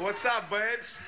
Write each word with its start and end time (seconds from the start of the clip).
What's 0.00 0.24
up, 0.24 0.48
babes? 0.48 0.98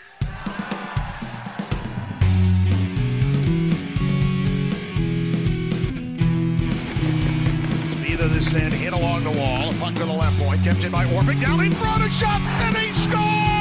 Of 8.21 8.33
this 8.35 8.55
end, 8.55 8.73
hit 8.73 8.93
along 8.93 9.25
the 9.25 9.33
wall. 9.33 9.73
Puck 9.81 9.95
to 9.95 10.05
the 10.05 10.13
left 10.13 10.39
point, 10.39 10.63
kept 10.63 10.85
in 10.85 10.93
by 10.93 11.07
Orpik. 11.07 11.41
Down 11.41 11.61
in 11.61 11.73
front, 11.73 12.05
a 12.05 12.09
shot, 12.09 12.41
and 12.41 12.77
he 12.77 12.93
score! 12.93 13.52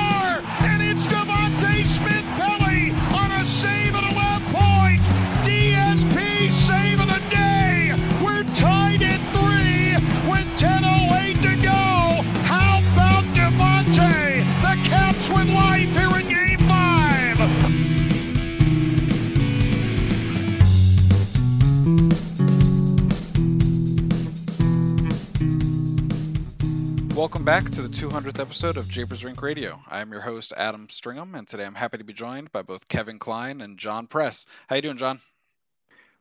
Welcome 27.32 27.46
back 27.46 27.70
to 27.72 27.82
the 27.82 27.88
200th 27.88 28.42
episode 28.42 28.76
of 28.76 28.90
Japers 28.90 29.24
Rink 29.24 29.42
Radio. 29.42 29.82
I 29.88 30.02
am 30.02 30.12
your 30.12 30.20
host 30.20 30.52
Adam 30.58 30.90
Stringham, 30.90 31.34
and 31.34 31.48
today 31.48 31.64
I'm 31.64 31.76
happy 31.76 31.98
to 31.98 32.04
be 32.04 32.12
joined 32.12 32.52
by 32.52 32.62
both 32.62 32.90
Kevin 32.90 33.20
Klein 33.20 33.62
and 33.62 33.78
John 33.78 34.06
Press. 34.06 34.46
How 34.68 34.76
you 34.76 34.82
doing, 34.82 34.98
John? 34.98 35.22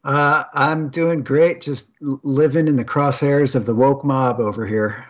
Uh, 0.04 0.44
I'm 0.54 0.88
doing 0.88 1.24
great. 1.24 1.62
Just 1.62 1.90
living 2.00 2.68
in 2.68 2.76
the 2.76 2.84
crosshairs 2.84 3.56
of 3.56 3.66
the 3.66 3.74
woke 3.74 4.04
mob 4.04 4.38
over 4.38 4.64
here. 4.64 5.04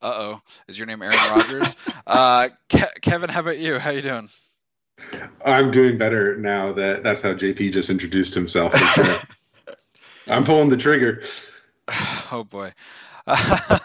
Uh 0.00 0.14
oh, 0.14 0.42
is 0.68 0.78
your 0.78 0.86
name 0.86 1.02
Aaron 1.02 1.18
Rodgers? 1.28 1.74
uh, 2.06 2.48
Ke- 2.68 3.00
Kevin, 3.02 3.30
how 3.30 3.40
about 3.40 3.58
you? 3.58 3.80
How 3.80 3.90
you 3.90 4.02
doing? 4.02 4.28
I'm 5.44 5.72
doing 5.72 5.98
better 5.98 6.36
now 6.36 6.72
that 6.74 7.02
that's 7.02 7.22
how 7.22 7.34
JP 7.34 7.72
just 7.72 7.90
introduced 7.90 8.32
himself. 8.32 8.74
for 8.74 9.02
sure. 9.02 9.18
I'm 10.28 10.44
pulling 10.44 10.68
the 10.68 10.76
trigger. 10.76 11.24
oh 12.30 12.46
boy. 12.48 12.72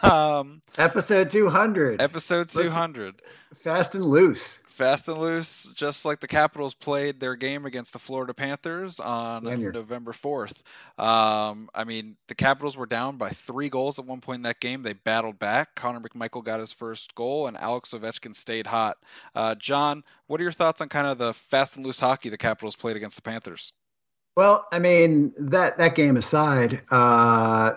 Um, 0.04 0.62
Episode 0.78 1.30
200. 1.30 2.02
episode 2.02 2.50
200. 2.50 3.22
Fast 3.64 3.96
and 3.96 4.04
loose. 4.04 4.60
Fast 4.68 5.08
and 5.08 5.18
loose, 5.18 5.72
just 5.74 6.04
like 6.04 6.20
the 6.20 6.28
Capitals 6.28 6.74
played 6.74 7.20
their 7.20 7.38
game 7.38 7.66
against 7.66 7.94
the 7.94 8.00
Florida 8.00 8.34
Panthers 8.34 9.00
on 9.00 9.46
November 9.46 10.12
4th. 10.12 10.62
Um, 11.02 11.70
I 11.74 11.86
mean, 11.86 12.18
the 12.28 12.36
Capitals 12.36 12.76
were 12.76 12.86
down 12.86 13.16
by 13.16 13.30
three 13.30 13.70
goals 13.70 14.00
at 14.00 14.06
one 14.06 14.20
point 14.20 14.40
in 14.40 14.44
that 14.44 14.60
game. 14.60 14.84
They 14.84 14.92
battled 14.92 15.40
back. 15.40 15.76
Connor 15.76 16.02
McMichael 16.02 16.44
got 16.44 16.60
his 16.60 16.74
first 16.74 17.16
goal, 17.16 17.48
and 17.48 17.56
Alex 17.56 17.92
Ovechkin 17.92 18.36
stayed 18.36 18.68
hot. 18.68 18.98
Uh, 19.34 19.56
John, 19.56 20.04
what 20.28 20.42
are 20.42 20.44
your 20.44 20.52
thoughts 20.52 20.82
on 20.82 20.90
kind 20.90 21.08
of 21.08 21.18
the 21.18 21.34
fast 21.34 21.78
and 21.78 21.86
loose 21.86 22.00
hockey 22.00 22.28
the 22.28 22.38
Capitals 22.38 22.76
played 22.76 22.98
against 22.98 23.16
the 23.16 23.22
Panthers? 23.22 23.72
Well, 24.36 24.68
I 24.74 24.80
mean, 24.80 25.34
that, 25.38 25.78
that 25.78 25.96
game 25.96 26.18
aside, 26.18 26.82
uh, 26.92 27.76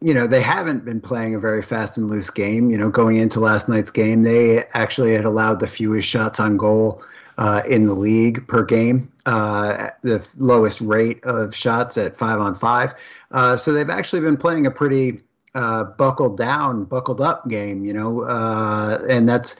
you 0.00 0.14
know, 0.14 0.26
they 0.26 0.40
haven't 0.40 0.84
been 0.84 1.00
playing 1.00 1.34
a 1.34 1.38
very 1.38 1.62
fast 1.62 1.96
and 1.96 2.08
loose 2.08 2.30
game. 2.30 2.70
You 2.70 2.78
know, 2.78 2.90
going 2.90 3.16
into 3.16 3.40
last 3.40 3.68
night's 3.68 3.90
game, 3.90 4.22
they 4.22 4.64
actually 4.74 5.14
had 5.14 5.24
allowed 5.24 5.60
the 5.60 5.66
fewest 5.66 6.08
shots 6.08 6.40
on 6.40 6.56
goal 6.56 7.02
uh, 7.38 7.62
in 7.68 7.86
the 7.86 7.94
league 7.94 8.46
per 8.46 8.64
game, 8.64 9.10
uh, 9.26 9.90
the 10.02 10.24
lowest 10.38 10.80
rate 10.80 11.22
of 11.24 11.54
shots 11.54 11.98
at 11.98 12.16
five 12.16 12.40
on 12.40 12.54
five. 12.54 12.94
Uh, 13.30 13.56
so 13.56 13.72
they've 13.72 13.90
actually 13.90 14.20
been 14.20 14.36
playing 14.36 14.66
a 14.66 14.70
pretty 14.70 15.20
uh, 15.54 15.84
buckled 15.84 16.36
down, 16.36 16.84
buckled 16.84 17.20
up 17.20 17.48
game, 17.48 17.84
you 17.84 17.92
know, 17.92 18.22
uh, 18.22 19.02
and 19.08 19.28
that's 19.28 19.56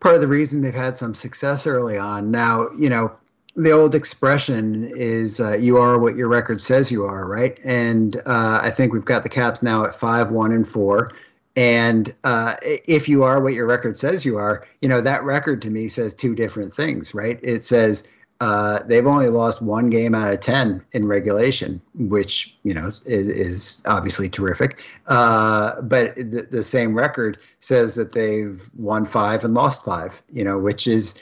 part 0.00 0.14
of 0.14 0.20
the 0.20 0.28
reason 0.28 0.62
they've 0.62 0.74
had 0.74 0.96
some 0.96 1.14
success 1.14 1.66
early 1.66 1.98
on. 1.98 2.30
Now, 2.30 2.70
you 2.78 2.88
know, 2.88 3.12
the 3.56 3.72
old 3.72 3.94
expression 3.94 4.92
is 4.96 5.40
uh, 5.40 5.56
"you 5.56 5.78
are 5.78 5.98
what 5.98 6.16
your 6.16 6.28
record 6.28 6.60
says 6.60 6.90
you 6.90 7.04
are," 7.04 7.26
right? 7.26 7.58
And 7.64 8.16
uh, 8.26 8.60
I 8.62 8.70
think 8.70 8.92
we've 8.92 9.04
got 9.04 9.22
the 9.22 9.28
Caps 9.28 9.62
now 9.62 9.84
at 9.84 9.94
five, 9.94 10.30
one, 10.30 10.52
and 10.52 10.68
four. 10.68 11.12
And 11.56 12.14
uh, 12.22 12.54
if 12.62 13.08
you 13.08 13.24
are 13.24 13.40
what 13.40 13.52
your 13.52 13.66
record 13.66 13.96
says 13.96 14.24
you 14.24 14.38
are, 14.38 14.64
you 14.80 14.88
know 14.88 15.00
that 15.00 15.24
record 15.24 15.60
to 15.62 15.70
me 15.70 15.88
says 15.88 16.14
two 16.14 16.34
different 16.34 16.72
things, 16.72 17.14
right? 17.14 17.40
It 17.42 17.64
says 17.64 18.04
uh, 18.40 18.84
they've 18.84 19.06
only 19.06 19.28
lost 19.28 19.60
one 19.60 19.90
game 19.90 20.14
out 20.14 20.32
of 20.32 20.38
ten 20.38 20.84
in 20.92 21.08
regulation, 21.08 21.80
which 21.94 22.56
you 22.62 22.72
know 22.72 22.86
is, 22.86 23.28
is 23.28 23.82
obviously 23.86 24.28
terrific. 24.28 24.80
Uh, 25.08 25.80
but 25.82 26.14
the, 26.14 26.46
the 26.48 26.62
same 26.62 26.94
record 26.94 27.38
says 27.58 27.96
that 27.96 28.12
they've 28.12 28.70
won 28.76 29.04
five 29.04 29.44
and 29.44 29.54
lost 29.54 29.84
five, 29.84 30.22
you 30.32 30.44
know, 30.44 30.58
which 30.58 30.86
is 30.86 31.16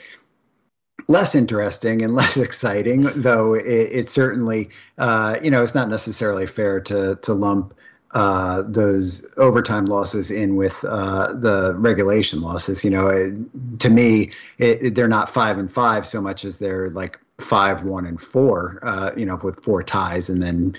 less 1.07 1.35
interesting 1.35 2.01
and 2.01 2.15
less 2.21 2.37
exciting, 2.37 3.03
though 3.15 3.53
it, 3.53 3.65
it 3.65 4.09
certainly, 4.09 4.69
uh, 4.97 5.39
you 5.41 5.51
know, 5.51 5.63
it's 5.63 5.75
not 5.75 5.89
necessarily 5.89 6.47
fair 6.47 6.79
to 6.81 7.15
to 7.21 7.33
lump 7.33 7.73
uh, 8.11 8.63
those 8.65 9.25
overtime 9.37 9.85
losses 9.85 10.31
in 10.31 10.55
with 10.55 10.83
uh, 10.85 11.33
the 11.33 11.75
regulation 11.75 12.41
losses. 12.41 12.83
You 12.83 12.91
know, 12.91 13.07
it, 13.07 13.79
to 13.79 13.89
me, 13.89 14.31
it, 14.57 14.95
they're 14.95 15.07
not 15.07 15.29
five 15.29 15.57
and 15.57 15.71
five 15.71 16.07
so 16.07 16.21
much 16.21 16.45
as 16.45 16.57
they're 16.57 16.89
like 16.89 17.19
five, 17.39 17.83
one, 17.83 18.05
and 18.05 18.19
four. 18.19 18.79
Uh, 18.81 19.11
you 19.15 19.25
know, 19.25 19.39
with 19.43 19.63
four 19.63 19.83
ties 19.83 20.29
and 20.29 20.41
then 20.41 20.77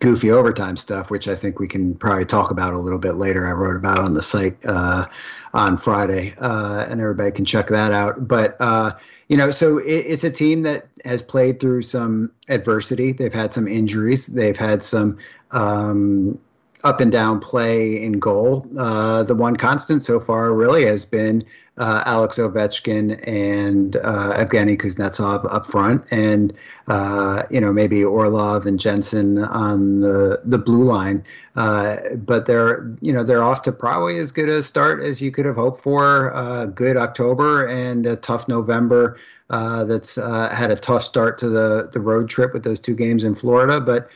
goofy 0.00 0.30
overtime 0.30 0.76
stuff, 0.76 1.10
which 1.10 1.28
I 1.28 1.36
think 1.36 1.60
we 1.60 1.68
can 1.68 1.94
probably 1.94 2.24
talk 2.24 2.50
about 2.50 2.72
a 2.72 2.78
little 2.78 2.98
bit 2.98 3.14
later. 3.14 3.46
I 3.46 3.52
wrote 3.52 3.76
about 3.76 3.98
on 3.98 4.14
the 4.14 4.22
site 4.22 4.56
uh, 4.64 5.06
on 5.52 5.76
Friday, 5.76 6.34
uh, 6.38 6.86
and 6.88 7.00
everybody 7.00 7.30
can 7.30 7.44
check 7.44 7.68
that 7.68 7.92
out. 7.92 8.26
But 8.26 8.56
uh, 8.60 8.92
you 9.30 9.36
know, 9.36 9.52
so 9.52 9.78
it, 9.78 9.86
it's 10.06 10.24
a 10.24 10.30
team 10.30 10.64
that 10.64 10.88
has 11.04 11.22
played 11.22 11.60
through 11.60 11.82
some 11.82 12.32
adversity. 12.48 13.12
They've 13.12 13.32
had 13.32 13.54
some 13.54 13.68
injuries. 13.68 14.26
They've 14.26 14.56
had 14.56 14.82
some. 14.82 15.16
Um, 15.52 16.38
up 16.82 16.98
and 16.98 17.12
down 17.12 17.40
play 17.40 18.02
in 18.02 18.18
goal. 18.18 18.66
Uh, 18.78 19.22
the 19.22 19.34
one 19.34 19.54
constant 19.54 20.02
so 20.02 20.18
far 20.18 20.54
really 20.54 20.86
has 20.86 21.04
been 21.04 21.44
uh, 21.80 22.02
Alex 22.04 22.36
Ovechkin 22.36 23.26
and 23.26 23.96
uh, 23.96 24.34
Evgeny 24.36 24.78
Kuznetsov 24.78 25.52
up 25.52 25.64
front, 25.64 26.04
and 26.10 26.52
uh, 26.88 27.44
you 27.50 27.58
know 27.58 27.72
maybe 27.72 28.04
Orlov 28.04 28.66
and 28.66 28.78
Jensen 28.78 29.38
on 29.38 30.00
the 30.00 30.42
the 30.44 30.58
blue 30.58 30.84
line. 30.84 31.24
Uh, 31.56 32.14
but 32.16 32.44
they're 32.44 32.94
you 33.00 33.14
know 33.14 33.24
they're 33.24 33.42
off 33.42 33.62
to 33.62 33.72
probably 33.72 34.18
as 34.18 34.30
good 34.30 34.50
a 34.50 34.62
start 34.62 35.02
as 35.02 35.22
you 35.22 35.32
could 35.32 35.46
have 35.46 35.56
hoped 35.56 35.82
for. 35.82 36.34
Uh, 36.34 36.66
good 36.66 36.98
October 36.98 37.66
and 37.66 38.04
a 38.06 38.16
tough 38.16 38.46
November. 38.46 39.18
Uh, 39.48 39.82
that's 39.84 40.18
uh, 40.18 40.48
had 40.50 40.70
a 40.70 40.76
tough 40.76 41.02
start 41.02 41.38
to 41.38 41.48
the 41.48 41.88
the 41.94 42.00
road 42.00 42.28
trip 42.28 42.52
with 42.52 42.62
those 42.62 42.78
two 42.78 42.94
games 42.94 43.24
in 43.24 43.34
Florida, 43.34 43.80
but 43.80 44.10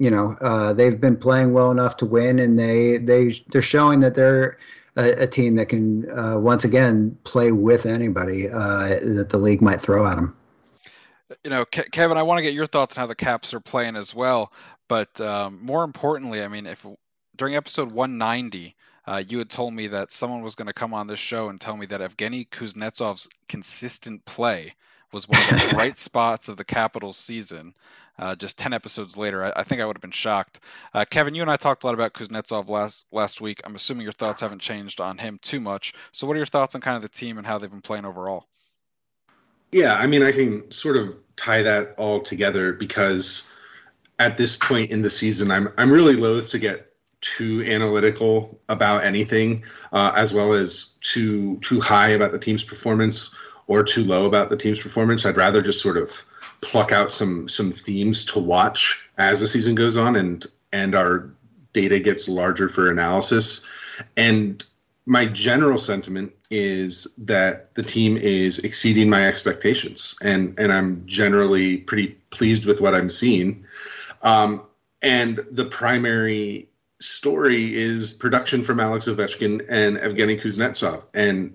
you 0.00 0.10
know 0.10 0.36
they've 0.74 1.00
been 1.00 1.16
playing 1.16 1.52
well 1.52 1.70
enough 1.70 1.96
to 1.96 2.06
win, 2.06 2.40
and 2.40 2.58
they 2.58 2.98
they 2.98 3.40
they're 3.52 3.62
showing 3.62 4.00
that 4.00 4.16
they're 4.16 4.58
a, 4.96 5.22
a 5.22 5.26
team 5.26 5.56
that 5.56 5.68
can 5.68 6.10
uh, 6.10 6.38
once 6.38 6.64
again 6.64 7.18
play 7.24 7.52
with 7.52 7.86
anybody 7.86 8.48
uh, 8.48 9.00
that 9.00 9.28
the 9.30 9.38
league 9.38 9.62
might 9.62 9.82
throw 9.82 10.06
at 10.06 10.16
them. 10.16 10.36
You 11.42 11.50
know, 11.50 11.64
Ke- 11.64 11.90
Kevin, 11.90 12.16
I 12.16 12.22
want 12.22 12.38
to 12.38 12.42
get 12.42 12.54
your 12.54 12.66
thoughts 12.66 12.96
on 12.96 13.02
how 13.02 13.06
the 13.06 13.14
Caps 13.14 13.54
are 13.54 13.60
playing 13.60 13.96
as 13.96 14.14
well. 14.14 14.52
But 14.88 15.20
um, 15.20 15.60
more 15.62 15.84
importantly, 15.84 16.42
I 16.42 16.48
mean, 16.48 16.66
if 16.66 16.86
during 17.36 17.56
episode 17.56 17.90
190, 17.90 18.76
uh, 19.06 19.22
you 19.26 19.38
had 19.38 19.50
told 19.50 19.72
me 19.72 19.88
that 19.88 20.10
someone 20.10 20.42
was 20.42 20.54
going 20.54 20.66
to 20.66 20.72
come 20.72 20.94
on 20.94 21.06
this 21.06 21.18
show 21.18 21.48
and 21.48 21.60
tell 21.60 21.76
me 21.76 21.86
that 21.86 22.00
Evgeny 22.00 22.48
Kuznetsov's 22.48 23.28
consistent 23.48 24.24
play 24.24 24.74
was 25.14 25.28
one 25.28 25.40
of 25.40 25.48
the 25.48 25.68
bright 25.74 25.96
spots 25.96 26.48
of 26.48 26.56
the 26.58 26.64
Capitals 26.64 27.16
season. 27.16 27.74
Uh, 28.18 28.34
just 28.34 28.58
10 28.58 28.72
episodes 28.72 29.16
later, 29.16 29.42
I, 29.42 29.52
I 29.56 29.62
think 29.62 29.80
I 29.80 29.86
would 29.86 29.96
have 29.96 30.02
been 30.02 30.10
shocked. 30.10 30.60
Uh, 30.92 31.04
Kevin, 31.08 31.34
you 31.34 31.42
and 31.42 31.50
I 31.50 31.56
talked 31.56 31.84
a 31.84 31.86
lot 31.86 31.94
about 31.94 32.12
Kuznetsov 32.12 32.68
last 32.68 33.06
last 33.10 33.40
week. 33.40 33.60
I'm 33.64 33.74
assuming 33.74 34.02
your 34.02 34.12
thoughts 34.12 34.40
haven't 34.40 34.60
changed 34.60 35.00
on 35.00 35.18
him 35.18 35.38
too 35.40 35.60
much. 35.60 35.94
So, 36.12 36.26
what 36.26 36.34
are 36.34 36.38
your 36.38 36.46
thoughts 36.46 36.74
on 36.74 36.80
kind 36.80 36.96
of 36.96 37.02
the 37.02 37.08
team 37.08 37.38
and 37.38 37.46
how 37.46 37.58
they've 37.58 37.70
been 37.70 37.80
playing 37.80 38.04
overall? 38.04 38.46
Yeah, 39.72 39.94
I 39.94 40.06
mean, 40.06 40.22
I 40.22 40.30
can 40.30 40.70
sort 40.70 40.96
of 40.96 41.16
tie 41.36 41.62
that 41.62 41.94
all 41.96 42.20
together 42.20 42.72
because 42.72 43.50
at 44.20 44.36
this 44.36 44.54
point 44.54 44.92
in 44.92 45.02
the 45.02 45.10
season, 45.10 45.50
I'm 45.50 45.72
I'm 45.76 45.90
really 45.90 46.14
loath 46.14 46.50
to 46.50 46.60
get 46.60 46.92
too 47.20 47.64
analytical 47.66 48.60
about 48.68 49.02
anything, 49.02 49.64
uh, 49.92 50.12
as 50.14 50.32
well 50.32 50.52
as 50.52 50.98
too 51.00 51.58
too 51.62 51.80
high 51.80 52.10
about 52.10 52.30
the 52.30 52.38
team's 52.38 52.62
performance 52.62 53.34
or 53.66 53.82
too 53.82 54.04
low 54.04 54.26
about 54.26 54.50
the 54.50 54.56
team's 54.56 54.80
performance. 54.80 55.24
I'd 55.24 55.36
rather 55.36 55.62
just 55.62 55.80
sort 55.80 55.96
of 55.96 56.12
pluck 56.60 56.92
out 56.92 57.12
some 57.12 57.48
some 57.48 57.72
themes 57.72 58.24
to 58.26 58.38
watch 58.38 59.08
as 59.18 59.40
the 59.40 59.46
season 59.46 59.74
goes 59.74 59.96
on 59.96 60.16
and 60.16 60.46
and 60.72 60.94
our 60.94 61.30
data 61.72 61.98
gets 61.98 62.28
larger 62.28 62.68
for 62.68 62.90
analysis. 62.90 63.66
And 64.16 64.64
my 65.06 65.26
general 65.26 65.78
sentiment 65.78 66.32
is 66.50 67.14
that 67.18 67.74
the 67.74 67.82
team 67.82 68.16
is 68.16 68.58
exceeding 68.60 69.10
my 69.10 69.26
expectations, 69.26 70.16
and 70.22 70.58
and 70.58 70.72
I'm 70.72 71.02
generally 71.06 71.78
pretty 71.78 72.08
pleased 72.30 72.64
with 72.64 72.80
what 72.80 72.94
I'm 72.94 73.10
seeing. 73.10 73.64
Um, 74.22 74.62
and 75.02 75.44
the 75.50 75.66
primary 75.66 76.68
story 77.00 77.76
is 77.76 78.14
production 78.14 78.64
from 78.64 78.80
Alex 78.80 79.04
Ovechkin 79.04 79.66
and 79.68 79.98
Evgeny 79.98 80.40
Kuznetsov, 80.40 81.02
and 81.12 81.54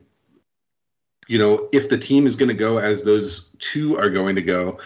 you 1.29 1.37
know, 1.37 1.69
if 1.71 1.89
the 1.89 1.97
team 1.97 2.25
is 2.25 2.35
going 2.35 2.49
to 2.49 2.55
go 2.55 2.79
as 2.79 3.03
those 3.03 3.51
two 3.59 3.95
are 3.97 4.09
going 4.09 4.35
to 4.35 4.41
go, 4.41 4.79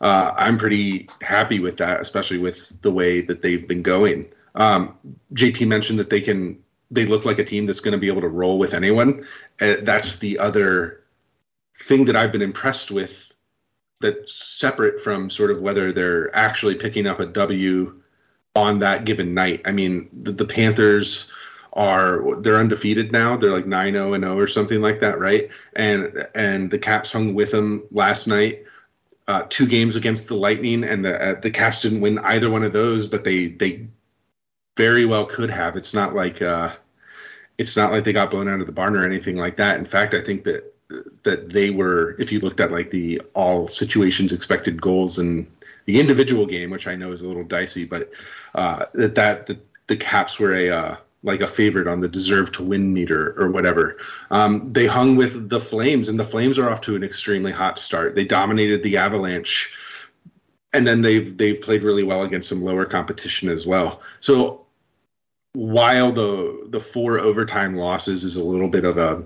uh, 0.00 0.32
I'm 0.34 0.56
pretty 0.56 1.08
happy 1.20 1.60
with 1.60 1.76
that, 1.76 2.00
especially 2.00 2.38
with 2.38 2.72
the 2.80 2.90
way 2.90 3.20
that 3.20 3.42
they've 3.42 3.68
been 3.68 3.82
going. 3.82 4.26
Um, 4.54 4.96
JP 5.34 5.68
mentioned 5.68 5.98
that 6.00 6.08
they 6.08 6.22
can 6.22 6.58
they 6.90 7.04
look 7.04 7.24
like 7.24 7.38
a 7.38 7.44
team 7.44 7.66
that's 7.66 7.80
going 7.80 7.92
to 7.92 7.98
be 7.98 8.08
able 8.08 8.22
to 8.22 8.28
roll 8.28 8.58
with 8.58 8.72
anyone. 8.72 9.26
Uh, 9.60 9.76
that's 9.82 10.16
the 10.16 10.38
other 10.38 11.02
thing 11.76 12.06
that 12.06 12.16
I've 12.16 12.32
been 12.32 12.42
impressed 12.42 12.90
with. 12.90 13.14
That's 14.00 14.32
separate 14.32 15.02
from 15.02 15.28
sort 15.28 15.50
of 15.50 15.60
whether 15.60 15.92
they're 15.92 16.34
actually 16.34 16.76
picking 16.76 17.06
up 17.06 17.20
a 17.20 17.26
W 17.26 18.00
on 18.56 18.78
that 18.78 19.04
given 19.04 19.34
night. 19.34 19.60
I 19.66 19.72
mean, 19.72 20.08
the, 20.22 20.32
the 20.32 20.46
Panthers 20.46 21.30
are 21.72 22.40
they're 22.40 22.58
undefeated 22.58 23.12
now. 23.12 23.36
They're 23.36 23.52
like 23.52 23.66
9-0 23.66 24.14
and 24.14 24.24
0 24.24 24.38
or 24.38 24.48
something 24.48 24.80
like 24.80 25.00
that, 25.00 25.18
right? 25.18 25.48
And 25.74 26.26
and 26.34 26.70
the 26.70 26.78
Caps 26.78 27.12
hung 27.12 27.34
with 27.34 27.50
them 27.50 27.84
last 27.90 28.26
night. 28.26 28.64
Uh, 29.28 29.46
two 29.48 29.66
games 29.66 29.94
against 29.94 30.26
the 30.26 30.34
Lightning, 30.34 30.82
and 30.82 31.04
the 31.04 31.22
uh, 31.22 31.40
the 31.40 31.50
Caps 31.50 31.82
didn't 31.82 32.00
win 32.00 32.18
either 32.20 32.50
one 32.50 32.64
of 32.64 32.72
those, 32.72 33.06
but 33.06 33.22
they 33.22 33.48
they 33.48 33.86
very 34.76 35.04
well 35.04 35.26
could 35.26 35.50
have. 35.50 35.76
It's 35.76 35.94
not 35.94 36.14
like 36.14 36.42
uh, 36.42 36.74
it's 37.58 37.76
not 37.76 37.92
like 37.92 38.04
they 38.04 38.12
got 38.12 38.30
blown 38.30 38.48
out 38.48 38.60
of 38.60 38.66
the 38.66 38.72
barn 38.72 38.96
or 38.96 39.04
anything 39.04 39.36
like 39.36 39.56
that. 39.58 39.78
In 39.78 39.86
fact, 39.86 40.14
I 40.14 40.22
think 40.22 40.44
that 40.44 40.74
that 41.22 41.50
they 41.50 41.70
were, 41.70 42.16
if 42.18 42.32
you 42.32 42.40
looked 42.40 42.60
at 42.60 42.72
like 42.72 42.90
the 42.90 43.22
all 43.34 43.68
situations 43.68 44.32
expected 44.32 44.80
goals 44.80 45.18
and 45.18 45.46
the 45.84 46.00
individual 46.00 46.46
game, 46.46 46.70
which 46.70 46.86
I 46.86 46.96
know 46.96 47.12
is 47.12 47.22
a 47.22 47.28
little 47.28 47.44
dicey, 47.44 47.84
but 47.84 48.10
uh, 48.54 48.86
that 48.94 49.14
that 49.14 49.46
the, 49.46 49.60
the 49.86 49.96
Caps 49.96 50.38
were 50.38 50.54
a 50.54 50.70
uh, 50.70 50.96
like 51.22 51.40
a 51.40 51.46
favorite 51.46 51.86
on 51.86 52.00
the 52.00 52.08
deserve 52.08 52.50
to 52.52 52.62
win 52.62 52.92
meter 52.92 53.34
or 53.38 53.50
whatever. 53.50 53.98
Um, 54.30 54.72
they 54.72 54.86
hung 54.86 55.16
with 55.16 55.50
the 55.50 55.60
Flames, 55.60 56.08
and 56.08 56.18
the 56.18 56.24
Flames 56.24 56.58
are 56.58 56.70
off 56.70 56.80
to 56.82 56.96
an 56.96 57.04
extremely 57.04 57.52
hot 57.52 57.78
start. 57.78 58.14
They 58.14 58.24
dominated 58.24 58.82
the 58.82 58.96
Avalanche, 58.96 59.72
and 60.72 60.86
then 60.86 61.02
they've 61.02 61.36
they've 61.36 61.60
played 61.60 61.84
really 61.84 62.04
well 62.04 62.22
against 62.22 62.48
some 62.48 62.62
lower 62.62 62.86
competition 62.86 63.48
as 63.48 63.66
well. 63.66 64.00
So 64.20 64.66
while 65.52 66.12
the 66.12 66.66
the 66.70 66.80
four 66.80 67.18
overtime 67.18 67.76
losses 67.76 68.24
is 68.24 68.36
a 68.36 68.44
little 68.44 68.68
bit 68.68 68.84
of 68.84 68.98
a 68.98 69.22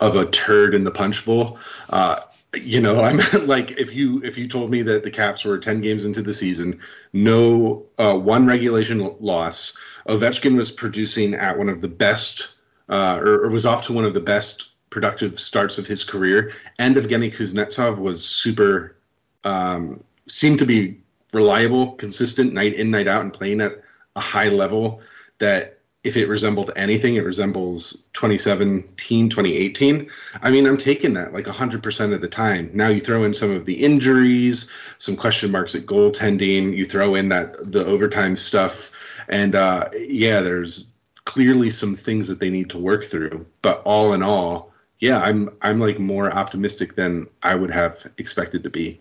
of 0.00 0.16
a 0.16 0.30
turd 0.30 0.74
in 0.74 0.84
the 0.84 0.90
punch 0.90 1.24
bowl, 1.24 1.58
uh, 1.90 2.20
you 2.54 2.80
know, 2.80 3.00
I'm 3.00 3.20
like 3.46 3.72
if 3.72 3.94
you 3.94 4.22
if 4.22 4.36
you 4.36 4.46
told 4.46 4.70
me 4.70 4.82
that 4.82 5.04
the 5.04 5.10
Caps 5.10 5.44
were 5.44 5.58
ten 5.58 5.80
games 5.80 6.04
into 6.04 6.22
the 6.22 6.34
season, 6.34 6.80
no 7.14 7.86
uh, 7.98 8.14
one 8.14 8.46
regulation 8.46 9.16
loss 9.20 9.78
Ovechkin 10.08 10.56
was 10.56 10.70
producing 10.70 11.34
at 11.34 11.58
one 11.58 11.68
of 11.68 11.80
the 11.80 11.88
best, 11.88 12.56
uh, 12.88 13.18
or, 13.20 13.44
or, 13.44 13.50
was 13.50 13.66
off 13.66 13.86
to 13.86 13.92
one 13.92 14.04
of 14.04 14.14
the 14.14 14.20
best 14.20 14.70
productive 14.90 15.40
starts 15.40 15.78
of 15.78 15.86
his 15.86 16.04
career. 16.04 16.52
And 16.78 16.96
Evgeny 16.96 17.34
Kuznetsov 17.34 17.98
was 17.98 18.26
super, 18.26 18.96
um, 19.44 20.02
seemed 20.28 20.60
to 20.60 20.66
be 20.66 21.00
reliable, 21.32 21.92
consistent, 21.92 22.52
night 22.52 22.74
in, 22.74 22.90
night 22.90 23.08
out, 23.08 23.22
and 23.22 23.32
playing 23.32 23.60
at 23.60 23.82
a 24.14 24.20
high 24.20 24.48
level 24.48 25.00
that 25.38 25.76
if 26.06 26.16
it 26.16 26.28
resembled 26.28 26.70
anything, 26.76 27.16
it 27.16 27.24
resembles 27.24 28.04
2017, 28.12 29.28
2018. 29.28 30.08
I 30.40 30.50
mean, 30.52 30.64
I'm 30.64 30.76
taking 30.76 31.14
that 31.14 31.32
like 31.32 31.46
100% 31.46 32.14
of 32.14 32.20
the 32.20 32.28
time. 32.28 32.70
Now 32.72 32.88
you 32.88 33.00
throw 33.00 33.24
in 33.24 33.34
some 33.34 33.50
of 33.50 33.66
the 33.66 33.74
injuries, 33.74 34.70
some 34.98 35.16
question 35.16 35.50
marks 35.50 35.74
at 35.74 35.82
goaltending, 35.82 36.76
you 36.76 36.84
throw 36.84 37.16
in 37.16 37.28
that 37.30 37.72
the 37.72 37.84
overtime 37.84 38.36
stuff 38.36 38.92
and 39.28 39.54
uh, 39.54 39.88
yeah, 39.94 40.40
there's 40.40 40.88
clearly 41.24 41.70
some 41.70 41.96
things 41.96 42.28
that 42.28 42.40
they 42.40 42.50
need 42.50 42.70
to 42.70 42.78
work 42.78 43.04
through. 43.06 43.46
But 43.62 43.82
all 43.84 44.12
in 44.14 44.22
all, 44.22 44.72
yeah, 45.00 45.20
I'm 45.20 45.50
I'm 45.60 45.80
like 45.80 45.98
more 45.98 46.30
optimistic 46.32 46.94
than 46.94 47.26
I 47.42 47.54
would 47.54 47.70
have 47.70 48.06
expected 48.18 48.62
to 48.64 48.70
be. 48.70 49.00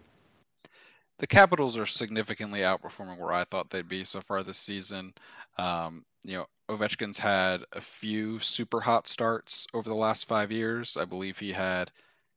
The 1.17 1.27
Capitals 1.27 1.77
are 1.77 1.85
significantly 1.85 2.59
outperforming 2.59 3.17
where 3.17 3.31
I 3.31 3.45
thought 3.45 3.69
they'd 3.69 3.87
be 3.87 4.03
so 4.03 4.19
far 4.19 4.43
this 4.43 4.57
season. 4.57 5.13
Um, 5.57 6.03
you 6.23 6.33
know, 6.33 6.45
Ovechkin's 6.69 7.19
had 7.19 7.63
a 7.71 7.79
few 7.79 8.39
super 8.39 8.81
hot 8.81 9.07
starts 9.07 9.67
over 9.73 9.87
the 9.87 9.95
last 9.95 10.25
five 10.25 10.51
years. 10.51 10.97
I 10.97 11.05
believe 11.05 11.39
he 11.39 11.53
had 11.53 11.89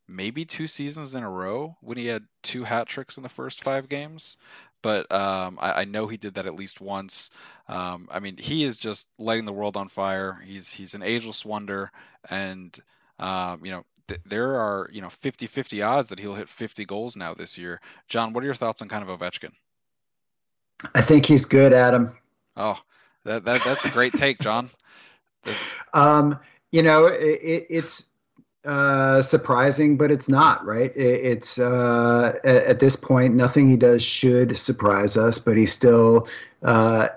maybe 0.07 0.45
two 0.45 0.67
seasons 0.67 1.15
in 1.15 1.25
a 1.25 1.31
row 1.31 1.77
when 1.81 1.99
he 1.99 2.07
had 2.07 2.25
two 2.43 2.63
hat 2.63 2.87
tricks 2.87 3.17
in 3.17 3.23
the 3.25 3.29
first 3.29 3.65
five 3.65 3.89
games 3.89 4.37
but 4.83 5.11
um, 5.13 5.59
I, 5.61 5.83
I, 5.83 5.85
know 5.85 6.07
he 6.07 6.17
did 6.17 6.35
that 6.35 6.47
at 6.47 6.55
least 6.55 6.81
once. 6.81 7.31
Um, 7.69 8.09
I 8.11 8.21
mean, 8.21 8.37
he 8.37 8.65
is 8.65 8.77
just 8.77 9.07
lighting 9.19 9.45
the 9.45 9.53
world 9.53 9.77
on 9.77 9.89
fire. 9.89 10.39
He's 10.45 10.73
he's 10.73 10.95
an 10.95 11.03
ageless 11.03 11.45
wonder, 11.45 11.91
and 12.31 12.77
um, 13.19 13.65
you 13.65 13.73
know 13.73 13.85
th- 14.09 14.21
there 14.27 14.57
are 14.57 14.89
you 14.93 15.01
know 15.01 15.09
50-50 15.09 15.87
odds 15.87 16.09
that 16.11 16.19
he'll 16.19 16.35
hit 16.35 16.49
50 16.49 16.85
goals 16.85 17.17
now 17.17 17.35
this 17.35 17.59
year. 17.59 17.81
John, 18.09 18.33
what 18.33 18.43
are 18.43 18.47
your 18.47 18.55
thoughts 18.55 18.83
on 18.83 18.89
kind 18.89 19.09
of 19.09 19.19
Ovechkin? 19.19 19.53
I 20.95 21.01
think 21.01 21.27
he's 21.27 21.45
good, 21.45 21.73
Adam. 21.73 22.17
Oh, 22.57 22.79
that, 23.25 23.45
that 23.45 23.63
that's 23.65 23.85
a 23.85 23.91
great 23.91 24.15
take, 24.15 24.39
John. 24.39 24.71
um, 25.93 26.39
you 26.71 26.83
know, 26.83 27.07
it, 27.07 27.67
it's 27.71 28.05
uh, 28.65 29.23
surprising, 29.23 29.97
but 29.97 30.11
it's 30.11 30.29
not 30.29 30.65
right. 30.67 30.95
It, 30.97 31.25
it's 31.25 31.59
uh, 31.59 32.39
at, 32.45 32.65
at, 32.65 32.81
this 32.81 32.97
point, 32.97 33.35
nothing 33.35 33.71
he 33.71 33.77
does 33.77 34.03
should 34.03 34.59
surprise 34.59 35.17
us, 35.17 35.39
but 35.39 35.57
he 35.57 35.65
still 35.65 36.29
uh, 36.63 37.09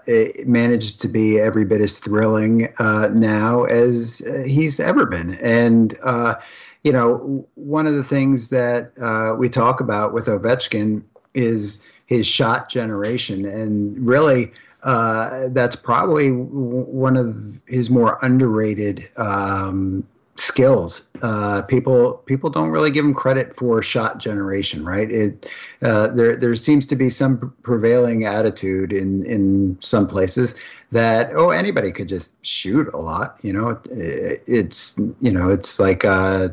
manages 0.45 0.95
to 0.97 1.07
be 1.07 1.39
every 1.39 1.65
bit 1.65 1.81
as 1.81 1.97
thrilling 1.97 2.71
uh, 2.77 3.07
now 3.07 3.63
as 3.63 4.21
he's 4.45 4.79
ever 4.79 5.05
been. 5.05 5.35
And 5.35 5.97
uh, 6.03 6.35
you 6.83 6.91
know, 6.91 7.47
one 7.55 7.88
of 7.88 7.95
the 7.95 8.03
things 8.03 8.49
that 8.49 8.91
uh, 9.01 9.35
we 9.35 9.49
talk 9.49 9.81
about 9.81 10.13
with 10.13 10.27
Ovechkin 10.27 11.03
is 11.33 11.81
his 12.05 12.27
shot 12.27 12.69
generation, 12.69 13.45
and 13.45 13.99
really. 13.99 14.51
Uh, 14.83 15.47
that's 15.49 15.75
probably 15.75 16.31
one 16.31 17.15
of 17.15 17.61
his 17.67 17.91
more 17.91 18.17
underrated 18.23 19.07
um, 19.15 20.03
skills. 20.36 21.10
Uh, 21.22 21.62
people 21.63 22.13
people 22.25 22.50
don't 22.50 22.69
really 22.69 22.92
give 22.92 23.06
him 23.06 23.13
credit 23.13 23.56
for 23.56 23.81
shot 23.81 24.18
generation, 24.18 24.83
right? 24.83 25.12
It 25.12 25.50
uh, 25.81 26.07
there 26.07 26.36
there 26.36 26.56
seems 26.56 26.86
to 26.88 26.95
be 26.95 27.10
some 27.10 27.54
prevailing 27.63 28.25
attitude 28.25 28.94
in 28.94 29.25
in 29.25 29.78
some 29.81 30.07
places 30.07 30.56
that 30.92 31.31
oh 31.36 31.51
anybody 31.51 31.92
could 31.92 32.07
just 32.07 32.31
shoot 32.45 32.88
a 32.94 32.98
lot. 32.98 33.38
You 33.42 33.54
know, 33.54 33.80
it, 33.92 34.44
it's 34.48 34.98
you 35.22 35.31
know 35.31 35.50
it's 35.50 35.80
like. 35.80 36.06
Uh, 36.06 36.50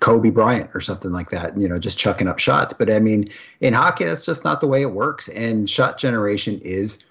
Kobe 0.00 0.30
Bryant 0.30 0.70
or 0.74 0.80
something 0.80 1.10
like 1.10 1.30
that, 1.30 1.58
you 1.58 1.66
know, 1.66 1.76
just 1.76 1.98
chucking 1.98 2.28
up 2.28 2.38
shots. 2.38 2.72
But 2.72 2.88
I 2.88 3.00
mean, 3.00 3.30
in 3.60 3.74
hockey, 3.74 4.04
that's 4.04 4.24
just 4.24 4.44
not 4.44 4.60
the 4.60 4.68
way 4.68 4.80
it 4.82 4.92
works. 4.92 5.28
And 5.28 5.68
shot 5.68 5.98
generation 5.98 6.60
is 6.60 7.04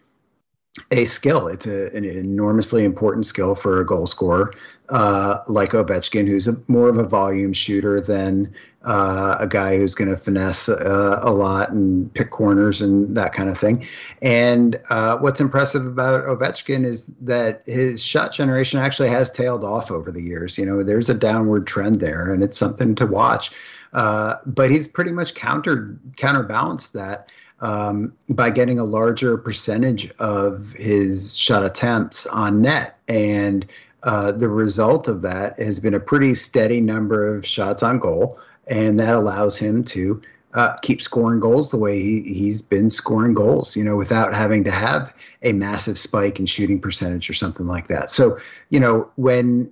a 0.92 1.06
skill. 1.06 1.48
It's 1.48 1.68
a, 1.68 1.94
an 1.96 2.06
enormously 2.06 2.86
important 2.86 3.26
skill 3.26 3.56
for 3.56 3.82
a 3.82 3.86
goal 3.86 4.08
scorer 4.08 4.54
uh, 4.90 5.40
like 5.48 5.70
Ovechkin, 5.70 6.28
who's 6.28 6.48
a, 6.48 6.56
more 6.68 6.90
of 6.90 6.98
a 6.98 7.04
volume 7.04 7.54
shooter 7.54 8.00
than 8.00 8.54
uh, 8.84 9.36
a 9.40 9.48
guy 9.48 9.78
who's 9.78 9.94
going 9.94 10.10
to 10.10 10.16
finesse 10.16 10.70
uh, 10.70 11.20
a 11.22 11.32
lot 11.32 11.72
and 11.72 12.14
pick 12.14 12.30
corners 12.30 12.82
and 12.82 13.16
that 13.18 13.34
kind 13.34 13.50
of 13.50 13.60
thing. 13.60 13.86
And 14.22 14.80
uh, 14.90 15.18
what's 15.18 15.42
impressive 15.42 15.86
about 15.86 16.26
Ovechkin 16.26 16.86
is 16.86 17.06
that 17.22 17.64
his 17.66 18.02
shot 18.02 18.32
generation 18.34 18.80
actually 18.80 19.10
has 19.10 19.30
tailed 19.30 19.66
off 19.66 19.92
over 19.92 20.12
the 20.12 20.22
years. 20.22 20.58
You 20.58 20.66
know, 20.66 20.84
there's 20.84 21.10
a 21.10 21.14
downward 21.14 21.68
trend 21.68 22.00
there, 22.00 22.32
and 22.32 22.42
it's 22.42 22.58
something 22.58 22.96
to 22.96 23.06
watch. 23.06 23.52
Uh, 23.94 24.36
but 24.46 24.72
he's 24.72 24.88
pretty 24.88 25.12
much 25.12 25.34
countered 25.34 26.00
counterbalanced 26.18 26.94
that 26.94 27.32
um, 27.60 28.14
by 28.30 28.50
getting 28.50 28.80
a 28.80 28.84
larger 28.84 29.38
percentage 29.38 30.12
of 30.20 30.72
his 30.74 31.36
shot 31.36 31.66
attempts 31.66 32.26
on 32.28 32.62
net. 32.62 33.00
And 33.08 33.66
uh, 34.08 34.32
the 34.32 34.48
result 34.48 35.10
of 35.10 35.22
that 35.22 35.60
has 35.60 35.82
been 35.82 35.94
a 35.94 36.00
pretty 36.00 36.34
steady 36.34 36.80
number 36.80 37.36
of 37.36 37.46
shots 37.46 37.84
on 37.84 38.00
goal. 38.00 38.40
And 38.68 38.98
that 39.02 39.14
allows 39.14 39.58
him 39.58 39.84
to 39.84 40.22
uh, 40.54 40.76
keep 40.82 41.02
scoring 41.02 41.42
goals 41.42 41.72
the 41.72 41.78
way 41.78 42.00
he, 42.00 42.22
he's 42.22 42.62
been 42.62 42.90
scoring 42.90 43.34
goals, 43.34 43.76
you 43.76 43.84
know, 43.84 43.98
without 43.98 44.34
having 44.34 44.64
to 44.64 44.72
have 44.72 45.14
a 45.42 45.52
massive 45.52 45.98
spike 46.00 46.40
in 46.40 46.46
shooting 46.46 46.80
percentage 46.80 47.30
or 47.30 47.34
something 47.34 47.68
like 47.68 47.88
that. 47.88 48.10
So, 48.10 48.40
you 48.70 48.80
know, 48.80 49.12
when 49.18 49.72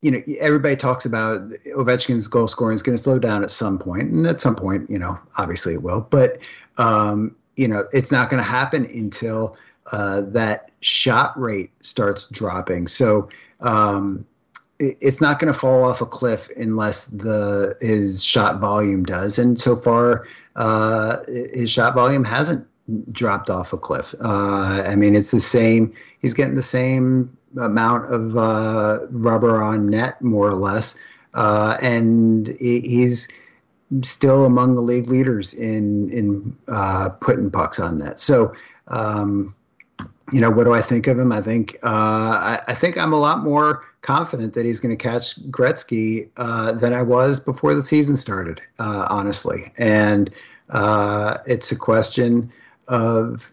you 0.00 0.10
know, 0.10 0.22
everybody 0.38 0.76
talks 0.76 1.04
about 1.04 1.46
Ovechkin's 1.74 2.28
goal 2.28 2.48
scoring 2.48 2.74
is 2.74 2.82
going 2.82 2.96
to 2.96 3.02
slow 3.02 3.18
down 3.18 3.42
at 3.42 3.50
some 3.50 3.78
point, 3.78 4.10
and 4.10 4.26
at 4.26 4.40
some 4.40 4.56
point, 4.56 4.88
you 4.88 4.98
know, 4.98 5.18
obviously 5.36 5.74
it 5.74 5.82
will. 5.82 6.00
But 6.00 6.38
um, 6.78 7.36
you 7.56 7.68
know, 7.68 7.86
it's 7.92 8.12
not 8.12 8.30
going 8.30 8.42
to 8.42 8.48
happen 8.48 8.86
until 8.86 9.56
uh, 9.92 10.22
that 10.32 10.70
shot 10.80 11.38
rate 11.40 11.70
starts 11.80 12.28
dropping. 12.28 12.88
So 12.88 13.28
um, 13.60 14.26
it, 14.78 14.96
it's 15.00 15.20
not 15.20 15.38
going 15.38 15.52
to 15.52 15.58
fall 15.58 15.84
off 15.84 16.00
a 16.00 16.06
cliff 16.06 16.50
unless 16.56 17.06
the 17.06 17.76
his 17.80 18.22
shot 18.24 18.58
volume 18.60 19.04
does. 19.04 19.38
And 19.38 19.58
so 19.58 19.76
far, 19.76 20.26
uh, 20.56 21.18
his 21.26 21.70
shot 21.70 21.94
volume 21.94 22.24
hasn't 22.24 22.66
dropped 23.12 23.50
off 23.50 23.72
a 23.72 23.78
cliff. 23.78 24.14
Uh, 24.20 24.84
I 24.86 24.94
mean, 24.94 25.16
it's 25.16 25.30
the 25.30 25.40
same. 25.40 25.92
He's 26.20 26.34
getting 26.34 26.54
the 26.54 26.62
same 26.62 27.36
amount 27.56 28.12
of 28.12 28.36
uh, 28.36 29.06
rubber 29.10 29.62
on 29.62 29.88
net, 29.90 30.20
more 30.20 30.48
or 30.48 30.54
less. 30.54 30.96
uh, 31.36 31.76
and 31.80 32.56
he's 32.58 33.28
still 34.02 34.44
among 34.44 34.74
the 34.74 34.80
league 34.80 35.06
leaders 35.08 35.54
in 35.54 36.10
in 36.10 36.56
uh, 36.68 37.10
putting 37.10 37.50
pucks 37.50 37.78
on 37.78 37.98
net. 37.98 38.18
So, 38.18 38.52
um, 38.88 39.54
you 40.32 40.40
know, 40.40 40.50
what 40.50 40.64
do 40.64 40.72
I 40.72 40.82
think 40.82 41.06
of 41.06 41.18
him? 41.18 41.32
I 41.32 41.40
think 41.40 41.76
uh, 41.82 41.86
I, 41.86 42.60
I, 42.68 42.74
think 42.74 42.98
I'm 42.98 43.12
a 43.12 43.18
lot 43.18 43.44
more 43.44 43.84
confident 44.02 44.54
that 44.54 44.64
he's 44.64 44.80
going 44.80 44.96
to 44.96 45.02
catch 45.02 45.40
Gretzky 45.50 46.28
uh, 46.36 46.72
than 46.72 46.92
I 46.92 47.02
was 47.02 47.38
before 47.38 47.74
the 47.74 47.82
season 47.82 48.16
started, 48.16 48.60
uh, 48.78 49.06
honestly. 49.08 49.72
And 49.78 50.30
uh, 50.70 51.38
it's 51.46 51.70
a 51.70 51.76
question 51.76 52.50
of 52.88 53.50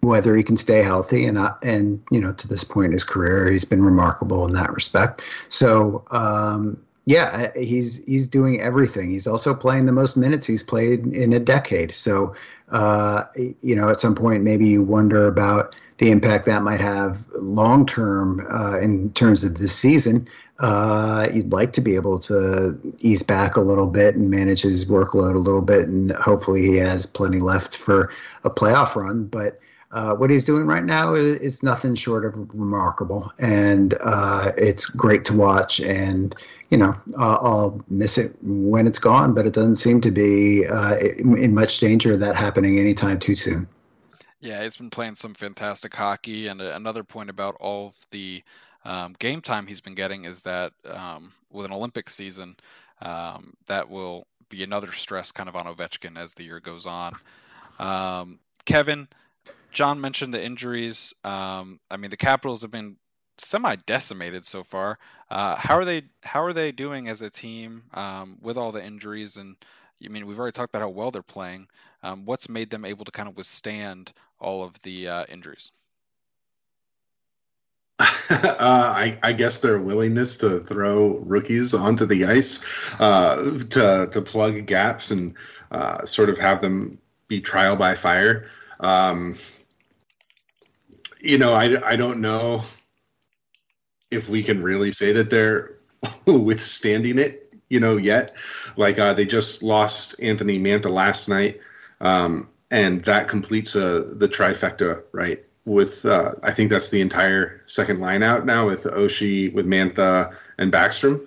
whether 0.00 0.36
he 0.36 0.42
can 0.42 0.56
stay 0.56 0.82
healthy 0.82 1.26
and 1.26 1.36
uh, 1.36 1.52
and 1.62 2.00
you 2.10 2.20
know 2.20 2.32
to 2.32 2.46
this 2.46 2.62
point 2.62 2.86
in 2.86 2.92
his 2.92 3.02
career 3.02 3.50
he's 3.50 3.64
been 3.64 3.82
remarkable 3.82 4.46
in 4.46 4.52
that 4.52 4.72
respect 4.72 5.22
so 5.48 6.04
um, 6.12 6.78
yeah, 7.08 7.50
he's 7.56 8.04
he's 8.04 8.28
doing 8.28 8.60
everything. 8.60 9.08
He's 9.08 9.26
also 9.26 9.54
playing 9.54 9.86
the 9.86 9.92
most 9.92 10.14
minutes 10.14 10.46
he's 10.46 10.62
played 10.62 11.06
in 11.16 11.32
a 11.32 11.40
decade. 11.40 11.94
So, 11.94 12.34
uh, 12.70 13.24
you 13.36 13.74
know, 13.74 13.88
at 13.88 14.00
some 14.00 14.14
point, 14.14 14.42
maybe 14.42 14.66
you 14.66 14.82
wonder 14.82 15.26
about 15.26 15.74
the 15.98 16.10
impact 16.10 16.46
that 16.46 16.62
might 16.62 16.80
have 16.80 17.26
long 17.34 17.86
term 17.86 18.46
uh, 18.50 18.78
in 18.78 19.12
terms 19.12 19.44
of 19.44 19.58
this 19.58 19.74
season. 19.74 20.28
Uh, 20.60 21.28
you'd 21.32 21.52
like 21.52 21.72
to 21.72 21.80
be 21.80 21.94
able 21.94 22.18
to 22.18 22.78
ease 22.98 23.22
back 23.22 23.56
a 23.56 23.60
little 23.60 23.86
bit 23.86 24.16
and 24.16 24.30
manage 24.30 24.62
his 24.62 24.84
workload 24.84 25.34
a 25.34 25.38
little 25.38 25.60
bit, 25.60 25.88
and 25.88 26.12
hopefully 26.12 26.62
he 26.62 26.76
has 26.76 27.06
plenty 27.06 27.38
left 27.38 27.76
for 27.76 28.12
a 28.44 28.50
playoff 28.50 28.96
run. 28.96 29.24
But 29.24 29.60
uh, 29.90 30.14
what 30.14 30.30
he's 30.30 30.44
doing 30.44 30.66
right 30.66 30.84
now 30.84 31.14
is, 31.14 31.40
is, 31.40 31.62
nothing 31.62 31.94
short 31.94 32.24
of 32.24 32.34
remarkable, 32.54 33.32
and 33.38 33.94
uh, 34.00 34.52
it's 34.58 34.86
great 34.86 35.24
to 35.24 35.34
watch. 35.34 35.80
And 35.80 36.36
you 36.70 36.76
know, 36.76 36.94
uh, 37.18 37.38
I'll 37.40 37.82
miss 37.88 38.18
it 38.18 38.36
when 38.42 38.86
it's 38.86 38.98
gone, 38.98 39.32
but 39.32 39.46
it 39.46 39.54
doesn't 39.54 39.76
seem 39.76 40.00
to 40.02 40.10
be 40.10 40.66
uh, 40.66 40.96
in 40.98 41.54
much 41.54 41.80
danger 41.80 42.12
of 42.12 42.20
that 42.20 42.36
happening 42.36 42.78
anytime 42.78 43.18
too 43.18 43.34
soon. 43.34 43.66
Yeah, 44.40 44.62
he's 44.62 44.76
been 44.76 44.90
playing 44.90 45.16
some 45.16 45.34
fantastic 45.34 45.94
hockey. 45.94 46.46
And 46.46 46.60
another 46.60 47.02
point 47.02 47.30
about 47.30 47.56
all 47.58 47.94
the 48.10 48.42
um, 48.84 49.16
game 49.18 49.40
time 49.40 49.66
he's 49.66 49.80
been 49.80 49.94
getting 49.94 50.24
is 50.24 50.42
that 50.42 50.72
um, 50.88 51.32
with 51.50 51.66
an 51.66 51.72
Olympic 51.72 52.08
season, 52.08 52.56
um, 53.00 53.54
that 53.66 53.88
will 53.88 54.26
be 54.48 54.62
another 54.62 54.92
stress 54.92 55.32
kind 55.32 55.48
of 55.48 55.56
on 55.56 55.66
Ovechkin 55.66 56.16
as 56.16 56.34
the 56.34 56.44
year 56.44 56.60
goes 56.60 56.86
on. 56.86 57.14
Um, 57.78 58.38
Kevin, 58.64 59.08
John 59.78 60.00
mentioned 60.00 60.34
the 60.34 60.44
injuries. 60.44 61.14
Um, 61.22 61.78
I 61.88 61.98
mean, 61.98 62.10
the 62.10 62.16
Capitals 62.16 62.62
have 62.62 62.70
been 62.72 62.96
semi 63.36 63.76
decimated 63.76 64.44
so 64.44 64.64
far. 64.64 64.98
Uh, 65.30 65.54
how 65.54 65.76
are 65.76 65.84
they? 65.84 66.02
How 66.20 66.42
are 66.42 66.52
they 66.52 66.72
doing 66.72 67.06
as 67.06 67.22
a 67.22 67.30
team 67.30 67.84
um, 67.94 68.38
with 68.42 68.58
all 68.58 68.72
the 68.72 68.84
injuries? 68.84 69.36
And 69.36 69.54
I 70.04 70.08
mean, 70.08 70.26
we've 70.26 70.36
already 70.36 70.50
talked 70.50 70.74
about 70.74 70.82
how 70.82 70.88
well 70.88 71.12
they're 71.12 71.22
playing. 71.22 71.68
Um, 72.02 72.24
what's 72.24 72.48
made 72.48 72.70
them 72.70 72.84
able 72.84 73.04
to 73.04 73.12
kind 73.12 73.28
of 73.28 73.36
withstand 73.36 74.12
all 74.40 74.64
of 74.64 74.82
the 74.82 75.06
uh, 75.06 75.24
injuries? 75.28 75.70
uh, 78.00 78.04
I, 78.30 79.16
I, 79.22 79.32
guess 79.32 79.60
their 79.60 79.78
willingness 79.78 80.38
to 80.38 80.58
throw 80.64 81.18
rookies 81.18 81.72
onto 81.72 82.04
the 82.04 82.24
ice 82.24 82.64
uh, 82.98 83.60
to 83.70 84.08
to 84.10 84.22
plug 84.22 84.66
gaps 84.66 85.12
and 85.12 85.34
uh, 85.70 86.04
sort 86.04 86.30
of 86.30 86.38
have 86.38 86.60
them 86.60 86.98
be 87.28 87.40
trial 87.40 87.76
by 87.76 87.94
fire. 87.94 88.48
Um, 88.80 89.36
you 91.20 91.38
know, 91.38 91.52
I, 91.52 91.92
I 91.92 91.96
don't 91.96 92.20
know 92.20 92.64
if 94.10 94.28
we 94.28 94.42
can 94.42 94.62
really 94.62 94.92
say 94.92 95.12
that 95.12 95.30
they're 95.30 95.76
withstanding 96.26 97.18
it, 97.18 97.52
you 97.68 97.80
know, 97.80 97.96
yet. 97.96 98.34
Like 98.76 98.98
uh, 98.98 99.14
they 99.14 99.26
just 99.26 99.62
lost 99.62 100.22
Anthony 100.22 100.58
Mantha 100.58 100.90
last 100.90 101.28
night, 101.28 101.60
um, 102.00 102.48
and 102.70 103.04
that 103.04 103.28
completes 103.28 103.74
uh, 103.76 104.12
the 104.14 104.28
trifecta, 104.28 105.02
right? 105.12 105.44
With 105.64 106.04
uh, 106.04 106.32
I 106.42 106.52
think 106.52 106.70
that's 106.70 106.90
the 106.90 107.00
entire 107.00 107.62
second 107.66 108.00
line 108.00 108.22
out 108.22 108.46
now 108.46 108.66
with 108.66 108.84
Oshie, 108.84 109.52
with 109.52 109.66
Mantha, 109.66 110.34
and 110.56 110.72
Backstrom. 110.72 111.26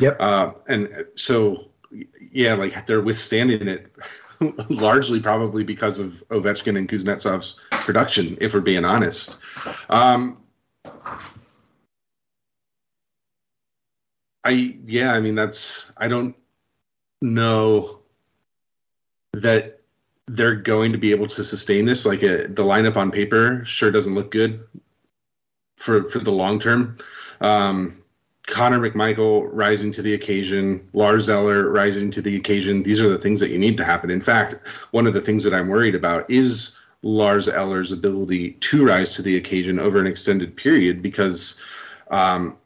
Yep. 0.00 0.16
Uh, 0.18 0.52
and 0.68 1.06
so, 1.16 1.68
yeah, 2.32 2.54
like 2.54 2.86
they're 2.86 3.02
withstanding 3.02 3.68
it 3.68 3.92
largely 4.68 5.20
probably 5.20 5.64
because 5.64 5.98
of 5.98 6.22
Ovechkin 6.28 6.78
and 6.78 6.88
Kuznetsov's 6.88 7.60
production, 7.70 8.36
if 8.40 8.54
we're 8.54 8.60
being 8.60 8.84
honest. 8.84 9.40
Um, 9.88 10.38
I 14.44 14.76
yeah, 14.86 15.12
I 15.12 15.20
mean 15.20 15.34
that's 15.34 15.90
I 15.96 16.08
don't 16.08 16.36
know 17.20 18.00
that 19.32 19.80
they're 20.28 20.56
going 20.56 20.92
to 20.92 20.98
be 20.98 21.10
able 21.10 21.26
to 21.28 21.44
sustain 21.44 21.84
this. 21.84 22.06
Like 22.06 22.22
a, 22.22 22.44
uh, 22.44 22.46
the 22.48 22.62
lineup 22.62 22.96
on 22.96 23.10
paper 23.10 23.64
sure 23.64 23.90
doesn't 23.90 24.14
look 24.14 24.30
good 24.30 24.66
for 25.76 26.08
for 26.08 26.20
the 26.20 26.32
long 26.32 26.60
term. 26.60 26.98
Um, 27.40 28.02
Connor 28.46 28.78
McMichael 28.78 29.48
rising 29.52 29.90
to 29.92 30.02
the 30.02 30.14
occasion, 30.14 30.88
Lars 30.92 31.28
Eller 31.28 31.68
rising 31.70 32.10
to 32.12 32.22
the 32.22 32.36
occasion. 32.36 32.82
These 32.82 33.00
are 33.00 33.08
the 33.08 33.18
things 33.18 33.40
that 33.40 33.50
you 33.50 33.58
need 33.58 33.76
to 33.76 33.84
happen. 33.84 34.10
In 34.10 34.20
fact, 34.20 34.54
one 34.92 35.06
of 35.06 35.14
the 35.14 35.20
things 35.20 35.42
that 35.44 35.52
I'm 35.52 35.68
worried 35.68 35.94
about 35.94 36.30
is 36.30 36.76
Lars 37.02 37.48
Eller's 37.48 37.92
ability 37.92 38.52
to 38.52 38.86
rise 38.86 39.12
to 39.12 39.22
the 39.22 39.36
occasion 39.36 39.78
over 39.78 39.98
an 39.98 40.06
extended 40.06 40.56
period 40.56 41.02
because 41.02 41.60
um, 42.10 42.56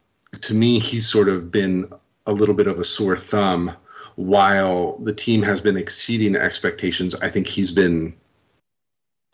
to 0.43 0.55
me, 0.55 0.79
he's 0.79 1.09
sort 1.09 1.29
of 1.29 1.51
been 1.51 1.91
a 2.27 2.33
little 2.33 2.55
bit 2.55 2.67
of 2.67 2.79
a 2.79 2.85
sore 2.85 3.17
thumb 3.17 3.75
while 4.17 4.99
the 4.99 5.13
team 5.13 5.43
has 5.43 5.61
been 5.61 5.77
exceeding 5.77 6.37
expectations. 6.37 7.15
I 7.17 7.31
think 7.31 7.47
he's 7.47 7.73
been 7.73 8.15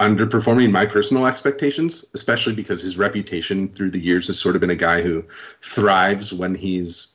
underperforming 0.00 0.71
my 0.71 0.85
personal 0.85 1.26
expectations, 1.26 2.05
especially 2.15 2.55
because 2.55 2.83
his 2.83 2.99
reputation 2.99 3.69
through 3.69 3.91
the 3.91 4.00
years 4.00 4.26
has 4.26 4.38
sort 4.38 4.55
of 4.55 4.61
been 4.61 4.71
a 4.71 4.76
guy 4.76 5.00
who 5.00 5.25
thrives 5.62 6.33
when 6.33 6.55
he's 6.55 7.15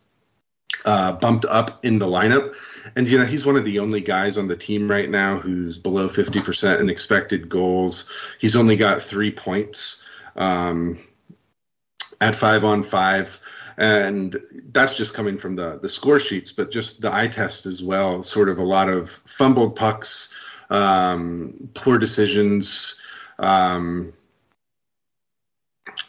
uh, 0.86 1.14
bumped 1.14 1.46
up 1.46 1.84
in 1.86 2.00
the 2.00 2.06
lineup. 2.06 2.54
And, 2.96 3.08
you 3.08 3.18
know, 3.18 3.26
he's 3.26 3.46
one 3.46 3.56
of 3.56 3.66
the 3.66 3.80
only 3.80 4.02
guys 4.02 4.38
on 4.38 4.48
the 4.48 4.56
team 4.56 4.90
right 4.90 5.10
now 5.10 5.38
who's 5.38 5.78
below 5.78 6.08
50% 6.10 6.80
in 6.80 6.90
expected 6.90 7.50
goals. 7.50 8.12
He's 8.40 8.56
only 8.56 8.76
got 8.76 9.04
three 9.04 9.32
points 9.32 10.08
um, 10.36 11.00
at 12.20 12.36
five 12.36 12.64
on 12.64 12.82
five. 12.82 13.40
And 13.78 14.36
that's 14.72 14.96
just 14.96 15.14
coming 15.14 15.38
from 15.38 15.56
the, 15.56 15.80
the 15.80 15.90
score 15.90 16.20
sheets, 16.20 16.52
but 16.52 16.72
just 16.72 17.02
the 17.02 17.14
eye 17.14 17.28
test 17.28 17.66
as 17.66 17.82
well. 17.82 18.22
Sort 18.24 18.50
of 18.50 18.60
a 18.60 18.64
lot 18.64 18.90
of 18.90 19.10
fumbled 19.10 19.76
pucks, 19.76 20.36
um, 20.72 21.70
poor 21.76 22.00
decisions. 22.00 23.00
Um, 23.38 24.14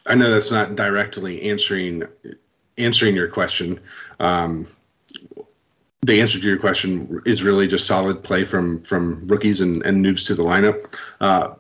I 0.07 0.15
know 0.15 0.31
that's 0.31 0.51
not 0.51 0.77
directly 0.77 1.43
answering 1.51 2.05
answering 2.79 3.15
your 3.15 3.29
question. 3.29 3.81
Um, 4.21 4.67
the 6.03 6.21
answer 6.21 6.39
to 6.39 6.47
your 6.47 6.59
question 6.59 7.23
is 7.27 7.43
really 7.43 7.69
just 7.69 7.87
solid 7.87 8.23
play 8.23 8.45
from 8.45 8.83
from 8.83 9.27
rookies 9.27 9.61
and, 9.61 9.85
and 9.85 10.05
noobs 10.05 10.27
to 10.27 10.35
the 10.35 10.45
lineup. 10.45 10.95
Uh, 11.21 11.55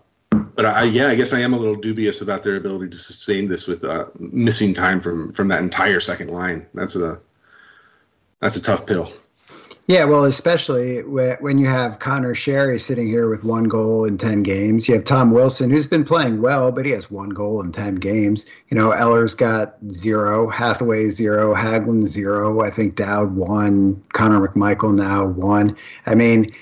but 0.54 0.64
I, 0.64 0.84
yeah, 0.84 1.08
I 1.08 1.14
guess 1.14 1.32
I 1.32 1.40
am 1.40 1.52
a 1.52 1.58
little 1.58 1.76
dubious 1.76 2.22
about 2.22 2.42
their 2.42 2.56
ability 2.56 2.90
to 2.90 2.98
sustain 2.98 3.48
this 3.48 3.66
with 3.66 3.84
uh, 3.84 4.06
missing 4.18 4.74
time 4.74 5.00
from 5.00 5.32
from 5.32 5.48
that 5.48 5.60
entire 5.60 6.00
second 6.00 6.30
line. 6.30 6.66
That's 6.74 6.96
a 6.96 7.18
that's 8.40 8.56
a 8.56 8.62
tough 8.62 8.86
pill. 8.86 9.12
Yeah, 9.88 10.04
well, 10.04 10.24
especially 10.24 11.00
when 11.00 11.58
you 11.58 11.66
have 11.66 11.98
Connor 11.98 12.34
Sheary 12.34 12.80
sitting 12.80 13.08
here 13.08 13.28
with 13.28 13.42
one 13.42 13.64
goal 13.64 14.04
in 14.04 14.16
10 14.16 14.44
games. 14.44 14.86
You 14.86 14.94
have 14.94 15.04
Tom 15.04 15.32
Wilson, 15.32 15.70
who's 15.70 15.88
been 15.88 16.04
playing 16.04 16.40
well, 16.40 16.70
but 16.70 16.86
he 16.86 16.92
has 16.92 17.10
one 17.10 17.30
goal 17.30 17.60
in 17.60 17.72
10 17.72 17.96
games. 17.96 18.46
You 18.68 18.76
know, 18.76 18.92
Eller's 18.92 19.34
got 19.34 19.76
zero, 19.90 20.48
Hathaway 20.48 21.10
zero, 21.10 21.52
Hagelin 21.52 22.06
zero. 22.06 22.60
I 22.60 22.70
think 22.70 22.94
Dowd 22.94 23.34
one, 23.34 24.00
Connor 24.12 24.46
McMichael 24.46 24.94
now 24.94 25.26
one. 25.26 25.76
I 26.06 26.14
mean, 26.14 26.54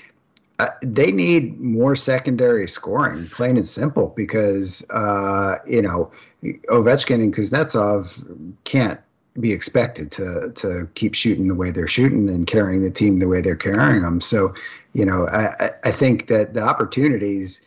uh, 0.57 0.69
they 0.81 1.11
need 1.11 1.59
more 1.59 1.95
secondary 1.95 2.67
scoring, 2.67 3.27
plain 3.29 3.55
and 3.55 3.67
simple, 3.67 4.13
because, 4.15 4.83
uh, 4.89 5.57
you 5.67 5.83
know, 5.83 6.11
Ovechkin 6.43 7.15
and 7.15 7.35
Kuznetsov 7.35 8.55
can't 8.63 8.99
be 9.39 9.53
expected 9.53 10.11
to 10.11 10.51
to 10.55 10.87
keep 10.95 11.13
shooting 11.13 11.47
the 11.47 11.55
way 11.55 11.71
they're 11.71 11.87
shooting 11.87 12.27
and 12.27 12.47
carrying 12.47 12.83
the 12.83 12.91
team 12.91 13.19
the 13.19 13.27
way 13.27 13.41
they're 13.41 13.55
carrying 13.55 14.01
them. 14.01 14.19
So, 14.19 14.53
you 14.93 15.05
know, 15.05 15.27
I, 15.29 15.71
I 15.83 15.91
think 15.91 16.27
that 16.27 16.53
the 16.53 16.61
opportunities, 16.61 17.61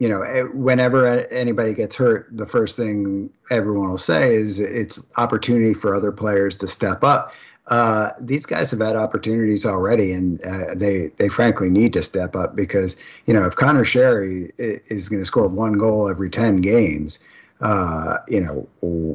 you 0.00 0.08
know, 0.08 0.22
eh, 0.22 0.42
whenever 0.42 1.06
anybody 1.28 1.72
gets 1.72 1.94
hurt, 1.94 2.28
the 2.32 2.46
first 2.46 2.76
thing 2.76 3.30
everyone 3.50 3.90
will 3.90 3.98
say 3.98 4.34
is 4.34 4.58
it's 4.58 5.04
opportunity 5.16 5.72
for 5.72 5.94
other 5.94 6.10
players 6.10 6.56
to 6.56 6.68
step 6.68 7.04
up. 7.04 7.32
Uh, 7.68 8.10
these 8.20 8.44
guys 8.44 8.70
have 8.70 8.80
had 8.80 8.96
opportunities 8.96 9.64
already, 9.64 10.12
and 10.12 10.44
uh, 10.44 10.74
they 10.74 11.06
they 11.16 11.28
frankly 11.28 11.70
need 11.70 11.92
to 11.92 12.02
step 12.02 12.36
up 12.36 12.54
because 12.54 12.96
you 13.26 13.32
know 13.32 13.46
if 13.46 13.56
Connor 13.56 13.84
Sheary 13.84 14.50
is 14.58 15.08
going 15.08 15.22
to 15.22 15.26
score 15.26 15.48
one 15.48 15.78
goal 15.78 16.08
every 16.08 16.28
ten 16.28 16.60
games, 16.60 17.20
uh, 17.64 18.18
you 18.28 18.42
know, 18.42 18.68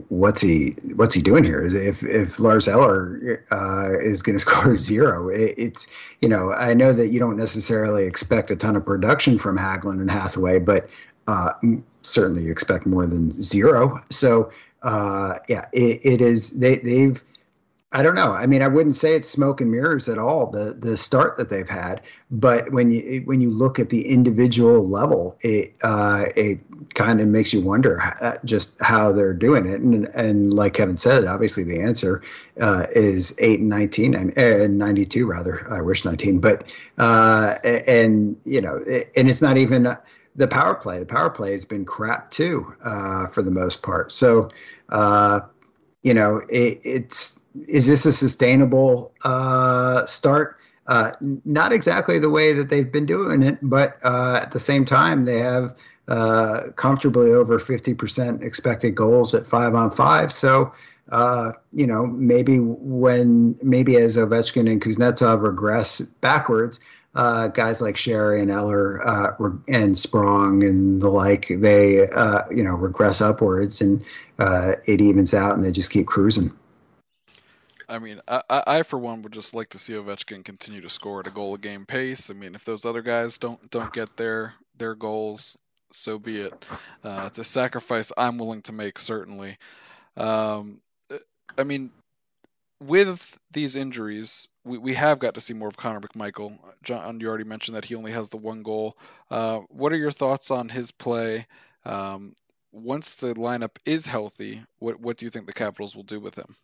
what's 0.09 0.41
he 0.41 0.71
what's 0.95 1.13
he 1.13 1.21
doing 1.21 1.43
here? 1.43 1.63
If 1.63 2.01
if 2.03 2.39
Lars 2.39 2.67
Eller 2.67 3.45
uh, 3.51 3.91
is 4.01 4.23
going 4.23 4.37
to 4.37 4.39
score 4.39 4.75
zero, 4.75 5.29
it, 5.29 5.53
it's 5.55 5.85
you 6.21 6.27
know, 6.27 6.51
I 6.53 6.73
know 6.73 6.91
that 6.91 7.09
you 7.09 7.19
don't 7.19 7.37
necessarily 7.37 8.05
expect 8.05 8.49
a 8.49 8.55
ton 8.55 8.75
of 8.75 8.83
production 8.83 9.37
from 9.37 9.55
Hagelin 9.55 10.01
and 10.01 10.09
Hathaway, 10.09 10.59
but 10.59 10.89
uh, 11.27 11.51
certainly 12.01 12.43
you 12.43 12.51
expect 12.51 12.87
more 12.87 13.05
than 13.05 13.39
zero. 13.39 14.03
So 14.09 14.51
uh, 14.81 15.35
yeah, 15.47 15.65
it, 15.71 16.03
it 16.03 16.21
is. 16.21 16.49
They 16.49 16.77
they've 16.77 17.21
I 17.91 18.03
don't 18.03 18.13
know. 18.13 18.33
I 18.33 18.45
mean, 18.45 18.61
I 18.61 18.67
wouldn't 18.67 18.93
say 18.93 19.15
it's 19.15 19.27
smoke 19.27 19.61
and 19.61 19.71
mirrors 19.71 20.07
at 20.07 20.19
all. 20.19 20.45
The 20.45 20.73
the 20.79 20.95
start 20.95 21.37
that 21.37 21.49
they've 21.49 21.67
had, 21.67 22.01
but 22.29 22.71
when 22.71 22.91
you 22.91 23.23
when 23.25 23.41
you 23.41 23.49
look 23.49 23.79
at 23.79 23.89
the 23.89 24.07
individual 24.07 24.87
level, 24.87 25.35
it 25.41 25.73
uh, 25.81 26.25
it 26.35 26.59
kind 26.93 27.19
of 27.19 27.27
makes 27.27 27.51
you 27.51 27.61
wonder 27.61 27.97
how, 27.97 28.11
uh, 28.21 28.37
just 28.45 28.79
how 28.79 29.11
they're 29.11 29.33
doing 29.33 29.65
it. 29.65 29.81
And 29.81 30.05
and 30.13 30.53
like 30.53 30.75
Kevin 30.75 30.97
said, 30.97 31.25
obviously 31.25 31.63
the 31.63 31.81
answer 31.81 32.21
uh, 32.61 32.85
is 32.91 33.35
eight 33.39 33.59
and 33.59 33.69
nineteen 33.69 34.13
and, 34.13 34.77
ninety 34.77 35.03
two 35.05 35.25
rather. 35.25 35.65
I 35.73 35.81
wish 35.81 36.05
nineteen, 36.05 36.39
but 36.39 36.71
uh, 36.99 37.57
and 37.63 38.37
you 38.45 38.61
know, 38.61 38.83
and 39.15 39.27
it's 39.27 39.41
not 39.41 39.57
even 39.57 39.97
the 40.35 40.47
power 40.47 40.75
play. 40.75 40.99
The 40.99 41.07
power 41.07 41.31
play 41.31 41.53
has 41.53 41.65
been 41.65 41.85
crap 41.85 42.29
too 42.29 42.71
uh, 42.83 43.27
for 43.27 43.41
the 43.41 43.51
most 43.51 43.81
part. 43.81 44.11
So 44.11 44.49
uh, 44.89 45.39
you 46.03 46.13
know, 46.13 46.37
it, 46.49 46.79
it's 46.83 47.38
is 47.67 47.87
this 47.87 48.05
a 48.05 48.13
sustainable 48.13 49.13
uh, 49.23 50.05
start? 50.05 50.57
Uh, 50.87 51.11
not 51.45 51.71
exactly 51.71 52.17
the 52.17 52.29
way 52.29 52.51
that 52.51 52.69
they've 52.69 52.91
been 52.91 53.05
doing 53.05 53.43
it, 53.43 53.57
but 53.61 53.97
uh, 54.03 54.39
at 54.41 54.51
the 54.51 54.59
same 54.59 54.85
time, 54.85 55.25
they 55.25 55.37
have 55.37 55.75
uh, 56.07 56.63
comfortably 56.77 57.31
over 57.31 57.59
50% 57.59 58.41
expected 58.43 58.95
goals 58.95 59.35
at 59.35 59.47
five 59.47 59.75
on 59.75 59.91
five. 59.91 60.33
So, 60.33 60.73
uh, 61.11 61.51
you 61.73 61.85
know, 61.85 62.07
maybe 62.07 62.57
when, 62.59 63.55
maybe 63.61 63.97
as 63.97 64.17
Ovechkin 64.17 64.69
and 64.69 64.81
Kuznetsov 64.81 65.43
regress 65.43 66.01
backwards, 66.01 66.79
uh, 67.13 67.49
guys 67.49 67.81
like 67.81 67.95
Sheary 67.95 68.41
and 68.41 68.49
Eller 68.49 68.97
and 69.67 69.95
Sprong 69.95 70.63
and 70.63 71.01
the 71.01 71.09
like, 71.09 71.47
they 71.49 72.07
you 72.51 72.63
know 72.63 72.75
regress 72.75 73.19
upwards 73.19 73.81
and 73.81 74.03
it 74.39 75.01
evens 75.01 75.33
out 75.33 75.55
and 75.55 75.63
they 75.63 75.71
just 75.71 75.91
keep 75.91 76.07
cruising. 76.07 76.51
I 77.89 77.99
mean, 77.99 78.21
I, 78.27 78.41
I 78.49 78.83
for 78.83 78.99
one 78.99 79.23
would 79.23 79.33
just 79.33 79.55
like 79.55 79.69
to 79.69 79.79
see 79.79 79.93
Ovechkin 79.93 80.45
continue 80.45 80.81
to 80.81 80.89
score 80.89 81.19
at 81.21 81.27
a 81.27 81.31
goal 81.31 81.55
a 81.55 81.57
game 81.57 81.85
pace. 81.85 82.29
I 82.29 82.33
mean, 82.33 82.53
if 82.53 82.63
those 82.63 82.85
other 82.85 83.01
guys 83.01 83.39
don't 83.39 83.69
don't 83.71 83.91
get 83.91 84.15
their 84.15 84.53
their 84.77 84.95
goals, 84.95 85.57
so 85.91 86.19
be 86.19 86.41
it. 86.41 86.65
Uh, 87.03 87.23
it's 87.25 87.39
a 87.39 87.43
sacrifice 87.43 88.11
I'm 88.15 88.37
willing 88.37 88.61
to 88.63 88.73
make, 88.73 88.99
certainly. 88.99 89.57
Um, 90.15 90.81
I 91.57 91.63
mean, 91.63 91.91
with 92.79 93.37
these 93.51 93.75
injuries, 93.75 94.47
we, 94.63 94.77
we 94.77 94.93
have 94.93 95.19
got 95.19 95.33
to 95.33 95.41
see 95.41 95.53
more 95.53 95.67
of 95.67 95.77
Connor 95.77 95.99
McMichael. 95.99 96.57
John, 96.83 97.19
you 97.19 97.27
already 97.27 97.43
mentioned 97.43 97.75
that 97.75 97.85
he 97.85 97.95
only 97.95 98.11
has 98.11 98.29
the 98.29 98.37
one 98.37 98.63
goal. 98.63 98.97
Uh, 99.31 99.59
what 99.69 99.91
are 99.91 99.97
your 99.97 100.11
thoughts 100.11 100.51
on 100.51 100.69
his 100.69 100.91
play? 100.91 101.47
Um, 101.85 102.35
once 102.71 103.15
the 103.15 103.33
lineup 103.33 103.77
is 103.85 104.05
healthy, 104.05 104.61
what 104.77 104.99
what 104.99 105.17
do 105.17 105.25
you 105.25 105.31
think 105.31 105.47
the 105.47 105.53
Capitals 105.53 105.95
will 105.95 106.03
do 106.03 106.19
with 106.19 106.35
him? 106.35 106.55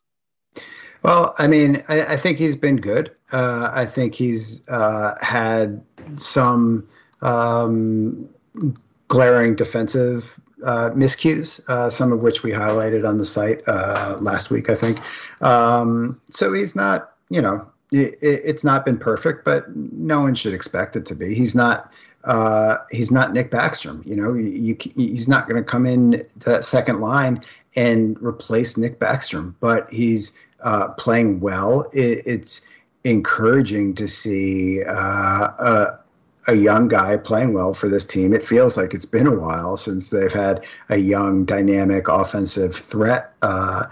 Well, 1.04 1.36
I 1.38 1.48
mean, 1.48 1.84
I, 1.88 2.14
I 2.14 2.18
think 2.18 2.38
he's 2.38 2.56
been 2.56 2.78
good. 2.78 3.12
Uh, 3.32 3.70
I 3.74 3.86
think 3.86 4.16
he's 4.16 4.68
uh, 4.68 5.16
had 5.22 5.84
some 6.16 6.88
um, 7.22 8.30
glaring 9.08 9.56
defensive 9.56 10.40
uh, 10.64 10.90
miscues, 10.92 11.68
uh, 11.70 11.90
some 11.90 12.12
of 12.12 12.22
which 12.22 12.44
we 12.44 12.52
highlighted 12.52 13.08
on 13.08 13.18
the 13.18 13.26
site 13.26 13.62
uh, 13.68 14.18
last 14.20 14.50
week, 14.50 14.70
I 14.70 14.76
think. 14.76 15.00
Um, 15.42 16.20
so 16.30 16.54
he's 16.54 16.76
not, 16.76 17.14
you 17.30 17.42
know, 17.42 17.68
it, 17.92 18.18
it's 18.22 18.64
not 18.64 18.86
been 18.86 18.98
perfect, 18.98 19.46
but 19.46 19.76
no 19.76 20.22
one 20.22 20.36
should 20.36 20.54
expect 20.54 20.96
it 20.96 21.06
to 21.08 21.16
be. 21.16 21.36
He's 21.36 21.56
not. 21.56 21.92
Uh, 22.24 22.78
he's 22.90 23.12
not 23.12 23.34
Nick 23.34 23.52
Backstrom. 23.52 24.04
You 24.04 24.16
know, 24.16 24.34
you, 24.34 24.50
you, 24.50 24.78
he's 24.96 25.28
not 25.28 25.48
going 25.48 25.64
to 25.64 25.70
come 25.70 25.86
in 25.86 26.26
to 26.40 26.50
that 26.50 26.66
second 26.66 27.00
line 27.00 27.40
and 27.76 28.20
replace 28.20 28.78
Nick 28.78 29.00
Backstrom, 29.00 29.54
but 29.60 29.88
he's 29.92 30.36
uh, 30.62 30.90
playing 30.90 31.40
well. 31.40 31.90
It, 31.94 32.24
it's 32.26 32.62
encouraging 33.04 33.94
to 33.96 34.08
see 34.08 34.84
uh, 34.84 34.94
a, 35.60 36.00
a, 36.48 36.56
young 36.56 36.88
guy 36.88 37.18
playing 37.18 37.54
well 37.54 37.74
for 37.74 37.88
this 37.88 38.06
team. 38.06 38.34
It 38.34 38.46
feels 38.46 38.78
like 38.78 38.94
it's 38.94 39.06
been 39.06 39.28
a 39.28 39.36
while 39.36 39.78
since 39.78 40.10
they've 40.10 40.34
had 40.34 40.66
a 40.90 40.98
young, 40.98 41.46
dynamic 41.46 42.08
offensive 42.08 42.76
threat 42.76 43.34
uh, 43.44 43.86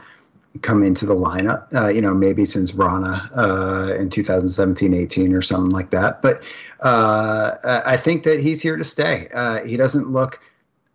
come 0.63 0.83
into 0.83 1.05
the 1.05 1.15
lineup. 1.15 1.67
Uh, 1.75 1.89
you 1.89 2.01
know, 2.01 2.13
maybe 2.13 2.43
since 2.43 2.71
Vrana 2.71 3.29
uh, 3.37 3.93
in 3.93 4.09
2017 4.09 4.93
18 4.93 5.33
or 5.33 5.41
something 5.41 5.69
like 5.69 5.91
that. 5.91 6.21
But 6.23 6.41
uh, 6.81 7.81
I 7.85 7.97
think 7.97 8.23
that 8.23 8.39
he's 8.39 8.61
here 8.61 8.77
to 8.77 8.83
stay. 8.83 9.29
he 9.65 9.77
doesn't 9.77 10.11
look 10.11 10.39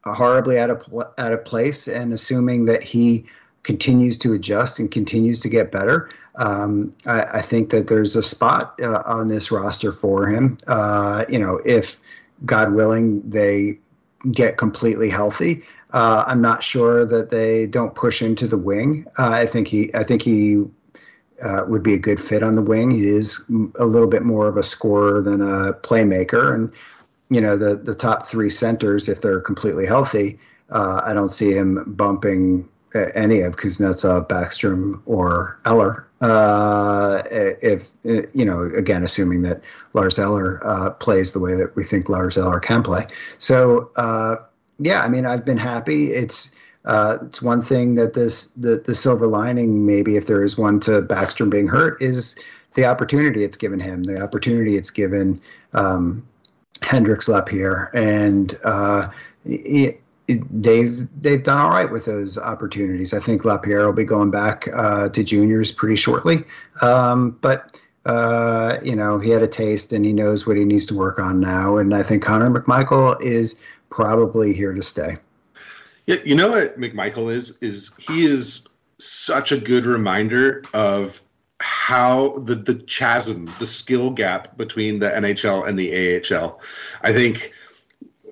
horribly 0.05 0.59
out 0.59 0.71
of, 0.71 0.83
out 1.19 1.33
of 1.33 1.45
place, 1.45 1.87
and 1.87 2.13
assuming 2.13 2.65
that 2.65 2.83
he 2.83 3.27
continues 3.63 4.17
to 4.19 4.33
adjust 4.33 4.79
and 4.79 4.91
continues 4.91 5.41
to 5.41 5.49
get 5.49 5.71
better, 5.71 6.11
um, 6.37 6.95
I, 7.05 7.23
I, 7.23 7.43
think 7.43 7.71
that 7.71 7.89
there's 7.89 8.15
a 8.15 8.23
spot 8.23 8.79
uh, 8.81 9.03
on 9.05 9.27
this 9.27 9.51
roster 9.51 9.93
for 9.93 10.27
him. 10.29 10.57
Uh, 10.69 11.25
you 11.29 11.39
know, 11.39 11.61
if 11.65 11.99
God 12.45 12.73
willing, 12.73 13.29
they 13.29 13.79
get 14.33 14.57
completely 14.57 15.11
healthy. 15.11 15.63
Uh, 15.93 16.25
I'm 16.27 16.41
not 16.41 16.63
sure 16.63 17.05
that 17.07 17.31
they 17.31 17.67
don't 17.67 17.95
push 17.95 18.23
into 18.23 18.47
the 18.47 18.59
wing. 18.59 19.07
Uh, 19.19 19.31
I 19.31 19.47
think 19.47 19.69
he, 19.69 19.93
I 19.95 20.05
think 20.05 20.23
he 20.23 20.65
uh, 21.43 21.65
would 21.67 21.83
be 21.83 21.95
a 21.95 21.99
good 21.99 22.21
fit 22.21 22.43
on 22.43 22.55
the 22.55 22.63
wing. 22.63 22.91
He 22.91 23.09
is 23.09 23.45
a 23.77 23.87
little 23.87 24.09
bit 24.09 24.23
more 24.23 24.47
of 24.49 24.57
a 24.57 24.63
scorer 24.63 25.21
than 25.23 25.41
a 25.41 25.73
playmaker, 25.73 26.55
and 26.55 26.73
you 27.31 27.41
know 27.41 27.57
the 27.57 27.77
the 27.77 27.95
top 27.95 28.29
three 28.29 28.51
centers, 28.51 29.09
if 29.09 29.21
they're 29.21 29.41
completely 29.41 29.87
healthy, 29.87 30.39
uh, 30.71 31.01
I 31.05 31.15
don't 31.15 31.33
see 31.33 31.53
him 31.53 31.85
bumping 31.97 32.69
any 32.95 33.41
of 33.41 33.57
Kuznetsov, 33.57 34.29
Backstrom, 34.29 35.01
or 35.07 35.59
Eller. 35.65 36.07
Uh, 36.21 37.23
if 37.33 37.87
you 38.03 38.45
know, 38.45 38.63
again, 38.77 39.05
assuming 39.05 39.43
that 39.43 39.61
Lars 39.95 40.19
Eller 40.19 40.61
uh, 40.67 40.91
plays 40.91 41.33
the 41.33 41.39
way 41.39 41.55
that 41.55 41.75
we 41.77 41.85
think 41.85 42.09
Lars 42.09 42.37
Eller 42.37 42.59
can 42.59 42.83
play. 42.83 43.07
So, 43.39 43.91
uh, 43.97 44.37
yeah, 44.81 45.03
I 45.03 45.09
mean, 45.09 45.27
I've 45.27 45.45
been 45.45 45.59
happy. 45.59 46.13
It's 46.13 46.55
uh, 46.85 47.19
it's 47.23 47.43
one 47.43 47.63
thing 47.63 47.95
that 47.97 48.15
this 48.15 48.47
the 48.57 48.83
the 48.85 48.95
silver 48.95 49.27
lining, 49.27 49.87
maybe 49.87 50.17
if 50.17 50.27
there 50.27 50.43
is 50.43 50.59
one 50.59 50.81
to 50.81 51.03
Backstrom 51.03 51.51
being 51.51 51.69
hurt, 51.69 52.01
is 52.03 52.37
the 52.75 52.85
opportunity 52.85 53.45
it's 53.45 53.57
given 53.57 53.81
him, 53.81 54.05
the 54.05 54.21
opportunity 54.21 54.77
it's 54.77 54.91
given 54.91 55.41
um, 55.73 56.27
up 56.91 57.49
here, 57.49 57.91
and 57.95 58.59
uh, 58.65 59.09
it, 59.45 60.01
they've 60.29 61.09
they've 61.23 61.43
done 61.43 61.59
all 61.59 61.71
right 61.71 61.91
with 61.91 62.05
those 62.05 62.37
opportunities. 62.37 63.15
I 63.15 63.21
think 63.21 63.45
Lapierre 63.45 63.87
will 63.87 63.93
be 63.93 64.05
going 64.05 64.31
back 64.31 64.69
uh, 64.75 65.09
to 65.09 65.25
juniors 65.25 65.73
pretty 65.73 65.97
shortly, 65.97 66.45
um, 66.81 67.31
but 67.41 67.81
uh, 68.05 68.79
you 68.83 68.95
know 68.95 69.19
he 69.19 69.31
had 69.31 69.43
a 69.43 69.49
taste 69.49 69.93
and 69.93 70.05
he 70.05 70.13
knows 70.13 70.47
what 70.47 70.57
he 70.57 70.65
needs 70.65 70.87
to 70.87 70.95
work 70.95 71.19
on 71.19 71.41
now. 71.41 71.79
And 71.79 71.95
I 71.95 72.03
think 72.03 72.23
Connor 72.23 72.51
McMichael 72.51 73.21
is 73.23 73.59
probably 73.91 74.53
here 74.53 74.75
to 74.75 74.83
stay. 74.83 75.17
Yeah, 76.07 76.17
you 76.25 76.35
know 76.35 76.51
what 76.51 76.79
McMichael 76.79 77.33
is 77.33 77.63
is 77.63 77.95
he 77.99 78.25
is 78.25 78.69
such 78.99 79.53
a 79.53 79.57
good 79.57 79.87
reminder 79.87 80.63
of 80.75 81.23
how 81.61 82.39
the 82.41 82.55
the 82.55 82.75
chasm, 82.75 83.51
the 83.59 83.67
skill 83.67 84.11
gap 84.11 84.59
between 84.59 84.99
the 84.99 85.09
NHL 85.09 85.67
and 85.67 85.79
the 85.79 86.35
AHL. 86.37 86.61
I 87.03 87.15
think 87.15 87.55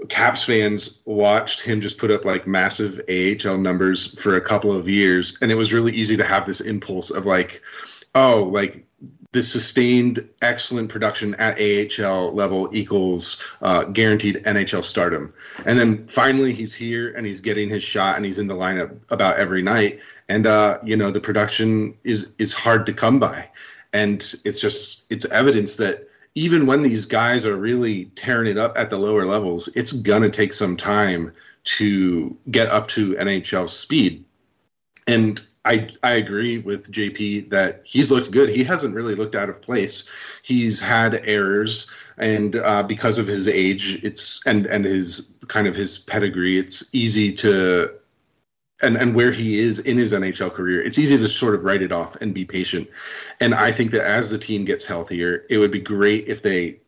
Caps 0.08 0.44
fans 0.44 1.02
watched 1.06 1.62
him 1.62 1.80
just 1.80 1.98
put 1.98 2.10
up 2.10 2.24
like 2.24 2.46
massive 2.46 3.00
AHL 3.08 3.58
numbers 3.58 4.18
for 4.20 4.36
a 4.36 4.40
couple 4.40 4.72
of 4.72 4.88
years, 4.88 5.38
and 5.40 5.50
it 5.50 5.54
was 5.54 5.72
really 5.72 5.92
easy 5.92 6.16
to 6.16 6.24
have 6.24 6.46
this 6.46 6.60
impulse 6.60 7.10
of 7.10 7.26
like, 7.26 7.62
oh, 8.14 8.44
like 8.44 8.86
the 9.32 9.42
sustained 9.42 10.26
excellent 10.40 10.88
production 10.88 11.34
at 11.34 11.58
AHL 11.60 12.32
level 12.32 12.70
equals 12.72 13.42
uh, 13.60 13.84
guaranteed 13.84 14.42
NHL 14.44 14.82
stardom. 14.82 15.34
And 15.66 15.78
then 15.78 16.06
finally 16.08 16.54
he's 16.54 16.72
here 16.72 17.12
and 17.14 17.26
he's 17.26 17.40
getting 17.40 17.68
his 17.68 17.82
shot 17.82 18.16
and 18.16 18.24
he's 18.24 18.38
in 18.38 18.46
the 18.46 18.54
lineup 18.54 18.96
about 19.10 19.36
every 19.36 19.62
night. 19.62 20.00
And 20.28 20.46
uh, 20.46 20.78
you 20.82 20.96
know 20.96 21.10
the 21.10 21.20
production 21.20 21.96
is 22.02 22.34
is 22.38 22.52
hard 22.52 22.86
to 22.86 22.92
come 22.92 23.20
by, 23.20 23.48
and 23.92 24.20
it's 24.44 24.58
just 24.58 25.06
it's 25.12 25.26
evidence 25.26 25.76
that 25.76 26.08
even 26.36 26.66
when 26.66 26.82
these 26.82 27.06
guys 27.06 27.46
are 27.46 27.56
really 27.56 28.04
tearing 28.14 28.48
it 28.48 28.58
up 28.58 28.76
at 28.76 28.90
the 28.90 28.98
lower 28.98 29.24
levels, 29.24 29.68
it's 29.68 29.92
gonna 29.92 30.30
take 30.30 30.52
some 30.52 30.76
time 30.76 31.32
to 31.64 32.36
get 32.50 32.68
up 32.68 32.86
to 32.88 33.14
NHL 33.16 33.68
speed. 33.68 34.22
And 35.08 35.42
I 35.64 35.88
I 36.02 36.12
agree 36.12 36.58
with 36.58 36.92
JP 36.92 37.48
that 37.50 37.80
he's 37.84 38.12
looked 38.12 38.30
good. 38.30 38.50
He 38.50 38.62
hasn't 38.62 38.94
really 38.94 39.14
looked 39.14 39.34
out 39.34 39.48
of 39.48 39.62
place. 39.62 40.08
He's 40.42 40.78
had 40.78 41.26
errors, 41.26 41.90
and 42.18 42.56
uh, 42.56 42.82
because 42.82 43.18
of 43.18 43.26
his 43.26 43.48
age, 43.48 43.98
it's 44.04 44.46
and 44.46 44.66
and 44.66 44.84
his 44.84 45.34
kind 45.48 45.66
of 45.66 45.74
his 45.74 45.98
pedigree, 45.98 46.58
it's 46.58 46.94
easy 46.94 47.32
to 47.32 47.90
and 48.82 48.96
and 48.96 49.14
where 49.14 49.32
he 49.32 49.58
is 49.58 49.78
in 49.80 49.96
his 49.96 50.12
NHL 50.12 50.52
career, 50.52 50.82
it's 50.82 50.98
easy 50.98 51.16
to 51.16 51.28
sort 51.28 51.54
of 51.54 51.64
write 51.64 51.82
it 51.82 51.92
off 51.92 52.16
and 52.16 52.34
be 52.34 52.44
patient. 52.44 52.88
And 53.40 53.54
I 53.54 53.72
think 53.72 53.90
that 53.92 54.04
as 54.04 54.30
the 54.30 54.38
team 54.38 54.64
gets 54.64 54.84
healthier, 54.84 55.46
it 55.48 55.58
would 55.58 55.70
be 55.70 55.80
great 55.80 56.28
if 56.28 56.42
they 56.42 56.80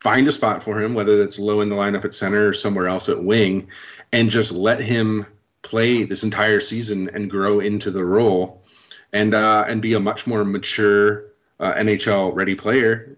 find 0.00 0.26
a 0.28 0.32
spot 0.32 0.62
for 0.62 0.80
him, 0.80 0.94
whether 0.94 1.18
that's 1.18 1.38
low 1.38 1.60
in 1.60 1.68
the 1.68 1.76
lineup 1.76 2.04
at 2.04 2.14
center 2.14 2.48
or 2.48 2.54
somewhere 2.54 2.88
else 2.88 3.08
at 3.08 3.22
wing, 3.22 3.68
and 4.12 4.30
just 4.30 4.52
let 4.52 4.80
him 4.80 5.26
play 5.62 6.04
this 6.04 6.22
entire 6.22 6.60
season 6.60 7.10
and 7.12 7.30
grow 7.30 7.60
into 7.60 7.90
the 7.90 8.04
role, 8.04 8.62
and 9.12 9.34
uh, 9.34 9.64
and 9.68 9.82
be 9.82 9.94
a 9.94 10.00
much 10.00 10.26
more 10.26 10.44
mature 10.44 11.32
uh, 11.60 11.74
NHL 11.74 12.34
ready 12.34 12.54
player 12.54 13.16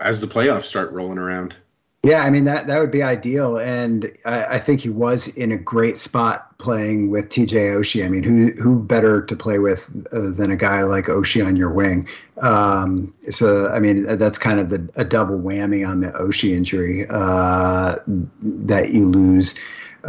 as 0.00 0.20
the 0.20 0.26
playoffs 0.26 0.64
start 0.64 0.92
rolling 0.92 1.18
around. 1.18 1.54
Yeah, 2.04 2.24
I 2.24 2.30
mean 2.30 2.42
that 2.44 2.66
that 2.66 2.80
would 2.80 2.90
be 2.90 3.04
ideal, 3.04 3.58
and 3.58 4.12
I, 4.24 4.56
I, 4.56 4.58
think 4.58 4.80
he 4.80 4.88
was 4.88 5.28
in 5.36 5.52
a 5.52 5.56
great 5.56 5.96
spot 5.96 6.58
playing 6.58 7.12
with 7.12 7.28
TJ 7.28 7.76
Oshie. 7.76 8.04
I 8.04 8.08
mean, 8.08 8.24
who 8.24 8.50
who 8.60 8.82
better 8.82 9.22
to 9.22 9.36
play 9.36 9.60
with 9.60 9.88
uh, 10.10 10.30
than 10.32 10.50
a 10.50 10.56
guy 10.56 10.82
like 10.82 11.04
Oshie 11.04 11.46
on 11.46 11.54
your 11.54 11.70
wing? 11.70 12.08
Um, 12.38 13.14
so 13.30 13.68
I 13.68 13.78
mean, 13.78 14.02
that's 14.18 14.36
kind 14.36 14.58
of 14.58 14.70
the, 14.70 14.90
a 14.96 15.04
double 15.04 15.38
whammy 15.38 15.88
on 15.88 16.00
the 16.00 16.08
Oshie 16.08 16.56
injury 16.56 17.06
uh, 17.08 17.98
that 18.08 18.92
you 18.92 19.08
lose 19.08 19.54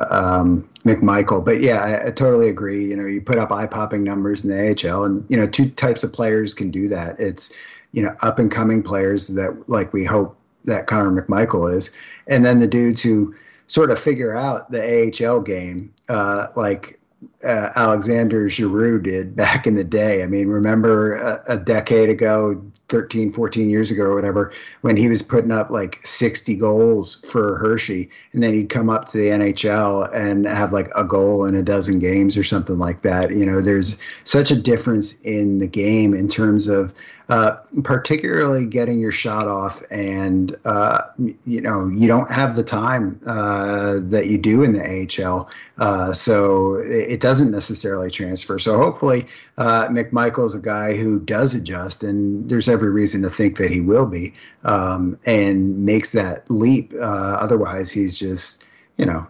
um, 0.09 0.67
McMichael. 0.85 1.45
But 1.45 1.61
yeah, 1.61 1.83
I, 1.83 2.07
I, 2.07 2.09
totally 2.09 2.49
agree. 2.49 2.85
You 2.85 2.95
know, 2.95 3.05
you 3.05 3.21
put 3.21 3.37
up 3.37 3.51
eye 3.51 3.67
popping 3.67 4.03
numbers 4.03 4.43
in 4.43 4.49
the 4.49 4.89
AHL, 4.89 5.03
and 5.03 5.23
you 5.29 5.37
know, 5.37 5.45
two 5.45 5.69
types 5.69 6.03
of 6.03 6.11
players 6.11 6.55
can 6.55 6.71
do 6.71 6.87
that. 6.87 7.19
It's 7.19 7.53
you 7.91 8.01
know 8.01 8.15
up 8.23 8.39
and 8.39 8.51
coming 8.51 8.81
players 8.81 9.27
that 9.27 9.69
like 9.69 9.93
we 9.93 10.03
hope 10.03 10.39
that 10.65 10.87
Connor 10.87 11.21
McMichael 11.21 11.73
is, 11.75 11.91
and 12.27 12.45
then 12.45 12.59
the 12.59 12.67
dudes 12.67 13.01
who 13.01 13.33
sort 13.67 13.91
of 13.91 13.99
figure 13.99 14.35
out 14.35 14.71
the 14.71 14.81
AHL 15.25 15.41
game, 15.41 15.93
uh, 16.09 16.47
like 16.55 16.99
uh, 17.43 17.71
Alexander 17.75 18.49
Giroux 18.49 18.99
did 18.99 19.35
back 19.35 19.67
in 19.67 19.75
the 19.75 19.83
day. 19.83 20.23
I 20.23 20.27
mean, 20.27 20.47
remember 20.47 21.15
a, 21.15 21.43
a, 21.47 21.57
decade 21.57 22.09
ago, 22.09 22.61
13, 22.89 23.33
14 23.33 23.69
years 23.69 23.91
ago 23.91 24.03
or 24.03 24.15
whatever, 24.15 24.51
when 24.81 24.95
he 24.95 25.07
was 25.07 25.21
putting 25.21 25.51
up 25.51 25.69
like 25.69 26.05
60 26.05 26.55
goals 26.55 27.23
for 27.27 27.57
Hershey, 27.57 28.09
and 28.33 28.43
then 28.43 28.53
he'd 28.53 28.69
come 28.69 28.89
up 28.89 29.07
to 29.09 29.17
the 29.17 29.27
NHL 29.27 30.13
and 30.13 30.45
have 30.45 30.71
like 30.71 30.89
a 30.95 31.03
goal 31.03 31.45
in 31.45 31.55
a 31.55 31.63
dozen 31.63 31.99
games 31.99 32.37
or 32.37 32.43
something 32.43 32.77
like 32.77 33.01
that. 33.01 33.31
You 33.31 33.45
know, 33.45 33.61
there's 33.61 33.97
such 34.23 34.51
a 34.51 34.61
difference 34.61 35.19
in 35.21 35.59
the 35.59 35.67
game 35.67 36.13
in 36.13 36.27
terms 36.27 36.67
of 36.67 36.93
uh, 37.29 37.55
particularly 37.83 38.65
getting 38.65 38.99
your 38.99 39.11
shot 39.11 39.47
off, 39.47 39.81
and 39.89 40.55
uh, 40.65 41.01
you 41.45 41.61
know 41.61 41.87
you 41.87 42.05
don't 42.05 42.29
have 42.29 42.55
the 42.55 42.63
time 42.63 43.19
uh, 43.25 43.99
that 44.03 44.27
you 44.27 44.37
do 44.37 44.61
in 44.61 44.73
the 44.73 44.83
AHL, 45.25 45.49
uh, 45.77 46.13
so 46.13 46.75
it 46.75 47.21
doesn't 47.33 47.49
necessarily 47.49 48.11
transfer. 48.11 48.59
So 48.59 48.77
hopefully, 48.77 49.25
uh, 49.57 49.87
McMichael 49.87 50.45
is 50.45 50.53
a 50.53 50.59
guy 50.59 50.95
who 50.95 51.19
does 51.19 51.55
adjust, 51.55 52.03
and 52.03 52.47
there's 52.47 52.69
every 52.69 52.91
reason 52.91 53.23
to 53.23 53.29
think 53.31 53.57
that 53.57 53.71
he 53.71 53.81
will 53.81 54.05
be, 54.05 54.35
um, 54.65 55.17
and 55.25 55.83
makes 55.83 56.11
that 56.11 56.47
leap. 56.51 56.93
otherwise, 56.99 57.91
he's 57.91 58.19
just 58.19 58.65
you 58.97 59.05
know 59.07 59.25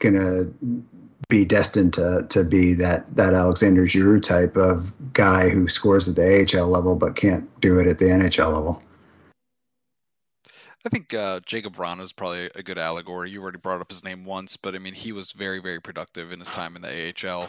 gonna 0.00 0.46
be 1.30 1.46
destined 1.46 1.94
to 1.94 2.26
to 2.28 2.44
be 2.44 2.74
that 2.74 3.06
that 3.16 3.32
Alexander 3.32 3.86
Giroux 3.86 4.20
type 4.20 4.58
of 4.58 4.92
guy 5.14 5.48
who 5.48 5.66
scores 5.66 6.06
at 6.10 6.16
the 6.16 6.60
AHL 6.60 6.68
level 6.68 6.94
but 6.94 7.16
can't 7.16 7.48
do 7.62 7.78
it 7.78 7.86
at 7.86 7.98
the 7.98 8.04
NHL 8.04 8.52
level. 8.52 8.82
I 10.86 10.88
think 10.88 11.12
uh, 11.14 11.40
Jakub 11.40 11.74
Vrana 11.74 12.02
is 12.02 12.12
probably 12.12 12.48
a 12.54 12.62
good 12.62 12.78
allegory. 12.78 13.28
You 13.32 13.42
already 13.42 13.58
brought 13.58 13.80
up 13.80 13.90
his 13.90 14.04
name 14.04 14.24
once, 14.24 14.56
but 14.56 14.76
I 14.76 14.78
mean 14.78 14.94
he 14.94 15.10
was 15.10 15.32
very 15.32 15.58
very 15.58 15.80
productive 15.80 16.30
in 16.30 16.38
his 16.38 16.48
time 16.48 16.76
in 16.76 16.82
the 16.82 17.12
AHL. 17.12 17.48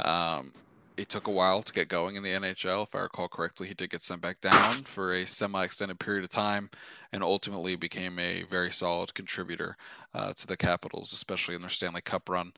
Um, 0.00 0.54
it 0.96 1.10
took 1.10 1.26
a 1.26 1.30
while 1.30 1.62
to 1.62 1.72
get 1.74 1.88
going 1.88 2.16
in 2.16 2.22
the 2.22 2.30
NHL. 2.30 2.84
If 2.84 2.94
I 2.94 3.00
recall 3.00 3.28
correctly, 3.28 3.68
he 3.68 3.74
did 3.74 3.90
get 3.90 4.02
sent 4.02 4.22
back 4.22 4.40
down 4.40 4.84
for 4.84 5.12
a 5.12 5.26
semi-extended 5.26 6.00
period 6.00 6.24
of 6.24 6.30
time, 6.30 6.70
and 7.12 7.22
ultimately 7.22 7.76
became 7.76 8.18
a 8.18 8.44
very 8.44 8.72
solid 8.72 9.12
contributor 9.12 9.76
uh, 10.14 10.32
to 10.32 10.46
the 10.46 10.56
Capitals, 10.56 11.12
especially 11.12 11.56
in 11.56 11.60
their 11.60 11.68
Stanley 11.68 12.00
Cup 12.00 12.30
run. 12.30 12.54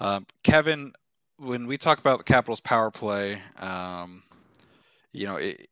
Um, 0.00 0.26
Kevin, 0.42 0.94
when 1.36 1.66
we 1.66 1.76
talk 1.76 1.98
about 1.98 2.18
the 2.18 2.24
Capitals 2.24 2.60
power 2.60 2.90
play, 2.90 3.38
um, 3.58 4.22
you 5.12 5.26
know, 5.26 5.36
it, 5.36 5.68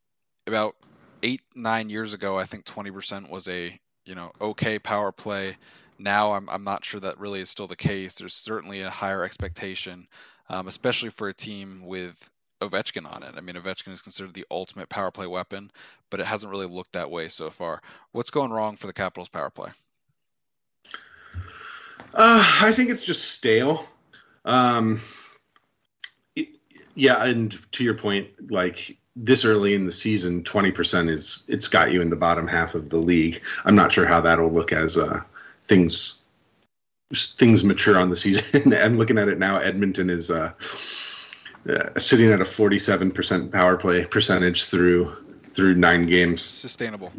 about 0.47 0.77
eight 1.23 1.41
nine 1.55 1.89
years 1.89 2.13
ago, 2.13 2.39
I 2.39 2.45
think 2.45 2.67
20% 2.67 3.31
was 3.31 3.49
a 3.49 3.81
you 4.05 4.15
know 4.15 4.33
okay 4.41 4.79
power 4.79 5.13
play. 5.13 5.57
Now 5.99 6.33
I'm 6.33 6.49
I'm 6.49 6.65
not 6.65 6.85
sure 6.85 7.01
that 7.01 7.19
really 7.19 7.41
is 7.41 7.51
still 7.51 7.67
the 7.67 7.77
case. 7.77 8.15
There's 8.15 8.35
certainly 8.35 8.83
a 8.83 8.91
higher 8.91 9.25
expectation, 9.25 10.07
um, 10.49 10.69
especially 10.69 11.11
for 11.11 11.29
a 11.29 11.35
team 11.35 11.83
with 11.87 12.31
Ovechkin 12.61 13.13
on 13.13 13.23
it. 13.23 13.35
I 13.37 13.41
mean, 13.41 13.57
Ovechkin 13.57 13.93
is 13.93 14.03
considered 14.03 14.35
the 14.35 14.47
ultimate 14.51 14.89
power 14.89 15.11
play 15.11 15.27
weapon, 15.27 15.71
but 16.11 16.21
it 16.21 16.27
hasn't 16.27 16.51
really 16.51 16.67
looked 16.67 16.93
that 16.93 17.11
way 17.11 17.29
so 17.29 17.51
far. 17.51 17.83
What's 18.13 18.31
going 18.31 18.53
wrong 18.53 18.77
for 18.77 18.87
the 18.87 18.93
Capitals 18.93 19.29
power 19.29 19.51
play? 19.51 19.71
Uh, 22.15 22.59
I 22.61 22.73
think 22.73 22.91
it's 22.91 23.05
just 23.05 23.33
stale. 23.33 23.87
Um, 24.45 25.01
it, 26.37 26.49
yeah, 26.95 27.25
and 27.25 27.59
to 27.73 27.85
your 27.85 27.95
point, 27.95 28.29
like 28.51 28.97
this 29.15 29.45
early 29.45 29.75
in 29.75 29.87
the 29.87 29.93
season, 29.93 30.43
twenty 30.45 30.71
percent 30.71 31.11
is 31.11 31.45
it's 31.49 31.69
got 31.69 31.93
you 31.93 32.01
in 32.01 32.11
the 32.11 32.17
bottom 32.17 32.47
half 32.47 32.75
of 32.75 32.91
the 32.91 32.99
league. 32.99 33.43
I'm 33.65 33.75
not 33.75 33.93
sure 33.93 34.07
how 34.07 34.21
that'll 34.21 34.53
look 34.53 34.73
as 34.73 34.97
uh, 34.97 35.23
things 35.69 36.23
things 37.15 37.63
mature 37.63 37.99
on 37.99 38.11
the 38.11 38.17
season. 38.17 38.73
I'm 38.75 38.97
looking 38.97 39.19
at 39.19 39.29
it 39.29 39.39
now. 39.39 39.59
Edmonton 39.59 40.11
is 40.11 40.31
uh, 40.31 40.53
uh, 41.69 41.99
sitting 41.99 42.33
at 42.33 42.41
a 42.41 42.45
47% 42.45 43.53
power 43.53 43.77
play 43.77 44.05
percentage 44.05 44.65
through 44.65 45.15
through 45.53 45.75
nine 45.75 46.07
games. 46.07 46.43
Sustainable. 46.43 47.13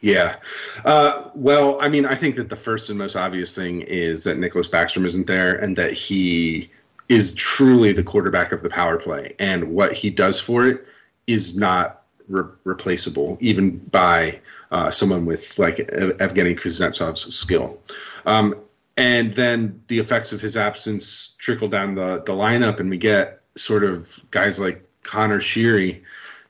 Yeah. 0.00 0.36
Uh, 0.84 1.30
well, 1.34 1.80
I 1.80 1.88
mean, 1.88 2.04
I 2.04 2.14
think 2.14 2.36
that 2.36 2.50
the 2.50 2.56
first 2.56 2.90
and 2.90 2.98
most 2.98 3.16
obvious 3.16 3.54
thing 3.54 3.80
is 3.80 4.24
that 4.24 4.36
Nicklas 4.36 4.68
Backstrom 4.68 5.06
isn't 5.06 5.26
there 5.26 5.56
and 5.56 5.76
that 5.76 5.92
he 5.92 6.70
is 7.08 7.34
truly 7.34 7.92
the 7.92 8.02
quarterback 8.02 8.52
of 8.52 8.62
the 8.62 8.68
power 8.68 8.98
play. 8.98 9.34
And 9.38 9.74
what 9.74 9.92
he 9.92 10.10
does 10.10 10.38
for 10.38 10.66
it 10.66 10.86
is 11.26 11.56
not 11.56 12.02
re- 12.28 12.44
replaceable, 12.64 13.38
even 13.40 13.78
by 13.78 14.40
uh, 14.70 14.90
someone 14.90 15.24
with 15.26 15.58
like 15.58 15.76
Evgeny 15.76 16.58
Kuznetsov's 16.58 17.34
skill. 17.34 17.80
Um, 18.26 18.56
and 18.96 19.34
then 19.34 19.82
the 19.88 19.98
effects 19.98 20.32
of 20.32 20.40
his 20.40 20.56
absence 20.56 21.34
trickle 21.38 21.68
down 21.68 21.94
the, 21.94 22.22
the 22.24 22.32
lineup, 22.32 22.80
and 22.80 22.88
we 22.88 22.96
get 22.96 23.40
sort 23.56 23.84
of 23.84 24.08
guys 24.30 24.58
like 24.58 24.84
Connor 25.02 25.40
Sheary 25.40 26.02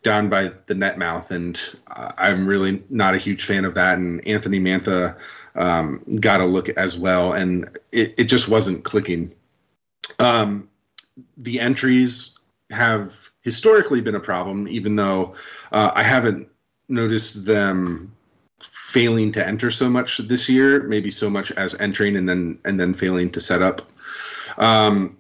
down 0.03 0.29
by 0.29 0.53
the 0.67 0.75
net 0.75 0.99
mouth, 0.99 1.31
and 1.31 1.61
uh, 1.89 2.13
I'm 2.19 2.47
really 2.47 2.83
not 2.91 3.15
a 3.15 3.19
huge 3.19 3.45
fan 3.45 3.65
of 3.65 3.75
that. 3.75 3.99
And 3.99 4.27
Anthony 4.27 4.61
Mantha 4.61 5.17
um, 5.55 6.03
got 6.21 6.41
a 6.41 6.45
look 6.45 6.69
as 6.71 6.99
well, 6.99 7.33
and 7.33 7.79
it, 7.91 8.15
it 8.19 8.25
just 8.25 8.49
wasn't 8.49 8.85
clicking. 8.85 9.33
Um, 10.19 10.69
the 11.37 11.61
entries 11.61 12.39
have 12.71 13.31
historically 13.45 14.01
been 14.01 14.15
a 14.15 14.21
problem, 14.21 14.67
even 14.67 14.97
though 14.97 15.35
uh, 15.71 15.93
I 15.95 16.03
haven't 16.03 16.49
noticed 16.89 17.45
them 17.45 18.13
failing 18.61 19.31
to 19.33 19.47
enter 19.47 19.71
so 19.71 19.89
much 19.89 20.19
this 20.19 20.49
year. 20.49 20.83
Maybe 20.85 21.11
so 21.11 21.31
much 21.31 21.53
as 21.53 21.79
entering 21.81 22.17
and 22.17 22.29
then 22.29 22.59
and 22.65 22.81
then 22.81 22.95
failing 22.95 23.31
to 23.31 23.41
set 23.41 23.63
up. 23.63 23.83
Um, 24.59 25.19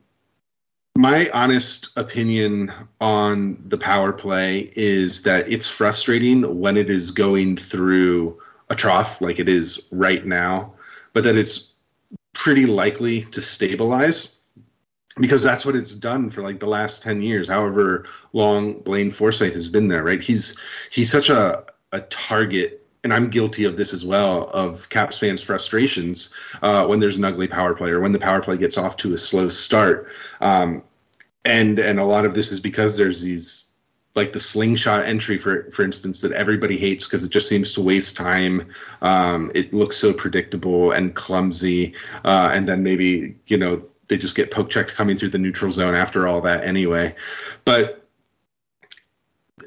my 0.96 1.28
honest 1.30 1.90
opinion 1.96 2.72
on 3.00 3.62
the 3.66 3.76
power 3.76 4.12
play 4.12 4.72
is 4.76 5.22
that 5.22 5.50
it's 5.50 5.68
frustrating 5.68 6.60
when 6.60 6.76
it 6.76 6.88
is 6.88 7.10
going 7.10 7.56
through 7.56 8.40
a 8.70 8.76
trough 8.76 9.20
like 9.20 9.40
it 9.40 9.48
is 9.48 9.88
right 9.90 10.24
now, 10.24 10.72
but 11.12 11.24
that 11.24 11.34
it's 11.36 11.74
pretty 12.32 12.64
likely 12.64 13.24
to 13.24 13.40
stabilize 13.40 14.33
because 15.18 15.42
that's 15.42 15.64
what 15.64 15.76
it's 15.76 15.94
done 15.94 16.28
for 16.28 16.42
like 16.42 16.58
the 16.58 16.66
last 16.66 17.02
10 17.02 17.22
years 17.22 17.48
however 17.48 18.06
long 18.32 18.80
blaine 18.80 19.10
forsythe 19.10 19.54
has 19.54 19.68
been 19.68 19.88
there 19.88 20.02
right 20.02 20.22
he's 20.22 20.58
he's 20.90 21.10
such 21.10 21.30
a 21.30 21.64
a 21.92 22.00
target 22.00 22.84
and 23.04 23.12
I'm 23.12 23.28
guilty 23.28 23.64
of 23.64 23.76
this 23.76 23.92
as 23.92 24.04
well 24.04 24.48
of 24.48 24.88
Caps 24.88 25.18
fans' 25.18 25.42
frustrations 25.42 26.34
uh, 26.62 26.86
when 26.86 26.98
there's 26.98 27.16
an 27.16 27.24
ugly 27.24 27.46
power 27.46 27.74
play 27.74 27.90
or 27.90 28.00
when 28.00 28.12
the 28.12 28.18
power 28.18 28.40
play 28.40 28.56
gets 28.56 28.78
off 28.78 28.96
to 28.98 29.12
a 29.12 29.18
slow 29.18 29.46
start. 29.48 30.08
Um, 30.40 30.82
and 31.44 31.78
and 31.78 32.00
a 32.00 32.04
lot 32.04 32.24
of 32.24 32.34
this 32.34 32.50
is 32.50 32.60
because 32.60 32.96
there's 32.96 33.20
these 33.20 33.72
like 34.14 34.32
the 34.32 34.40
slingshot 34.40 35.04
entry 35.04 35.36
for 35.36 35.70
for 35.72 35.82
instance 35.82 36.22
that 36.22 36.32
everybody 36.32 36.78
hates 36.78 37.06
because 37.06 37.24
it 37.24 37.30
just 37.30 37.48
seems 37.48 37.72
to 37.74 37.82
waste 37.82 38.16
time 38.16 38.66
um, 39.02 39.52
it 39.54 39.74
looks 39.74 39.96
so 39.96 40.12
predictable 40.12 40.92
and 40.92 41.14
clumsy 41.14 41.92
uh, 42.24 42.50
and 42.52 42.66
then 42.66 42.82
maybe 42.82 43.36
you 43.46 43.58
know 43.58 43.82
they 44.08 44.18
just 44.18 44.36
get 44.36 44.50
poke 44.50 44.70
checked 44.70 44.94
coming 44.94 45.16
through 45.16 45.30
the 45.30 45.38
neutral 45.38 45.70
zone 45.70 45.94
after 45.94 46.26
all 46.26 46.40
that 46.42 46.64
anyway. 46.64 47.14
But 47.64 48.06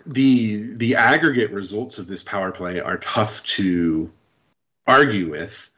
the 0.06 0.74
the 0.76 0.96
aggregate 0.96 1.52
results 1.52 1.98
of 1.98 2.08
this 2.08 2.24
power 2.24 2.52
play 2.52 2.80
are 2.80 2.98
tough 2.98 3.44
to 3.44 4.12
argue 4.86 5.30
with 5.30 5.70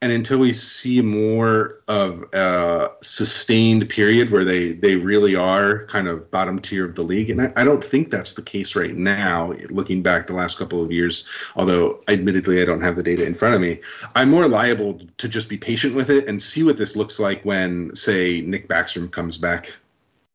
and 0.00 0.12
until 0.12 0.38
we 0.38 0.52
see 0.52 1.00
more 1.00 1.80
of 1.88 2.22
a 2.32 2.90
sustained 3.00 3.88
period 3.88 4.30
where 4.30 4.44
they 4.44 4.72
they 4.72 4.94
really 4.94 5.34
are 5.34 5.86
kind 5.86 6.06
of 6.06 6.30
bottom 6.30 6.58
tier 6.60 6.84
of 6.84 6.94
the 6.94 7.02
league 7.02 7.30
and 7.30 7.40
I, 7.40 7.52
I, 7.56 7.64
don't 7.64 7.82
think 7.82 8.10
that's 8.10 8.34
the 8.34 8.42
case 8.42 8.76
right 8.76 8.94
now 8.94 9.52
looking 9.70 10.02
back 10.02 10.26
the 10.26 10.34
last 10.34 10.58
couple 10.58 10.82
of 10.82 10.92
years 10.92 11.28
although 11.56 12.00
admittedly 12.08 12.62
i 12.62 12.64
don't 12.64 12.80
have 12.80 12.96
the 12.96 13.02
data 13.02 13.26
in 13.26 13.34
front 13.34 13.54
of 13.54 13.60
me 13.60 13.80
i'm 14.14 14.30
more 14.30 14.48
liable 14.48 15.00
to 15.18 15.28
just 15.28 15.48
be 15.48 15.58
patient 15.58 15.94
with 15.94 16.10
it 16.10 16.28
and 16.28 16.42
see 16.42 16.62
what 16.62 16.76
this 16.76 16.94
looks 16.94 17.18
like 17.18 17.44
when 17.44 17.94
say 17.94 18.40
nick 18.42 18.68
backstrom 18.68 19.10
comes 19.10 19.38
back. 19.38 19.72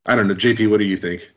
I 0.06 0.16
don't 0.16 0.28
know. 0.28 0.34
Jp 0.34 0.70
what 0.70 0.80
do 0.80 0.86
you 0.86 0.98
think? 0.98 1.30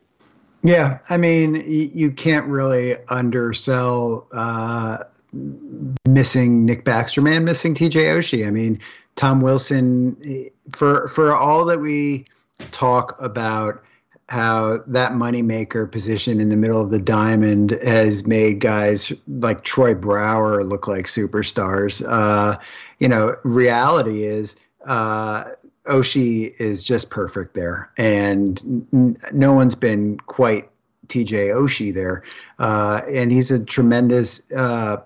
Yeah 0.63 0.99
i 1.09 1.17
mean 1.17 1.63
you 1.67 2.11
can't 2.11 2.45
really 2.47 2.97
undersell 3.07 4.27
uh 4.31 5.03
missing 5.33 6.65
Nick 6.65 6.85
Backstrom 6.85 7.29
and 7.29 7.45
missing 7.45 7.73
TJ 7.73 8.15
Oshie. 8.15 8.47
I 8.47 8.51
mean, 8.51 8.79
Tom 9.15 9.41
Wilson, 9.41 10.49
for 10.73 11.07
for 11.09 11.35
all 11.35 11.65
that 11.65 11.79
we 11.79 12.25
talk 12.71 13.19
about 13.21 13.83
how 14.29 14.81
that 14.87 15.13
moneymaker 15.13 15.89
position 15.89 16.41
in 16.41 16.49
the 16.49 16.55
middle 16.57 16.81
of 16.81 16.91
the 16.91 16.99
diamond 16.99 17.71
has 17.81 18.27
made 18.27 18.59
guys 18.59 19.13
like 19.27 19.63
Troy 19.63 19.93
Brouwer 19.93 20.63
look 20.65 20.87
like 20.87 21.05
superstars. 21.05 22.05
Uh, 22.07 22.57
you 22.99 23.07
know, 23.07 23.37
reality 23.43 24.23
is 24.23 24.57
uh, 24.85 25.45
Oshie 25.85 26.53
is 26.59 26.83
just 26.83 27.09
perfect 27.09 27.53
there, 27.53 27.89
and 27.97 28.61
n- 28.93 29.17
no 29.31 29.53
one's 29.53 29.75
been 29.75 30.17
quite 30.19 30.69
TJ 31.07 31.55
Oshie 31.55 31.93
there, 31.93 32.23
uh, 32.59 33.01
and 33.07 33.31
he's 33.31 33.49
a 33.49 33.59
tremendous 33.59 34.51
uh, 34.51 34.97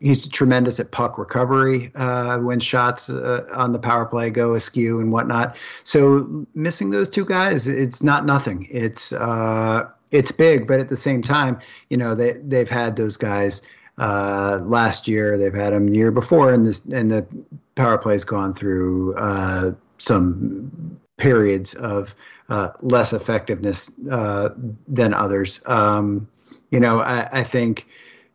he's 0.00 0.26
tremendous 0.28 0.80
at 0.80 0.90
puck 0.90 1.18
recovery 1.18 1.92
uh, 1.94 2.38
when 2.38 2.58
shots 2.58 3.08
uh, 3.10 3.46
on 3.54 3.72
the 3.72 3.78
power 3.78 4.06
play 4.06 4.30
go 4.30 4.54
askew 4.54 4.98
and 5.00 5.12
whatnot. 5.12 5.56
So 5.84 6.46
missing 6.54 6.90
those 6.90 7.08
two 7.08 7.24
guys, 7.24 7.68
it's 7.68 8.02
not 8.02 8.24
nothing. 8.24 8.66
It's 8.70 9.12
uh, 9.12 9.88
it's 10.10 10.32
big, 10.32 10.66
but 10.66 10.80
at 10.80 10.88
the 10.88 10.96
same 10.96 11.22
time, 11.22 11.58
you 11.90 11.96
know 11.96 12.14
they 12.14 12.32
they've 12.32 12.68
had 12.68 12.96
those 12.96 13.16
guys 13.16 13.62
uh, 13.98 14.60
last 14.64 15.06
year. 15.06 15.38
They've 15.38 15.54
had 15.54 15.72
them 15.72 15.86
the 15.86 15.96
year 15.96 16.10
before, 16.10 16.52
and 16.52 16.66
this 16.66 16.84
and 16.86 17.10
the 17.10 17.26
power 17.74 17.98
play's 17.98 18.24
gone 18.24 18.54
through 18.54 19.14
uh, 19.14 19.72
some 19.98 20.98
periods 21.18 21.74
of 21.74 22.14
uh, 22.48 22.70
less 22.80 23.12
effectiveness 23.12 23.90
than 23.98 25.14
others. 25.14 25.60
Um, 25.66 26.26
you 26.70 26.80
know, 26.80 27.00
I, 27.00 27.28
I 27.30 27.44
think 27.44 27.86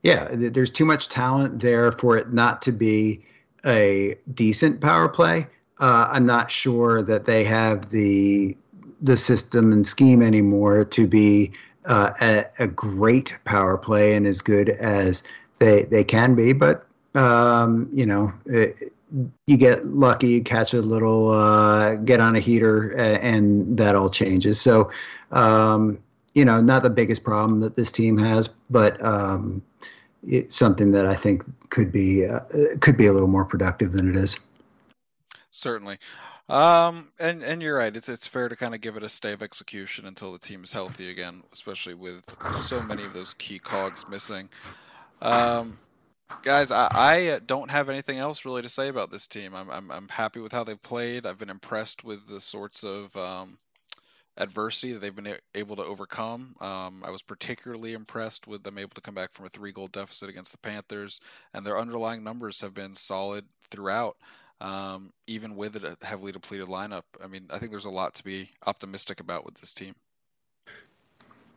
yeah, 0.06 0.28
there's 0.32 0.70
too 0.70 0.86
much 0.86 1.10
talent 1.10 1.60
there 1.60 1.91
for 1.91 2.15
it 2.15 2.32
not 2.32 2.62
to 2.62 2.72
be 2.72 3.26
a 3.65 4.15
decent 4.36 4.80
power 4.80 5.10
play. 5.10 5.48
Uh, 5.80 6.08
I'm 6.12 6.28
not 6.28 6.52
sure 6.52 7.02
that 7.02 7.26
they 7.26 7.44
have 7.44 7.89
the 7.89 8.56
the 9.02 9.18
system 9.18 9.74
and 9.74 9.86
scheme 9.86 10.22
anymore 10.22 10.86
to 10.86 11.08
be 11.08 11.52
uh, 11.86 12.12
a, 12.22 12.46
a, 12.60 12.68
great 12.68 13.36
power 13.44 13.78
play 13.78 14.15
and 14.15 14.26
as 14.26 14.41
good 14.41 14.70
as 14.70 15.24
they 15.58 15.84
they 15.86 16.04
can 16.04 16.36
be. 16.36 16.54
But 16.54 16.86
um, 17.15 17.89
you 17.91 18.06
know, 18.06 18.32
it, 18.46 18.94
you 19.48 19.58
get 19.58 19.88
lucky, 19.88 20.28
you 20.28 20.44
catch 20.44 20.76
a 20.76 20.84
little, 20.84 21.32
uh, 21.32 21.96
get 21.96 22.20
on 22.20 22.36
a 22.36 22.39
heater, 22.39 22.91
and 22.96 23.76
that 23.78 23.96
all 23.96 24.12
changes. 24.12 24.62
So, 24.62 24.91
um, 25.32 25.98
you 26.36 26.45
know, 26.45 26.62
not 26.62 26.84
the 26.84 26.89
biggest 26.89 27.24
problem 27.24 27.62
that 27.62 27.76
this 27.76 27.91
team 27.91 28.17
has, 28.17 28.50
but 28.69 29.04
um, 29.04 29.63
it's 30.28 30.56
something 30.56 30.91
that 30.91 31.08
I 31.08 31.15
think 31.15 31.43
could 31.69 31.91
be 31.91 32.28
uh, 32.28 32.41
could 32.82 32.98
be 32.98 33.08
a 33.08 33.13
little 33.13 33.28
more 33.28 33.45
productive 33.45 33.93
than 33.93 34.10
it 34.10 34.17
is. 34.17 34.38
Certainly. 35.50 35.98
Um, 36.48 37.08
and 37.17 37.41
and 37.41 37.62
you're 37.62 37.78
right. 37.78 37.95
It's 37.95 38.10
it's 38.10 38.28
fair 38.28 38.50
to 38.50 38.56
kind 38.56 38.76
of 38.76 38.82
give 38.82 38.98
it 38.98 39.04
a 39.04 39.10
stay 39.10 39.32
of 39.32 39.41
execution 39.41 40.06
until 40.06 40.34
the 40.34 40.38
team 40.38 40.63
is 40.63 40.74
healthy 40.74 41.10
again, 41.10 41.41
especially 41.54 41.95
with 41.95 42.24
so 42.54 42.84
many 42.84 43.04
of 43.06 43.13
those 43.13 43.34
key 43.34 43.58
cogs 43.58 44.08
missing. 44.08 44.50
Um, 45.21 45.80
guys, 46.43 46.71
I, 46.71 46.89
I 46.91 47.39
don't 47.39 47.71
have 47.71 47.89
anything 47.89 48.19
else 48.19 48.45
really 48.45 48.62
to 48.62 48.69
say 48.69 48.89
about 48.89 49.10
this 49.10 49.26
team. 49.26 49.56
I'm 49.56 49.71
I'm, 49.71 49.89
I'm 49.89 50.08
happy 50.10 50.39
with 50.39 50.52
how 50.52 50.65
they've 50.65 50.82
played. 50.82 51.26
I've 51.26 51.39
been 51.39 51.50
impressed 51.50 52.04
with 52.04 52.28
the 52.28 52.41
sorts 52.41 52.84
of 52.84 53.15
um, 53.15 53.58
adversity 54.38 54.93
that 54.93 55.00
they've 55.00 55.15
been 55.15 55.38
able 55.54 55.76
to 55.78 55.84
overcome. 55.84 56.56
Um, 56.60 57.04
I 57.06 57.10
was 57.10 57.21
particularly 57.21 57.93
impressed 57.93 58.48
with 58.48 58.63
them 58.63 58.78
able 58.78 58.95
to 58.95 59.02
come 59.02 59.15
back 59.15 59.32
from 59.34 59.45
a 59.45 59.50
three 59.50 59.71
goal 59.71 59.88
deficit 59.88 60.30
against 60.30 60.52
the 60.52 60.58
Panthers, 60.58 61.19
and 61.54 61.65
their 61.65 61.78
underlying 61.78 62.24
numbers 62.24 62.62
have 62.62 62.74
been 62.74 62.95
solid 62.95 63.45
throughout, 63.69 64.17
um, 64.62 65.12
even 65.28 65.56
with 65.56 65.76
a 65.78 65.98
heavily 66.02 66.32
depleted 66.32 66.67
lineup. 66.67 67.04
I 67.24 67.28
mean, 67.28 67.48
I 67.50 67.60
think 67.60 67.71
there's 67.71 67.86
a 67.86 67.89
lot 67.89 68.15
to 68.15 68.24
be 68.24 68.50
optimistic 68.65 69.19
about 69.19 69.45
with 69.45 69.56
this 69.56 69.74
team. 69.74 69.95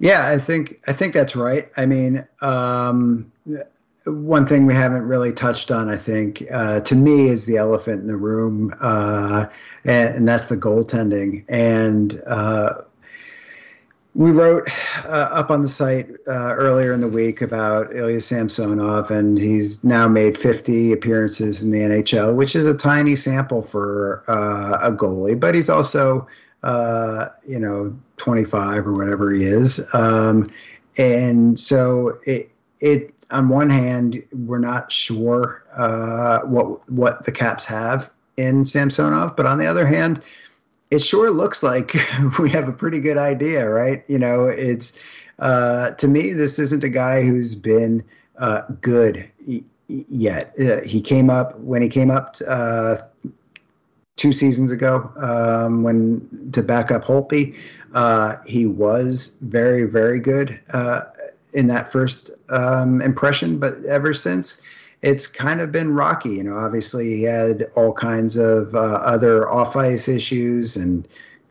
Yeah, 0.00 0.28
I 0.28 0.38
think 0.38 0.80
I 0.86 0.92
think 0.92 1.12
that's 1.12 1.34
right. 1.34 1.70
I 1.76 1.84
mean, 1.86 2.24
um, 2.40 3.32
one 4.12 4.46
thing 4.46 4.66
we 4.66 4.74
haven't 4.74 5.02
really 5.02 5.32
touched 5.32 5.70
on, 5.70 5.88
I 5.88 5.96
think, 5.96 6.44
uh, 6.50 6.80
to 6.80 6.94
me, 6.94 7.28
is 7.28 7.46
the 7.46 7.56
elephant 7.56 8.02
in 8.02 8.08
the 8.08 8.16
room, 8.16 8.74
uh, 8.80 9.46
and, 9.84 10.16
and, 10.16 10.28
that's 10.28 10.48
the 10.48 10.56
goaltending. 10.56 11.44
And 11.48 12.22
uh, 12.26 12.82
we 14.14 14.30
wrote 14.30 14.68
uh, 15.04 15.28
up 15.32 15.50
on 15.50 15.62
the 15.62 15.68
site 15.68 16.10
uh, 16.26 16.54
earlier 16.54 16.92
in 16.92 17.00
the 17.00 17.08
week 17.08 17.40
about 17.40 17.94
Ilya 17.94 18.20
Samsonov, 18.20 19.10
and 19.10 19.38
he's 19.38 19.82
now 19.84 20.08
made 20.08 20.36
50 20.38 20.92
appearances 20.92 21.62
in 21.62 21.70
the 21.70 21.78
NHL, 21.78 22.34
which 22.34 22.56
is 22.56 22.66
a 22.66 22.74
tiny 22.74 23.16
sample 23.16 23.62
for 23.62 24.24
uh, 24.28 24.78
a 24.80 24.92
goalie, 24.92 25.38
but 25.38 25.54
he's 25.54 25.70
also, 25.70 26.26
you 26.64 27.58
know, 27.58 27.96
25 28.16 28.86
or 28.86 28.92
whatever 28.92 29.32
he 29.32 29.44
is. 29.44 29.80
Um, 29.92 30.50
and 30.96 31.58
so 31.60 32.18
it, 32.26 32.50
it 32.80 33.14
on 33.30 33.48
one 33.48 33.70
hand, 33.70 34.22
we're 34.32 34.58
not 34.58 34.90
sure 34.90 35.64
uh, 35.76 36.40
what 36.40 36.88
what 36.90 37.24
the 37.24 37.32
Caps 37.32 37.64
have 37.66 38.10
in 38.36 38.64
Samsonov, 38.64 39.36
but 39.36 39.46
on 39.46 39.58
the 39.58 39.66
other 39.66 39.86
hand, 39.86 40.22
it 40.90 41.00
sure 41.00 41.30
looks 41.30 41.62
like 41.62 41.94
we 42.38 42.50
have 42.50 42.68
a 42.68 42.72
pretty 42.72 43.00
good 43.00 43.18
idea, 43.18 43.68
right? 43.68 44.04
You 44.08 44.18
know, 44.18 44.46
it's 44.46 44.98
uh, 45.38 45.90
to 45.92 46.08
me, 46.08 46.32
this 46.32 46.58
isn't 46.58 46.84
a 46.84 46.88
guy 46.88 47.22
who's 47.22 47.54
been 47.54 48.02
uh, 48.38 48.62
good 48.80 49.28
yet. 49.88 50.54
Uh, 50.58 50.80
he 50.82 51.00
came 51.00 51.30
up 51.30 51.58
when 51.60 51.82
he 51.82 51.88
came 51.88 52.10
up 52.10 52.36
uh, 52.46 52.96
two 54.16 54.32
seasons 54.32 54.72
ago 54.72 55.10
um, 55.18 55.82
when 55.82 56.50
to 56.52 56.62
back 56.62 56.90
up 56.90 57.04
Holtby. 57.04 57.56
Uh, 57.94 58.36
he 58.46 58.66
was 58.66 59.36
very, 59.40 59.84
very 59.84 60.20
good 60.20 60.58
in 61.52 61.66
that 61.68 61.90
first 61.92 62.30
um, 62.50 63.00
impression, 63.00 63.58
but 63.58 63.84
ever 63.84 64.12
since, 64.12 64.60
it's 65.02 65.26
kind 65.26 65.60
of 65.60 65.70
been 65.70 65.94
rocky. 65.94 66.30
You 66.30 66.44
know, 66.44 66.58
obviously 66.58 67.16
he 67.16 67.22
had 67.22 67.70
all 67.76 67.92
kinds 67.92 68.36
of 68.36 68.74
uh, 68.74 68.78
other 68.78 69.48
off 69.48 69.76
ice 69.76 70.08
issues 70.08 70.76
and 70.76 71.06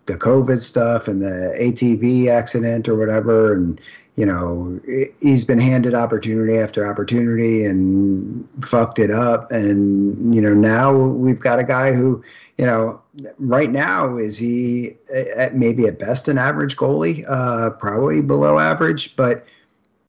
the 0.05 0.15
COVID 0.15 0.61
stuff 0.61 1.07
and 1.07 1.21
the 1.21 1.53
ATV 1.59 2.29
accident 2.29 2.87
or 2.87 2.95
whatever, 2.95 3.53
and 3.53 3.79
you 4.15 4.25
know 4.25 4.79
he's 5.21 5.45
been 5.45 5.59
handed 5.59 5.93
opportunity 5.93 6.57
after 6.57 6.89
opportunity 6.89 7.63
and 7.63 8.47
fucked 8.65 8.99
it 8.99 9.11
up. 9.11 9.51
And 9.51 10.33
you 10.33 10.41
know 10.41 10.53
now 10.53 10.93
we've 10.93 11.39
got 11.39 11.59
a 11.59 11.63
guy 11.63 11.93
who, 11.93 12.23
you 12.57 12.65
know, 12.65 13.01
right 13.37 13.69
now 13.69 14.17
is 14.17 14.37
he 14.37 14.95
at 15.11 15.55
maybe 15.55 15.87
at 15.87 15.99
best 15.99 16.27
an 16.27 16.37
average 16.37 16.75
goalie, 16.75 17.25
uh, 17.29 17.71
probably 17.71 18.21
below 18.21 18.59
average, 18.59 19.15
but 19.15 19.45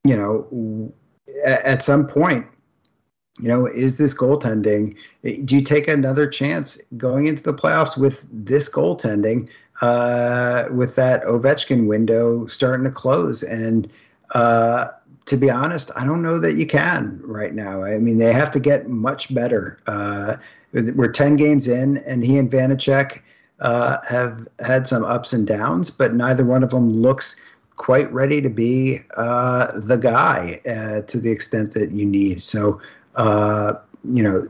you 0.09 0.17
know, 0.17 0.93
at 1.45 1.83
some 1.83 2.07
point, 2.07 2.47
you 3.39 3.47
know, 3.47 3.67
is 3.67 3.99
this 3.99 4.15
goaltending? 4.15 4.97
Do 5.23 5.55
you 5.55 5.61
take 5.63 5.87
another 5.87 6.27
chance 6.27 6.81
going 6.97 7.27
into 7.27 7.43
the 7.43 7.53
playoffs 7.53 7.97
with 7.99 8.25
this 8.33 8.71
goaltending, 8.71 9.51
uh, 9.83 10.65
with 10.73 10.97
that 10.97 11.23
Ovechkin 11.25 11.87
window 11.87 12.47
starting 12.47 12.85
to 12.85 12.91
close? 12.91 13.43
And 13.43 13.89
uh, 14.35 14.89
to 15.27 15.37
be 15.37 15.51
honest, 15.51 15.91
I 15.95 16.07
don't 16.07 16.23
know 16.23 16.41
that 16.41 16.57
you 16.57 16.67
can 16.67 17.21
right 17.23 17.55
now. 17.55 17.85
I 17.85 17.99
mean, 17.99 18.17
they 18.17 18.33
have 18.33 18.51
to 18.53 18.61
get 18.61 18.89
much 18.89 19.33
better. 19.35 19.79
Uh, 19.87 20.37
we're 20.73 21.13
10 21.13 21.37
games 21.37 21.69
in, 21.69 21.99
and 21.99 22.25
he 22.25 22.39
and 22.39 22.51
Vanecek 22.51 23.21
uh, 23.61 23.99
have 24.09 24.49
had 24.59 24.87
some 24.87 25.05
ups 25.05 25.35
and 25.35 25.47
downs, 25.47 25.91
but 25.91 26.15
neither 26.15 26.47
one 26.47 26.63
of 26.63 26.71
them 26.71 26.89
looks– 26.89 27.37
quite 27.79 28.13
ready 28.13 28.43
to 28.43 28.51
be 28.51 29.01
uh, 29.17 29.73
the 29.75 29.97
guy 29.97 30.61
uh, 30.69 31.01
to 31.03 31.19
the 31.19 31.31
extent 31.31 31.73
that 31.73 31.93
you 31.93 32.05
need. 32.05 32.45
So, 32.45 32.81
uh, 33.15 33.75
you 34.05 34.23
know, 34.23 34.47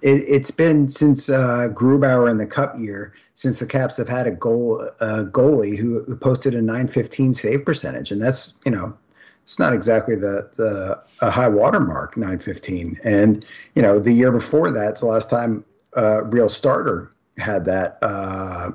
it, 0.00 0.28
has 0.28 0.50
been 0.50 0.88
since 0.88 1.28
uh, 1.28 1.68
Grubauer 1.74 2.30
in 2.30 2.38
the 2.38 2.46
Cup 2.46 2.78
year 2.78 3.12
since 3.34 3.58
the 3.58 3.66
Caps 3.66 3.96
have 3.98 4.08
had 4.08 4.26
a 4.26 4.30
goal 4.30 4.88
a 5.00 5.24
goalie 5.24 5.76
who, 5.76 6.02
who 6.04 6.16
posted 6.16 6.54
a 6.54 6.62
915 6.62 7.34
save 7.34 7.64
percentage, 7.64 8.10
and 8.10 8.22
that's 8.22 8.58
you 8.64 8.70
know. 8.70 8.96
It's 9.44 9.58
not 9.58 9.72
exactly 9.72 10.14
the 10.14 10.50
the 10.56 11.02
a 11.22 11.30
high 11.30 11.48
water 11.48 11.80
mark, 11.80 12.18
915. 12.18 13.00
And 13.02 13.46
you 13.74 13.80
know, 13.80 13.98
the 13.98 14.12
year 14.12 14.30
before 14.30 14.70
that's 14.70 15.00
the 15.00 15.06
last 15.06 15.30
time 15.30 15.64
a 15.94 16.22
real 16.22 16.50
starter 16.50 17.10
had 17.38 17.64
that 17.64 17.98
uh, 18.02 18.72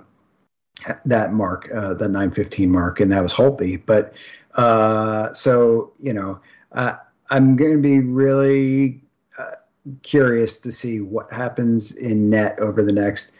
that 1.05 1.33
mark, 1.33 1.69
uh, 1.73 1.93
the 1.93 2.07
915 2.07 2.71
mark, 2.71 2.99
and 2.99 3.12
that 3.12 3.21
was 3.21 3.33
Holtby. 3.33 3.81
But 3.86 4.13
uh, 4.55 5.33
so 5.33 5.91
you 5.99 6.13
know, 6.13 6.39
uh, 6.73 6.95
I'm 7.29 7.55
going 7.55 7.73
to 7.73 7.81
be 7.81 7.99
really 7.99 9.01
uh, 9.38 9.55
curious 10.01 10.57
to 10.59 10.71
see 10.71 11.01
what 11.01 11.31
happens 11.31 11.93
in 11.93 12.29
net 12.29 12.59
over 12.59 12.83
the 12.83 12.91
next 12.91 13.33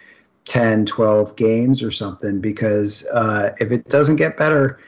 10, 0.46 0.86
12 0.86 1.36
games 1.36 1.84
or 1.84 1.92
something. 1.92 2.40
Because 2.40 3.06
uh, 3.08 3.54
if 3.60 3.72
it 3.72 3.88
doesn't 3.90 4.18
get 4.18 4.38
better, 4.38 4.80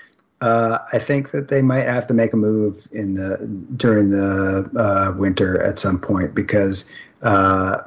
uh, 0.41 0.79
I 0.91 0.99
think 0.99 1.31
that 1.31 1.47
they 1.47 1.61
might 1.61 1.87
have 1.87 2.07
to 2.07 2.13
make 2.13 2.33
a 2.33 2.37
move 2.37 2.87
in 2.91 3.15
the 3.15 3.37
during 3.77 4.09
the 4.09 5.15
winter 5.17 5.61
at 5.61 5.79
some 5.79 5.99
point. 5.99 6.35
Because 6.35 6.91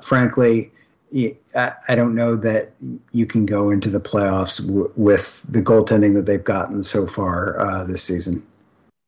frankly 0.03 0.73
I 1.15 1.95
don't 1.95 2.15
know 2.15 2.37
that 2.37 2.73
you 3.13 3.27
can 3.27 3.47
go 3.47 3.71
into 3.71 3.89
the 3.89 4.01
playoffs 4.01 4.65
w- 4.65 4.93
with 4.97 5.43
the 5.49 5.63
goaltending 5.63 6.15
that 6.15 6.27
they've 6.27 6.45
gotten 6.45 6.83
so 6.83 7.07
far 7.07 7.59
uh, 7.61 7.85
this 7.85 8.03
season. 8.03 8.47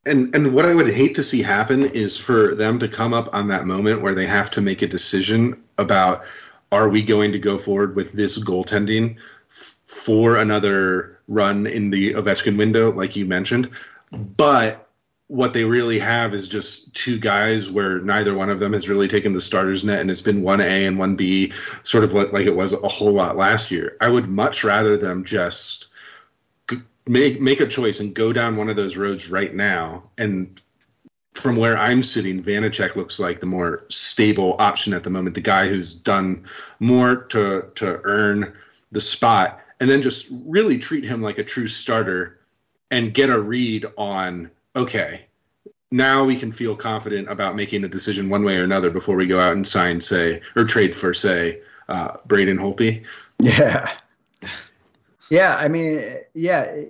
And 0.07 0.35
and 0.35 0.55
what 0.55 0.65
I 0.65 0.75
would 0.75 0.89
hate 0.89 1.15
to 1.17 1.23
see 1.23 1.43
happen 1.43 1.85
is 1.85 2.17
for 2.17 2.55
them 2.55 2.79
to 2.79 2.89
come 2.89 3.13
up 3.13 3.35
on 3.35 3.49
that 3.49 3.67
moment 3.67 4.01
where 4.01 4.15
they 4.15 4.27
have 4.27 4.51
to 4.53 4.63
make 4.63 4.81
a 4.81 4.87
decision 4.87 5.63
about 5.77 6.25
are 6.73 6.89
we 6.89 7.03
going 7.03 7.33
to 7.33 7.39
go 7.39 7.59
forward 7.59 7.97
with 7.97 8.13
this 8.13 8.43
goaltending 8.43 9.17
f- 9.51 9.77
for 9.87 10.37
another 10.37 11.19
run 11.29 11.67
in 11.67 11.91
the 11.91 12.15
Ovechkin 12.15 12.57
window, 12.57 12.93
like 12.93 13.15
you 13.15 13.27
mentioned, 13.27 13.71
but 14.37 14.90
what 15.31 15.53
they 15.53 15.63
really 15.63 16.01
have 16.01 16.35
is 16.35 16.49
just 16.49 16.93
two 16.93 17.17
guys 17.17 17.71
where 17.71 18.01
neither 18.01 18.35
one 18.35 18.51
of 18.51 18.59
them 18.59 18.73
has 18.73 18.89
really 18.89 19.07
taken 19.07 19.33
the 19.33 19.41
starter's 19.41 19.85
net 19.85 20.01
and 20.01 20.11
it's 20.11 20.21
been 20.21 20.43
1A 20.43 20.89
and 20.89 20.99
1B, 20.99 21.53
sort 21.85 22.03
of 22.03 22.13
like, 22.13 22.33
like 22.33 22.47
it 22.47 22.57
was 22.57 22.73
a 22.73 22.89
whole 22.89 23.13
lot 23.13 23.37
last 23.37 23.71
year. 23.71 23.97
I 24.01 24.09
would 24.09 24.29
much 24.29 24.65
rather 24.65 24.97
them 24.97 25.25
just 25.25 25.87
make 27.07 27.41
make 27.41 27.61
a 27.61 27.69
choice 27.69 28.01
and 28.01 28.13
go 28.13 28.33
down 28.33 28.57
one 28.57 28.69
of 28.69 28.75
those 28.75 28.97
roads 28.97 29.31
right 29.31 29.55
now. 29.55 30.03
And 30.19 30.61
from 31.35 31.55
where 31.55 31.79
I'm 31.79 32.03
sitting, 32.03 32.43
Vanecek 32.43 32.97
looks 32.97 33.21
like 33.21 33.39
the 33.39 33.47
more 33.47 33.85
stable 33.89 34.57
option 34.59 34.93
at 34.93 35.05
the 35.05 35.11
moment, 35.11 35.37
the 35.37 35.41
guy 35.41 35.69
who's 35.69 35.95
done 35.95 36.45
more 36.81 37.15
to 37.27 37.71
to 37.77 38.01
earn 38.03 38.53
the 38.91 39.01
spot, 39.01 39.61
and 39.79 39.89
then 39.89 40.03
just 40.03 40.27
really 40.45 40.77
treat 40.77 41.05
him 41.05 41.23
like 41.23 41.39
a 41.39 41.45
true 41.45 41.69
starter 41.69 42.41
and 42.91 43.15
get 43.15 43.31
a 43.31 43.41
read 43.41 43.87
on 43.97 44.51
okay, 44.77 45.27
now 45.91 46.25
we 46.25 46.37
can 46.37 46.53
feel 46.53 46.77
confident 46.77 47.29
about 47.31 47.57
making 47.57 47.85
a 47.85 47.89
decision 47.89 48.29
one 48.29 48.45
way 48.45 48.57
or 48.57 48.65
another 48.65 48.91
before 48.91 49.17
we 49.17 49.27
go 49.27 49.41
out 49.41 49.53
and 49.53 49.67
sign, 49.67 50.01
say, 50.01 50.41
or 50.57 50.65
trade 50.65 50.95
for, 50.95 51.13
say, 51.13 51.61
uh, 51.89 52.17
Braden 52.27 52.59
Holtby. 52.59 53.05
Yeah. 53.41 53.97
Yeah, 55.31 55.57
I 55.59 55.69
mean, 55.69 56.17
yeah, 56.35 56.83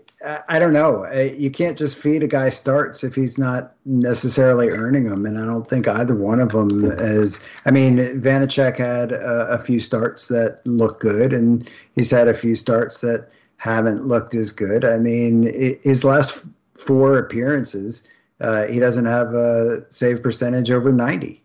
I 0.49 0.59
don't 0.59 0.73
know. 0.73 1.07
You 1.13 1.51
can't 1.51 1.77
just 1.77 1.99
feed 1.99 2.23
a 2.23 2.27
guy 2.27 2.49
starts 2.49 3.05
if 3.05 3.15
he's 3.15 3.37
not 3.37 3.75
necessarily 3.85 4.71
earning 4.71 5.11
them, 5.11 5.27
and 5.27 5.39
I 5.39 5.45
don't 5.45 5.67
think 5.67 5.87
either 5.87 6.15
one 6.15 6.41
of 6.41 6.53
them 6.53 6.91
is. 6.91 7.45
I 7.67 7.71
mean, 7.71 7.99
Vanecek 7.99 8.79
had 8.79 9.13
a, 9.13 9.47
a 9.49 9.59
few 9.59 9.79
starts 9.79 10.29
that 10.29 10.63
look 10.65 11.01
good, 11.01 11.35
and 11.35 11.69
he's 11.95 12.11
had 12.11 12.29
a 12.29 12.35
few 12.35 12.55
starts 12.55 13.03
that 13.03 13.29
haven't 13.59 14.07
looked 14.07 14.35
as 14.35 14.53
good. 14.53 14.87
I 14.87 14.97
mean, 14.97 15.79
his 15.83 16.03
last 16.03 16.43
four 16.87 17.19
appearances, 17.19 18.09
uh, 18.41 18.67
he 18.67 18.79
doesn't 18.79 19.07
have 19.07 19.35
a 19.35 19.85
save 19.91 20.23
percentage 20.23 20.71
over 20.71 20.93
90. 20.93 21.45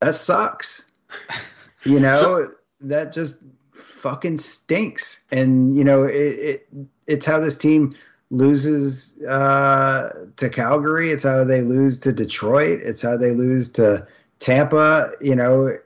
That 0.00 0.14
sucks. 0.14 0.90
You 1.86 2.00
know, 2.00 2.14
so, 2.14 2.48
that 2.80 3.12
just 3.12 3.40
fucking 3.74 4.38
stinks. 4.38 5.22
And, 5.30 5.76
you 5.76 5.84
know, 5.84 6.04
it, 6.04 6.14
it 6.14 6.68
it's 7.06 7.26
how 7.26 7.38
this 7.38 7.58
team 7.58 7.94
loses 8.30 9.22
uh, 9.24 10.26
to 10.36 10.48
Calgary. 10.48 11.10
It's 11.10 11.22
how 11.22 11.44
they 11.44 11.60
lose 11.60 11.98
to 12.00 12.12
Detroit. 12.12 12.80
It's 12.82 13.02
how 13.02 13.16
they 13.16 13.32
lose 13.32 13.68
to 13.72 14.06
Tampa, 14.38 15.12
you 15.20 15.34
know. 15.34 15.76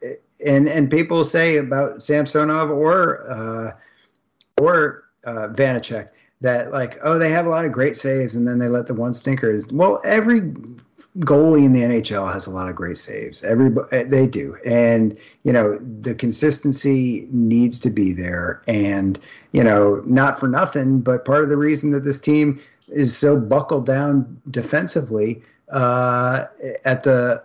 And, 0.45 0.69
and 0.69 0.91
people 0.91 1.25
say 1.25 1.57
about 1.57 2.03
Samsonov 2.03 2.71
or, 2.71 3.29
uh, 3.29 3.73
or 4.61 5.05
uh, 5.25 5.49
Vanecek, 5.49 6.11
that 6.41 6.73
like 6.73 6.99
oh 7.03 7.19
they 7.19 7.31
have 7.31 7.47
a 7.47 7.51
lot 7.51 7.65
of 7.65 7.73
great 7.73 7.97
saves 7.97 8.37
and 8.37 8.47
then 8.47 8.59
they 8.59 8.69
let 8.69 8.87
the 8.87 8.95
one 8.95 9.13
stinker 9.13 9.53
is 9.53 9.73
well 9.73 10.01
every 10.05 10.53
goalie 11.21 11.65
in 11.65 11.73
the 11.73 11.81
NHL 11.81 12.33
has 12.33 12.47
a 12.47 12.51
lot 12.51 12.69
of 12.69 12.77
great 12.77 12.97
saves. 12.97 13.43
Every 13.43 13.71
they 13.91 14.27
do. 14.27 14.57
And 14.65 15.19
you 15.43 15.53
know 15.53 15.79
the 16.01 16.15
consistency 16.15 17.27
needs 17.31 17.79
to 17.81 17.91
be 17.91 18.13
there. 18.13 18.63
And 18.69 19.19
you 19.53 19.65
know 19.65 20.03
not 20.07 20.39
for 20.39 20.49
nothing 20.49 21.01
but 21.01 21.25
part 21.25 21.43
of 21.43 21.49
the 21.49 21.57
reason 21.57 21.91
that 21.93 22.05
this 22.05 22.19
team 22.19 22.61
is 22.89 23.17
so 23.17 23.37
buckled 23.37 23.87
down 23.87 24.41
defensively 24.51 25.43
uh, 25.73 26.45
at 26.85 27.03
the 27.03 27.43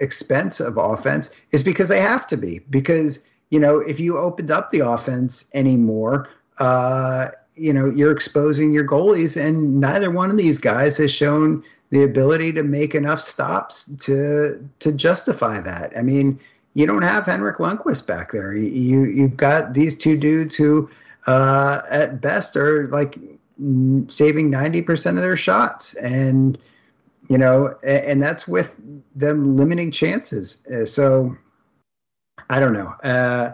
expense 0.00 0.60
of 0.60 0.76
offense 0.76 1.30
is 1.52 1.62
because 1.62 1.88
they 1.88 2.00
have 2.00 2.26
to 2.28 2.36
be. 2.36 2.60
Because 2.70 3.20
you 3.50 3.60
know 3.60 3.78
if 3.78 4.00
you 4.00 4.18
opened 4.18 4.50
up 4.50 4.70
the 4.70 4.80
offense 4.80 5.44
anymore 5.54 6.28
uh, 6.58 7.28
you 7.56 7.72
know 7.72 7.86
you're 7.86 8.12
exposing 8.12 8.72
your 8.72 8.86
goalies, 8.86 9.40
and 9.40 9.80
neither 9.80 10.10
one 10.10 10.30
of 10.30 10.36
these 10.36 10.58
guys 10.58 10.96
has 10.98 11.12
shown 11.12 11.62
the 11.90 12.02
ability 12.02 12.52
to 12.54 12.62
make 12.62 12.94
enough 12.94 13.20
stops 13.20 13.84
to 14.00 14.68
to 14.80 14.92
justify 14.92 15.60
that. 15.60 15.92
I 15.96 16.02
mean, 16.02 16.40
you 16.74 16.86
don't 16.86 17.02
have 17.02 17.26
Henrik 17.26 17.58
Lundqvist 17.58 18.06
back 18.06 18.32
there. 18.32 18.54
You 18.54 19.04
you've 19.04 19.36
got 19.36 19.74
these 19.74 19.96
two 19.96 20.16
dudes 20.16 20.56
who, 20.56 20.88
uh, 21.26 21.82
at 21.90 22.20
best, 22.20 22.56
are 22.56 22.86
like 22.88 23.18
saving 24.08 24.50
ninety 24.50 24.82
percent 24.82 25.18
of 25.18 25.22
their 25.22 25.36
shots, 25.36 25.94
and 25.94 26.58
you 27.28 27.38
know, 27.38 27.74
and, 27.82 28.22
that's 28.22 28.48
with 28.48 28.76
them 29.14 29.56
limiting 29.56 29.90
chances. 29.90 30.66
Uh, 30.66 30.84
so, 30.84 31.34
I 32.50 32.60
don't 32.60 32.72
know. 32.72 32.94
Uh, 33.04 33.52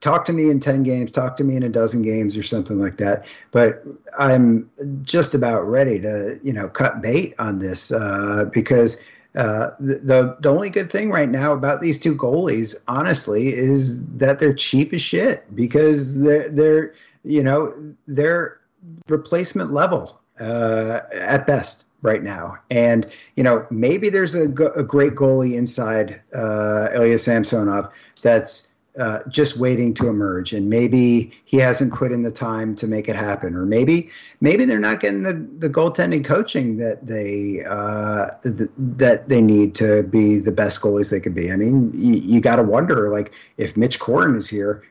talk 0.00 0.24
to 0.26 0.32
me 0.32 0.50
in 0.50 0.60
10 0.60 0.82
games, 0.82 1.10
talk 1.10 1.36
to 1.36 1.44
me 1.44 1.56
in 1.56 1.62
a 1.62 1.68
dozen 1.68 2.02
games 2.02 2.36
or 2.36 2.42
something 2.42 2.78
like 2.78 2.96
that. 2.98 3.26
But 3.50 3.84
I'm 4.18 4.70
just 5.02 5.34
about 5.34 5.60
ready 5.62 5.98
to, 6.00 6.38
you 6.42 6.52
know, 6.52 6.68
cut 6.68 7.00
bait 7.00 7.34
on 7.38 7.58
this 7.58 7.92
uh, 7.92 8.46
because 8.52 9.00
uh, 9.36 9.70
the, 9.78 10.36
the 10.40 10.48
only 10.48 10.70
good 10.70 10.90
thing 10.90 11.10
right 11.10 11.28
now 11.28 11.52
about 11.52 11.80
these 11.80 11.98
two 11.98 12.14
goalies, 12.14 12.74
honestly, 12.88 13.48
is 13.48 14.04
that 14.16 14.38
they're 14.38 14.54
cheap 14.54 14.92
as 14.92 15.02
shit 15.02 15.44
because 15.54 16.18
they're, 16.18 16.48
they're 16.48 16.94
you 17.24 17.42
know, 17.42 17.74
they're 18.06 18.60
replacement 19.08 19.72
level 19.72 20.20
uh, 20.40 21.00
at 21.12 21.46
best 21.46 21.84
right 22.02 22.22
now. 22.22 22.56
And, 22.70 23.06
you 23.36 23.42
know, 23.42 23.66
maybe 23.70 24.08
there's 24.08 24.34
a, 24.34 24.44
a 24.44 24.82
great 24.82 25.14
goalie 25.14 25.54
inside 25.54 26.20
uh, 26.34 26.88
Ilya 26.94 27.18
Samsonov 27.18 27.92
that's 28.22 28.68
uh, 28.98 29.20
just 29.28 29.56
waiting 29.56 29.94
to 29.94 30.08
emerge, 30.08 30.52
and 30.52 30.68
maybe 30.68 31.32
he 31.44 31.56
hasn't 31.58 31.94
put 31.94 32.10
in 32.10 32.22
the 32.22 32.30
time 32.30 32.74
to 32.74 32.86
make 32.86 33.08
it 33.08 33.16
happen, 33.16 33.54
or 33.54 33.64
maybe 33.64 34.10
maybe 34.40 34.64
they're 34.64 34.80
not 34.80 35.00
getting 35.00 35.22
the, 35.22 35.34
the 35.58 35.70
goaltending 35.70 36.24
coaching 36.24 36.76
that 36.78 37.06
they 37.06 37.64
uh, 37.68 38.30
th- 38.42 38.70
that 38.78 39.28
they 39.28 39.40
need 39.40 39.74
to 39.76 40.02
be 40.02 40.38
the 40.38 40.52
best 40.52 40.80
goalies 40.80 41.10
they 41.10 41.20
could 41.20 41.34
be. 41.34 41.52
I 41.52 41.56
mean, 41.56 41.92
you, 41.94 42.14
you 42.14 42.40
got 42.40 42.56
to 42.56 42.62
wonder, 42.62 43.10
like, 43.10 43.32
if 43.58 43.76
Mitch 43.76 44.00
Korn 44.00 44.36
is 44.36 44.48
here, 44.48 44.82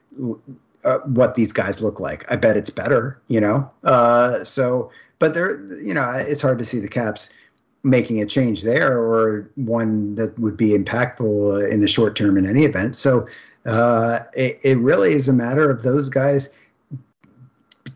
uh, 0.86 1.00
what 1.00 1.36
these 1.36 1.52
guys 1.52 1.82
look 1.82 2.00
like. 2.00 2.26
I 2.32 2.36
bet 2.38 2.56
it's 2.56 2.70
better, 2.70 3.20
you 3.28 3.42
know. 3.42 3.70
Uh, 3.84 4.44
so, 4.44 4.92
but 5.20 5.34
they're, 5.34 5.62
you 5.82 5.94
know, 5.94 6.10
it's 6.12 6.42
hard 6.42 6.58
to 6.60 6.66
see 6.66 6.80
the 6.80 6.88
Caps 6.88 7.30
making 7.84 8.22
a 8.22 8.26
change 8.26 8.64
there 8.64 8.98
or 8.98 9.50
one 9.56 10.16
that 10.16 10.38
would 10.38 10.58
be 10.58 10.78
impactful 10.78 11.70
in 11.72 11.80
the 11.80 11.88
short 11.88 12.16
term 12.16 12.38
in 12.38 12.46
any 12.46 12.66
event. 12.66 12.96
So 12.96 13.28
uh, 13.66 14.20
it, 14.34 14.60
it 14.64 14.78
really 14.78 15.14
is 15.14 15.28
a 15.28 15.34
matter 15.34 15.70
of 15.70 15.84
those 15.84 16.10
guys 16.10 16.50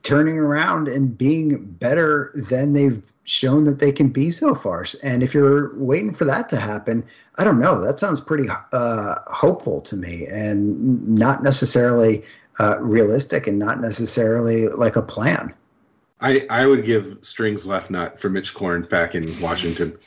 turning 0.03 0.37
around 0.37 0.87
and 0.87 1.17
being 1.17 1.63
better 1.63 2.31
than 2.49 2.73
they've 2.73 3.01
shown 3.23 3.63
that 3.63 3.79
they 3.79 3.91
can 3.91 4.09
be 4.09 4.29
so 4.29 4.53
far. 4.53 4.85
And 5.01 5.23
if 5.23 5.33
you're 5.33 5.73
waiting 5.75 6.13
for 6.13 6.25
that 6.25 6.49
to 6.49 6.57
happen, 6.57 7.05
I 7.35 7.43
don't 7.43 7.59
know. 7.59 7.81
That 7.81 7.99
sounds 7.99 8.19
pretty 8.19 8.49
uh, 8.73 9.15
hopeful 9.27 9.81
to 9.81 9.95
me 9.95 10.27
and 10.27 11.07
not 11.07 11.41
necessarily 11.41 12.23
uh, 12.59 12.77
realistic 12.79 13.47
and 13.47 13.57
not 13.57 13.79
necessarily 13.79 14.67
like 14.67 14.95
a 14.95 15.01
plan. 15.01 15.53
I, 16.19 16.45
I 16.49 16.65
would 16.67 16.85
give 16.85 17.17
strings 17.21 17.65
left 17.65 17.89
nut 17.89 18.19
for 18.19 18.29
Mitch 18.29 18.53
Korn 18.53 18.83
back 18.83 19.15
in 19.15 19.25
Washington. 19.41 19.97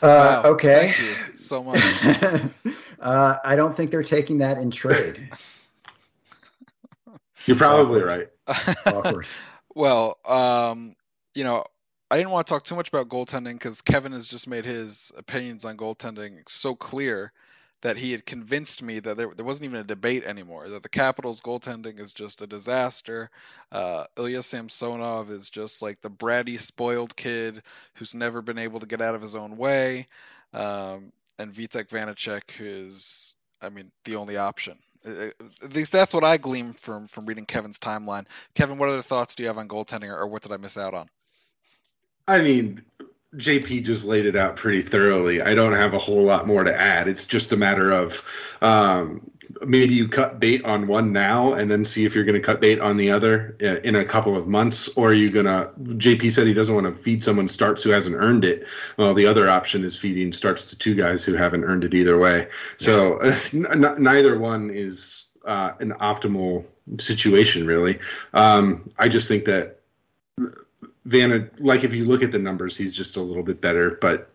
Uh, 0.00 0.42
wow, 0.44 0.50
okay. 0.52 0.92
Thank 0.92 1.00
you 1.00 1.36
so 1.36 1.64
much. 1.64 1.80
uh, 3.00 3.36
I 3.44 3.56
don't 3.56 3.76
think 3.76 3.90
they're 3.90 4.02
taking 4.02 4.38
that 4.38 4.58
in 4.58 4.70
trade. 4.70 5.30
You're 7.46 7.56
probably 7.56 8.02
right. 8.02 8.28
well, 9.74 10.18
um, 10.26 10.94
you 11.34 11.44
know, 11.44 11.64
I 12.10 12.16
didn't 12.16 12.30
want 12.30 12.46
to 12.46 12.52
talk 12.52 12.64
too 12.64 12.74
much 12.74 12.88
about 12.88 13.08
goaltending 13.08 13.54
because 13.54 13.80
Kevin 13.80 14.12
has 14.12 14.28
just 14.28 14.48
made 14.48 14.64
his 14.64 15.12
opinions 15.16 15.64
on 15.64 15.76
goaltending 15.76 16.48
so 16.48 16.74
clear 16.74 17.32
that 17.82 17.96
he 17.96 18.12
had 18.12 18.26
convinced 18.26 18.82
me 18.82 18.98
that 18.98 19.16
there, 19.16 19.32
there 19.34 19.44
wasn't 19.44 19.66
even 19.66 19.80
a 19.80 19.84
debate 19.84 20.24
anymore, 20.24 20.68
that 20.68 20.82
the 20.82 20.88
Capitals 20.88 21.40
goaltending 21.40 22.00
is 22.00 22.12
just 22.12 22.42
a 22.42 22.46
disaster. 22.46 23.30
Uh, 23.70 24.04
Ilya 24.16 24.42
Samsonov 24.42 25.30
is 25.30 25.48
just 25.48 25.80
like 25.80 26.00
the 26.00 26.10
bratty, 26.10 26.60
spoiled 26.60 27.14
kid 27.16 27.62
who's 27.94 28.14
never 28.14 28.42
been 28.42 28.58
able 28.58 28.80
to 28.80 28.86
get 28.86 29.00
out 29.00 29.14
of 29.14 29.22
his 29.22 29.34
own 29.34 29.56
way. 29.56 30.08
Um, 30.52 31.12
and 31.38 31.52
Vitek 31.52 31.88
Vanecek 31.88 32.42
is, 32.58 33.36
I 33.62 33.68
mean, 33.68 33.92
the 34.04 34.16
only 34.16 34.36
option. 34.36 34.76
At 35.06 35.72
least 35.74 35.92
that's 35.92 36.12
what 36.12 36.24
I 36.24 36.36
glean 36.36 36.72
from 36.72 37.06
from 37.06 37.26
reading 37.26 37.46
Kevin's 37.46 37.78
timeline. 37.78 38.26
Kevin, 38.54 38.78
what 38.78 38.88
other 38.88 39.02
thoughts 39.02 39.36
do 39.36 39.44
you 39.44 39.46
have 39.46 39.56
on 39.56 39.68
goaltending, 39.68 40.10
or 40.10 40.26
what 40.26 40.42
did 40.42 40.52
I 40.52 40.56
miss 40.56 40.76
out 40.76 40.92
on? 40.92 41.08
I 42.26 42.42
mean, 42.42 42.82
JP 43.36 43.84
just 43.84 44.06
laid 44.06 44.26
it 44.26 44.36
out 44.36 44.56
pretty 44.56 44.82
thoroughly. 44.82 45.42
I 45.42 45.54
don't 45.54 45.74
have 45.74 45.94
a 45.94 45.98
whole 45.98 46.22
lot 46.22 46.46
more 46.46 46.64
to 46.64 46.80
add. 46.80 47.08
It's 47.08 47.26
just 47.26 47.52
a 47.52 47.56
matter 47.56 47.92
of 47.92 48.24
um, 48.62 49.30
maybe 49.66 49.94
you 49.94 50.08
cut 50.08 50.40
bait 50.40 50.64
on 50.64 50.86
one 50.86 51.12
now 51.12 51.52
and 51.52 51.70
then 51.70 51.84
see 51.84 52.04
if 52.04 52.14
you're 52.14 52.24
going 52.24 52.40
to 52.40 52.40
cut 52.40 52.60
bait 52.60 52.80
on 52.80 52.96
the 52.96 53.10
other 53.10 53.56
in 53.60 53.96
a 53.96 54.04
couple 54.04 54.36
of 54.36 54.46
months, 54.46 54.88
or 54.96 55.10
are 55.10 55.14
you 55.14 55.30
going 55.30 55.46
to? 55.46 55.70
JP 55.78 56.32
said 56.32 56.46
he 56.46 56.54
doesn't 56.54 56.74
want 56.74 56.86
to 56.86 57.02
feed 57.02 57.22
someone 57.22 57.48
starts 57.48 57.82
who 57.82 57.90
hasn't 57.90 58.16
earned 58.16 58.44
it. 58.44 58.66
Well, 58.96 59.14
the 59.14 59.26
other 59.26 59.48
option 59.48 59.84
is 59.84 59.96
feeding 59.96 60.32
starts 60.32 60.64
to 60.66 60.78
two 60.78 60.94
guys 60.94 61.24
who 61.24 61.34
haven't 61.34 61.64
earned 61.64 61.84
it 61.84 61.94
either 61.94 62.18
way. 62.18 62.48
So 62.78 63.18
n- 63.52 63.96
neither 63.98 64.38
one 64.38 64.70
is 64.70 65.28
uh, 65.44 65.72
an 65.80 65.92
optimal 65.92 66.64
situation, 66.98 67.66
really. 67.66 67.98
Um, 68.34 68.90
I 68.98 69.08
just 69.08 69.28
think 69.28 69.44
that 69.46 69.80
Vanna, 71.04 71.48
like 71.58 71.84
if 71.84 71.94
you 71.94 72.04
look 72.04 72.22
at 72.22 72.32
the 72.32 72.38
numbers, 72.38 72.76
he's 72.76 72.94
just 72.94 73.16
a 73.16 73.22
little 73.22 73.42
bit 73.42 73.60
better. 73.60 73.98
But 74.00 74.30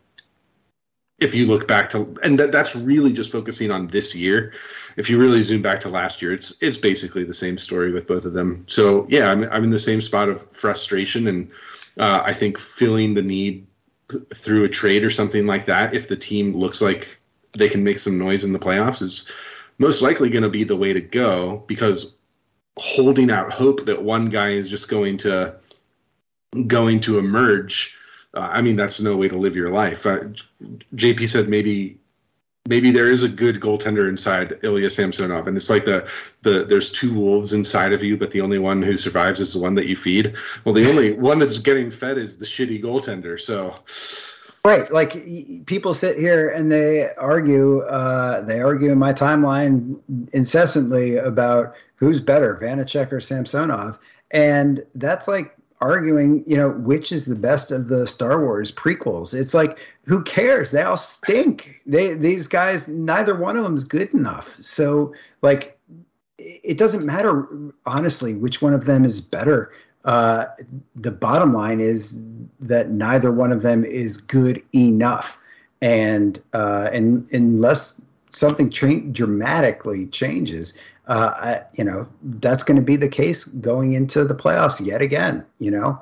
if 1.19 1.35
you 1.35 1.45
look 1.45 1.67
back 1.67 1.89
to, 1.91 2.15
and 2.23 2.39
that, 2.39 2.51
that's 2.51 2.75
really 2.75 3.13
just 3.13 3.31
focusing 3.31 3.71
on 3.71 3.87
this 3.87 4.15
year. 4.15 4.53
If 4.97 5.09
you 5.09 5.19
really 5.19 5.41
zoom 5.43 5.61
back 5.61 5.79
to 5.81 5.89
last 5.89 6.21
year, 6.21 6.33
it's 6.33 6.55
it's 6.61 6.77
basically 6.77 7.23
the 7.23 7.33
same 7.33 7.57
story 7.57 7.91
with 7.91 8.07
both 8.07 8.25
of 8.25 8.33
them. 8.33 8.65
So 8.67 9.05
yeah, 9.09 9.31
I'm 9.31 9.43
I'm 9.45 9.63
in 9.63 9.69
the 9.69 9.79
same 9.79 10.01
spot 10.01 10.29
of 10.29 10.47
frustration, 10.51 11.27
and 11.27 11.51
uh, 11.97 12.21
I 12.25 12.33
think 12.33 12.57
feeling 12.57 13.13
the 13.13 13.21
need 13.21 13.67
through 14.33 14.63
a 14.63 14.69
trade 14.69 15.03
or 15.03 15.09
something 15.09 15.47
like 15.47 15.65
that, 15.65 15.93
if 15.93 16.07
the 16.07 16.15
team 16.15 16.55
looks 16.55 16.81
like 16.81 17.17
they 17.57 17.69
can 17.69 17.83
make 17.83 17.97
some 17.97 18.17
noise 18.17 18.43
in 18.43 18.53
the 18.53 18.59
playoffs, 18.59 19.01
is 19.01 19.29
most 19.77 20.01
likely 20.01 20.29
going 20.29 20.43
to 20.43 20.49
be 20.49 20.63
the 20.63 20.75
way 20.75 20.93
to 20.93 21.01
go 21.01 21.63
because 21.67 22.15
holding 22.77 23.29
out 23.29 23.51
hope 23.51 23.85
that 23.85 24.01
one 24.01 24.29
guy 24.29 24.51
is 24.51 24.69
just 24.69 24.89
going 24.89 25.17
to 25.17 25.55
going 26.67 26.99
to 27.01 27.17
emerge. 27.19 27.95
Uh, 28.33 28.49
I 28.51 28.61
mean, 28.61 28.75
that's 28.75 28.99
no 28.99 29.15
way 29.15 29.27
to 29.27 29.37
live 29.37 29.55
your 29.55 29.69
life. 29.69 30.05
Uh, 30.05 30.29
JP 30.95 31.27
said 31.29 31.49
maybe 31.49 31.99
maybe 32.67 32.91
there 32.91 33.11
is 33.11 33.23
a 33.23 33.29
good 33.29 33.59
goaltender 33.59 34.07
inside 34.07 34.59
Ilya 34.63 34.89
Samsonov, 34.89 35.47
and 35.47 35.57
it's 35.57 35.69
like 35.69 35.85
the 35.85 36.07
the 36.41 36.65
there's 36.65 36.91
two 36.91 37.13
wolves 37.13 37.53
inside 37.53 37.93
of 37.93 38.03
you, 38.03 38.17
but 38.17 38.31
the 38.31 38.41
only 38.41 38.59
one 38.59 38.81
who 38.81 38.97
survives 38.97 39.39
is 39.39 39.53
the 39.53 39.59
one 39.59 39.75
that 39.75 39.85
you 39.85 39.95
feed. 39.95 40.35
Well, 40.65 40.73
the 40.73 40.89
only 40.89 41.13
one 41.13 41.39
that's 41.39 41.57
getting 41.57 41.91
fed 41.91 42.17
is 42.17 42.37
the 42.37 42.45
shitty 42.45 42.83
goaltender. 42.83 43.39
So. 43.39 43.75
Right, 44.65 44.89
like 44.93 45.65
people 45.65 45.93
sit 45.93 46.17
here 46.17 46.47
and 46.47 46.71
they 46.71 47.09
argue. 47.17 47.81
Uh, 47.81 48.45
they 48.45 48.61
argue 48.61 48.93
in 48.93 48.97
my 48.97 49.11
timeline 49.11 49.99
incessantly 50.31 51.17
about 51.17 51.75
who's 51.97 52.21
better, 52.21 52.57
Vanecek 52.61 53.11
or 53.11 53.19
Samsonov, 53.19 53.99
and 54.31 54.85
that's 54.95 55.27
like 55.27 55.57
arguing, 55.81 56.43
you 56.47 56.55
know, 56.55 56.71
which 56.71 57.11
is 57.11 57.25
the 57.25 57.35
best 57.35 57.71
of 57.71 57.87
the 57.87 58.07
Star 58.07 58.41
Wars 58.41 58.71
prequels. 58.71 59.33
It's 59.33 59.53
like, 59.53 59.79
who 60.05 60.23
cares? 60.23 60.71
They 60.71 60.81
all 60.81 60.97
stink. 60.97 61.81
They 61.85 62.13
these 62.13 62.47
guys, 62.47 62.87
neither 62.87 63.35
one 63.35 63.57
of 63.57 63.63
them 63.63 63.75
is 63.75 63.83
good 63.83 64.13
enough. 64.13 64.55
So, 64.61 65.13
like, 65.41 65.77
it 66.37 66.77
doesn't 66.77 67.05
matter 67.05 67.47
honestly 67.85 68.33
which 68.35 68.61
one 68.61 68.73
of 68.73 68.85
them 68.85 69.05
is 69.05 69.21
better. 69.21 69.71
Uh, 70.05 70.45
the 70.95 71.11
bottom 71.11 71.53
line 71.53 71.79
is 71.79 72.17
that 72.59 72.89
neither 72.89 73.31
one 73.31 73.51
of 73.51 73.61
them 73.61 73.85
is 73.85 74.17
good 74.17 74.61
enough, 74.75 75.37
and 75.81 76.41
uh, 76.53 76.89
and 76.91 77.27
unless 77.31 78.01
something 78.29 78.69
tra- 78.69 78.99
dramatically 78.99 80.07
changes, 80.07 80.73
uh, 81.07 81.31
I, 81.35 81.61
you 81.73 81.83
know, 81.83 82.07
that's 82.21 82.63
going 82.63 82.77
to 82.77 82.83
be 82.83 82.95
the 82.95 83.09
case 83.09 83.45
going 83.45 83.93
into 83.93 84.23
the 84.23 84.35
playoffs 84.35 84.83
yet 84.85 85.01
again. 85.01 85.45
You 85.59 85.71
know, 85.71 86.01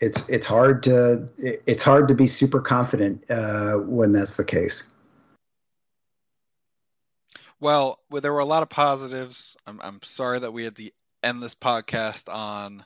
it's 0.00 0.28
it's 0.28 0.46
hard 0.46 0.82
to 0.84 1.28
it's 1.38 1.82
hard 1.82 2.08
to 2.08 2.14
be 2.14 2.26
super 2.26 2.60
confident 2.60 3.24
uh, 3.30 3.74
when 3.74 4.12
that's 4.12 4.34
the 4.34 4.44
case. 4.44 4.90
Well, 7.60 8.00
well, 8.10 8.20
there 8.20 8.32
were 8.32 8.40
a 8.40 8.44
lot 8.44 8.62
of 8.62 8.68
positives. 8.68 9.56
I'm 9.66 9.80
I'm 9.82 10.00
sorry 10.02 10.40
that 10.40 10.52
we 10.52 10.64
had 10.64 10.76
to 10.76 10.90
end 11.22 11.42
this 11.42 11.54
podcast 11.54 12.32
on 12.32 12.84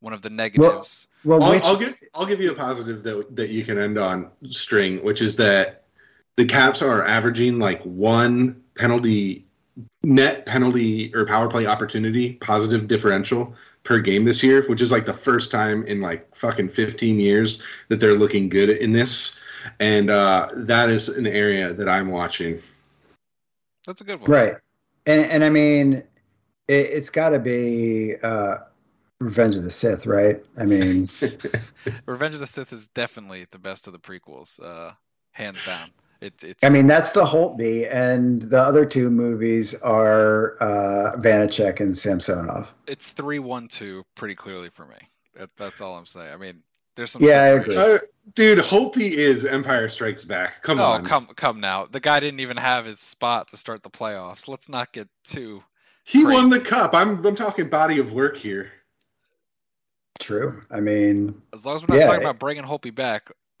one 0.00 0.12
of 0.12 0.22
the 0.22 0.30
negatives. 0.30 1.06
Well, 1.24 1.38
well 1.38 1.48
I'll, 1.48 1.54
which... 1.54 1.64
I'll, 1.64 1.76
give 1.76 1.98
I'll 2.14 2.26
give 2.26 2.40
you 2.40 2.50
a 2.50 2.54
positive 2.54 3.02
that 3.04 3.36
that 3.36 3.50
you 3.50 3.64
can 3.64 3.78
end 3.78 3.98
on 3.98 4.30
string, 4.48 5.04
which 5.04 5.22
is 5.22 5.36
that 5.36 5.84
the 6.36 6.44
Caps 6.44 6.82
are 6.82 7.04
averaging 7.04 7.58
like 7.58 7.82
one 7.82 8.62
penalty 8.76 9.45
net 10.02 10.46
penalty 10.46 11.14
or 11.14 11.26
power 11.26 11.48
play 11.48 11.66
opportunity 11.66 12.34
positive 12.34 12.88
differential 12.88 13.54
per 13.84 14.00
game 14.00 14.24
this 14.24 14.42
year, 14.42 14.62
which 14.66 14.80
is 14.80 14.90
like 14.90 15.06
the 15.06 15.12
first 15.12 15.50
time 15.50 15.86
in 15.86 16.00
like 16.00 16.34
fucking 16.34 16.68
15 16.68 17.20
years 17.20 17.62
that 17.88 18.00
they're 18.00 18.14
looking 18.14 18.48
good 18.48 18.70
in 18.70 18.92
this. 18.92 19.40
And 19.80 20.10
uh, 20.10 20.48
that 20.54 20.90
is 20.90 21.08
an 21.08 21.26
area 21.26 21.72
that 21.72 21.88
I'm 21.88 22.08
watching. 22.08 22.60
That's 23.86 24.00
a 24.00 24.04
good 24.04 24.20
one. 24.20 24.30
Right. 24.30 24.56
And, 25.06 25.24
and 25.24 25.44
I 25.44 25.50
mean, 25.50 26.02
it, 26.68 26.92
has 26.92 27.10
got 27.10 27.30
to 27.30 27.38
be 27.38 28.16
uh, 28.22 28.58
Revenge 29.20 29.54
of 29.56 29.64
the 29.64 29.70
Sith, 29.70 30.06
right? 30.06 30.44
I 30.56 30.66
mean, 30.66 31.08
Revenge 32.06 32.34
of 32.34 32.40
the 32.40 32.46
Sith 32.46 32.72
is 32.72 32.88
definitely 32.88 33.46
the 33.50 33.58
best 33.58 33.86
of 33.86 33.92
the 33.92 33.98
prequels, 33.98 34.62
uh, 34.62 34.92
hands 35.30 35.64
down. 35.64 35.90
It's, 36.20 36.44
it's. 36.44 36.64
I 36.64 36.68
mean, 36.68 36.86
that's 36.86 37.10
the 37.12 37.24
Holtby, 37.24 37.92
and 37.92 38.42
the 38.42 38.60
other 38.60 38.84
two 38.84 39.10
movies 39.10 39.74
are 39.74 40.56
uh, 40.62 41.16
Vanecek 41.18 41.80
and 41.80 41.96
Samsonov. 41.96 42.72
It's 42.86 43.10
three, 43.10 43.38
one, 43.38 43.68
two, 43.68 44.04
pretty 44.14 44.34
clearly 44.34 44.70
for 44.70 44.86
me. 44.86 44.96
That, 45.34 45.50
that's 45.56 45.80
all 45.80 45.96
I'm 45.96 46.06
saying. 46.06 46.32
I 46.32 46.36
mean, 46.36 46.62
there's 46.94 47.10
some. 47.10 47.22
Yeah, 47.22 47.42
I 47.42 47.46
agree. 47.48 47.76
Uh, 47.76 47.98
dude, 48.34 48.58
Holtby 48.58 49.10
is 49.10 49.44
Empire 49.44 49.88
Strikes 49.88 50.24
Back. 50.24 50.62
Come 50.62 50.80
oh, 50.80 50.84
on. 50.84 51.04
come, 51.04 51.26
come 51.26 51.60
now. 51.60 51.84
The 51.84 52.00
guy 52.00 52.20
didn't 52.20 52.40
even 52.40 52.56
have 52.56 52.86
his 52.86 52.98
spot 52.98 53.48
to 53.48 53.58
start 53.58 53.82
the 53.82 53.90
playoffs. 53.90 54.48
Let's 54.48 54.68
not 54.68 54.92
get 54.92 55.08
too. 55.24 55.62
He 56.04 56.22
crazy. 56.22 56.34
won 56.34 56.50
the 56.50 56.60
cup. 56.60 56.94
I'm, 56.94 57.24
I'm 57.26 57.36
talking 57.36 57.68
body 57.68 57.98
of 57.98 58.12
work 58.12 58.36
here. 58.36 58.70
True. 60.18 60.62
I 60.70 60.80
mean, 60.80 61.42
as 61.52 61.66
long 61.66 61.76
as 61.76 61.82
we're 61.82 61.94
not 61.94 62.00
yeah, 62.00 62.06
talking 62.06 62.22
about 62.22 62.38
bringing 62.38 62.64
Holtby 62.64 62.94
back. 62.94 63.30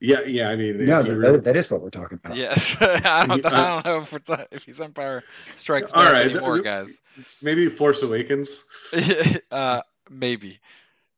Yeah, 0.00 0.22
yeah. 0.22 0.48
I 0.48 0.56
mean, 0.56 0.86
no, 0.86 1.02
really... 1.02 1.40
that 1.40 1.56
is 1.56 1.70
what 1.70 1.82
we're 1.82 1.90
talking 1.90 2.18
about. 2.24 2.36
Yes, 2.36 2.76
I, 2.80 3.26
don't, 3.26 3.46
I 3.46 3.82
don't 3.82 3.84
know 3.84 4.00
if, 4.00 4.14
it's, 4.14 4.30
if 4.50 4.64
he's 4.64 4.80
Empire 4.80 5.22
Strikes 5.54 5.92
Back 5.92 6.12
right. 6.12 6.30
anymore, 6.30 6.60
guys. 6.60 7.02
Maybe 7.42 7.68
Force 7.68 8.02
Awakens. 8.02 8.64
uh, 9.50 9.82
maybe, 10.08 10.58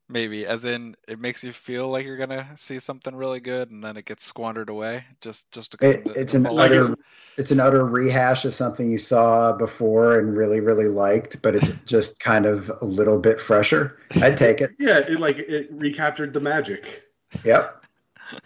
maybe. 0.09 0.47
As 0.47 0.65
in, 0.65 0.97
it 1.07 1.21
makes 1.21 1.45
you 1.45 1.53
feel 1.53 1.89
like 1.91 2.05
you're 2.05 2.17
gonna 2.17 2.49
see 2.57 2.81
something 2.81 3.15
really 3.15 3.39
good, 3.39 3.71
and 3.71 3.85
then 3.85 3.97
it 3.97 4.05
gets 4.05 4.25
squandered 4.25 4.69
away. 4.69 5.05
Just, 5.21 5.49
just 5.53 5.79
to 5.79 5.89
it, 5.89 6.03
it's 6.17 6.35
an 6.35 6.47
utter, 6.47 6.97
it's 7.37 7.53
an 7.53 7.61
utter 7.61 7.87
rehash 7.87 8.45
of 8.45 8.53
something 8.53 8.91
you 8.91 8.99
saw 8.99 9.53
before 9.53 10.19
and 10.19 10.37
really, 10.37 10.59
really 10.59 10.89
liked, 10.89 11.41
but 11.41 11.55
it's 11.55 11.71
just 11.87 12.19
kind 12.19 12.47
of 12.47 12.69
a 12.81 12.85
little 12.85 13.21
bit 13.21 13.41
fresher. 13.41 14.01
I'd 14.21 14.37
take 14.37 14.61
it. 14.61 14.73
yeah, 14.81 14.99
it 14.99 15.21
like 15.21 15.39
it 15.39 15.69
recaptured 15.71 16.33
the 16.33 16.41
magic. 16.41 17.05
Yep. 17.45 17.82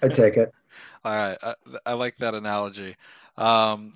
I 0.02 0.08
take 0.08 0.36
it. 0.36 0.52
All 1.04 1.12
right, 1.12 1.38
I, 1.42 1.54
I, 1.84 1.92
like 1.94 2.18
that 2.18 2.34
analogy. 2.34 2.96
Um, 3.36 3.92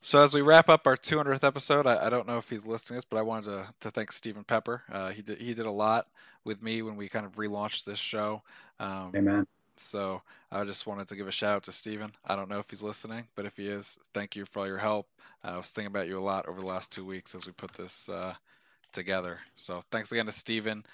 so 0.00 0.22
as 0.22 0.34
we 0.34 0.42
wrap 0.42 0.68
up 0.68 0.86
our 0.86 0.96
200th 0.96 1.44
episode, 1.44 1.86
I, 1.86 2.06
I, 2.06 2.10
don't 2.10 2.26
know 2.26 2.38
if 2.38 2.48
he's 2.48 2.66
listening 2.66 2.96
to 2.96 2.98
this, 2.98 3.04
but 3.04 3.18
I 3.18 3.22
wanted 3.22 3.44
to, 3.44 3.68
to 3.80 3.90
thank 3.90 4.12
Stephen 4.12 4.44
Pepper. 4.44 4.82
Uh, 4.90 5.10
he 5.10 5.22
did 5.22 5.38
he 5.38 5.54
did 5.54 5.66
a 5.66 5.70
lot 5.70 6.06
with 6.44 6.62
me 6.62 6.82
when 6.82 6.96
we 6.96 7.08
kind 7.08 7.26
of 7.26 7.36
relaunched 7.36 7.84
this 7.84 7.98
show. 7.98 8.42
Um, 8.80 9.12
Amen. 9.14 9.46
So 9.76 10.22
I 10.50 10.64
just 10.64 10.86
wanted 10.86 11.08
to 11.08 11.16
give 11.16 11.28
a 11.28 11.32
shout 11.32 11.56
out 11.56 11.62
to 11.64 11.72
Stephen. 11.72 12.12
I 12.26 12.36
don't 12.36 12.48
know 12.48 12.58
if 12.58 12.70
he's 12.70 12.82
listening, 12.82 13.26
but 13.34 13.46
if 13.46 13.56
he 13.56 13.68
is, 13.68 13.98
thank 14.12 14.36
you 14.36 14.44
for 14.44 14.60
all 14.60 14.66
your 14.66 14.78
help. 14.78 15.06
Uh, 15.44 15.48
I 15.48 15.56
was 15.56 15.70
thinking 15.70 15.88
about 15.88 16.08
you 16.08 16.18
a 16.18 16.20
lot 16.20 16.48
over 16.48 16.60
the 16.60 16.66
last 16.66 16.92
two 16.92 17.04
weeks 17.04 17.34
as 17.34 17.46
we 17.46 17.52
put 17.52 17.72
this 17.74 18.08
uh, 18.08 18.34
together. 18.92 19.38
So 19.56 19.80
thanks 19.90 20.12
again 20.12 20.26
to 20.26 20.32
Stephen. 20.32 20.84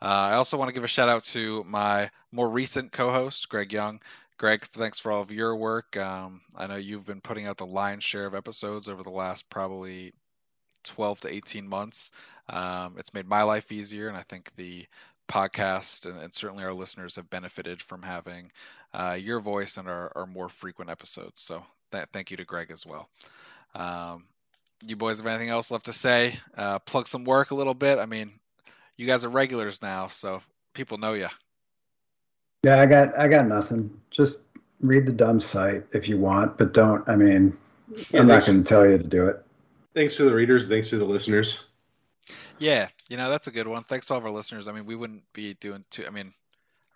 Uh, 0.00 0.04
I 0.04 0.34
also 0.34 0.58
want 0.58 0.68
to 0.68 0.74
give 0.74 0.84
a 0.84 0.88
shout 0.88 1.08
out 1.08 1.24
to 1.24 1.64
my 1.64 2.10
more 2.30 2.48
recent 2.48 2.92
co-host, 2.92 3.48
Greg 3.48 3.72
Young. 3.72 4.00
Greg, 4.38 4.62
thanks 4.64 4.98
for 4.98 5.12
all 5.12 5.22
of 5.22 5.30
your 5.30 5.56
work. 5.56 5.96
Um, 5.96 6.42
I 6.54 6.66
know 6.66 6.76
you've 6.76 7.06
been 7.06 7.22
putting 7.22 7.46
out 7.46 7.56
the 7.56 7.66
lion's 7.66 8.04
share 8.04 8.26
of 8.26 8.34
episodes 8.34 8.88
over 8.88 9.02
the 9.02 9.10
last 9.10 9.48
probably 9.48 10.12
12 10.84 11.20
to 11.20 11.34
18 11.34 11.66
months. 11.66 12.10
Um, 12.48 12.96
it's 12.98 13.14
made 13.14 13.26
my 13.26 13.42
life 13.42 13.72
easier, 13.72 14.08
and 14.08 14.16
I 14.16 14.22
think 14.22 14.54
the 14.56 14.86
podcast 15.28 16.06
and, 16.06 16.20
and 16.20 16.32
certainly 16.32 16.64
our 16.64 16.74
listeners 16.74 17.16
have 17.16 17.30
benefited 17.30 17.82
from 17.82 18.02
having 18.02 18.52
uh, 18.94 19.16
your 19.18 19.40
voice 19.40 19.76
and 19.76 19.88
our, 19.88 20.12
our 20.14 20.26
more 20.26 20.48
frequent 20.48 20.90
episodes. 20.90 21.40
So 21.40 21.64
th- 21.92 22.06
thank 22.12 22.30
you 22.30 22.36
to 22.36 22.44
Greg 22.44 22.70
as 22.70 22.86
well. 22.86 23.08
Um, 23.74 24.24
you 24.86 24.96
boys 24.96 25.18
have 25.18 25.26
anything 25.26 25.48
else 25.48 25.70
left 25.70 25.86
to 25.86 25.92
say? 25.92 26.38
Uh, 26.56 26.78
plug 26.80 27.08
some 27.08 27.24
work 27.24 27.50
a 27.50 27.54
little 27.54 27.74
bit. 27.74 27.98
I 27.98 28.06
mean, 28.06 28.32
you 28.96 29.06
guys 29.06 29.24
are 29.24 29.28
regulars 29.28 29.82
now, 29.82 30.08
so 30.08 30.42
people 30.74 30.98
know 30.98 31.14
you. 31.14 31.28
Yeah, 32.64 32.80
I 32.80 32.86
got 32.86 33.18
I 33.18 33.28
got 33.28 33.46
nothing. 33.46 33.90
Just 34.10 34.42
read 34.80 35.06
the 35.06 35.12
dumb 35.12 35.40
site 35.40 35.84
if 35.92 36.08
you 36.08 36.18
want, 36.18 36.58
but 36.58 36.72
don't. 36.74 37.06
I 37.08 37.16
mean, 37.16 37.56
Yeah, 38.10 38.20
I'm 38.20 38.26
not 38.26 38.44
going 38.46 38.62
to 38.62 38.68
tell 38.68 38.88
you 38.88 38.98
to 38.98 39.04
do 39.04 39.28
it. 39.28 39.42
thanks 39.94 40.16
to 40.16 40.24
the 40.24 40.34
readers. 40.34 40.68
Thanks 40.68 40.90
to 40.90 40.98
the 40.98 41.04
listeners. 41.04 41.66
Yeah, 42.58 42.88
you 43.08 43.16
know 43.16 43.30
that's 43.30 43.46
a 43.46 43.50
good 43.52 43.68
one. 43.68 43.82
Thanks 43.82 44.06
to 44.06 44.14
all 44.14 44.18
of 44.18 44.24
our 44.24 44.30
listeners. 44.32 44.66
I 44.66 44.72
mean, 44.72 44.86
we 44.86 44.96
wouldn't 44.96 45.22
be 45.32 45.54
doing 45.54 45.84
two. 45.90 46.06
I 46.06 46.10
mean, 46.10 46.32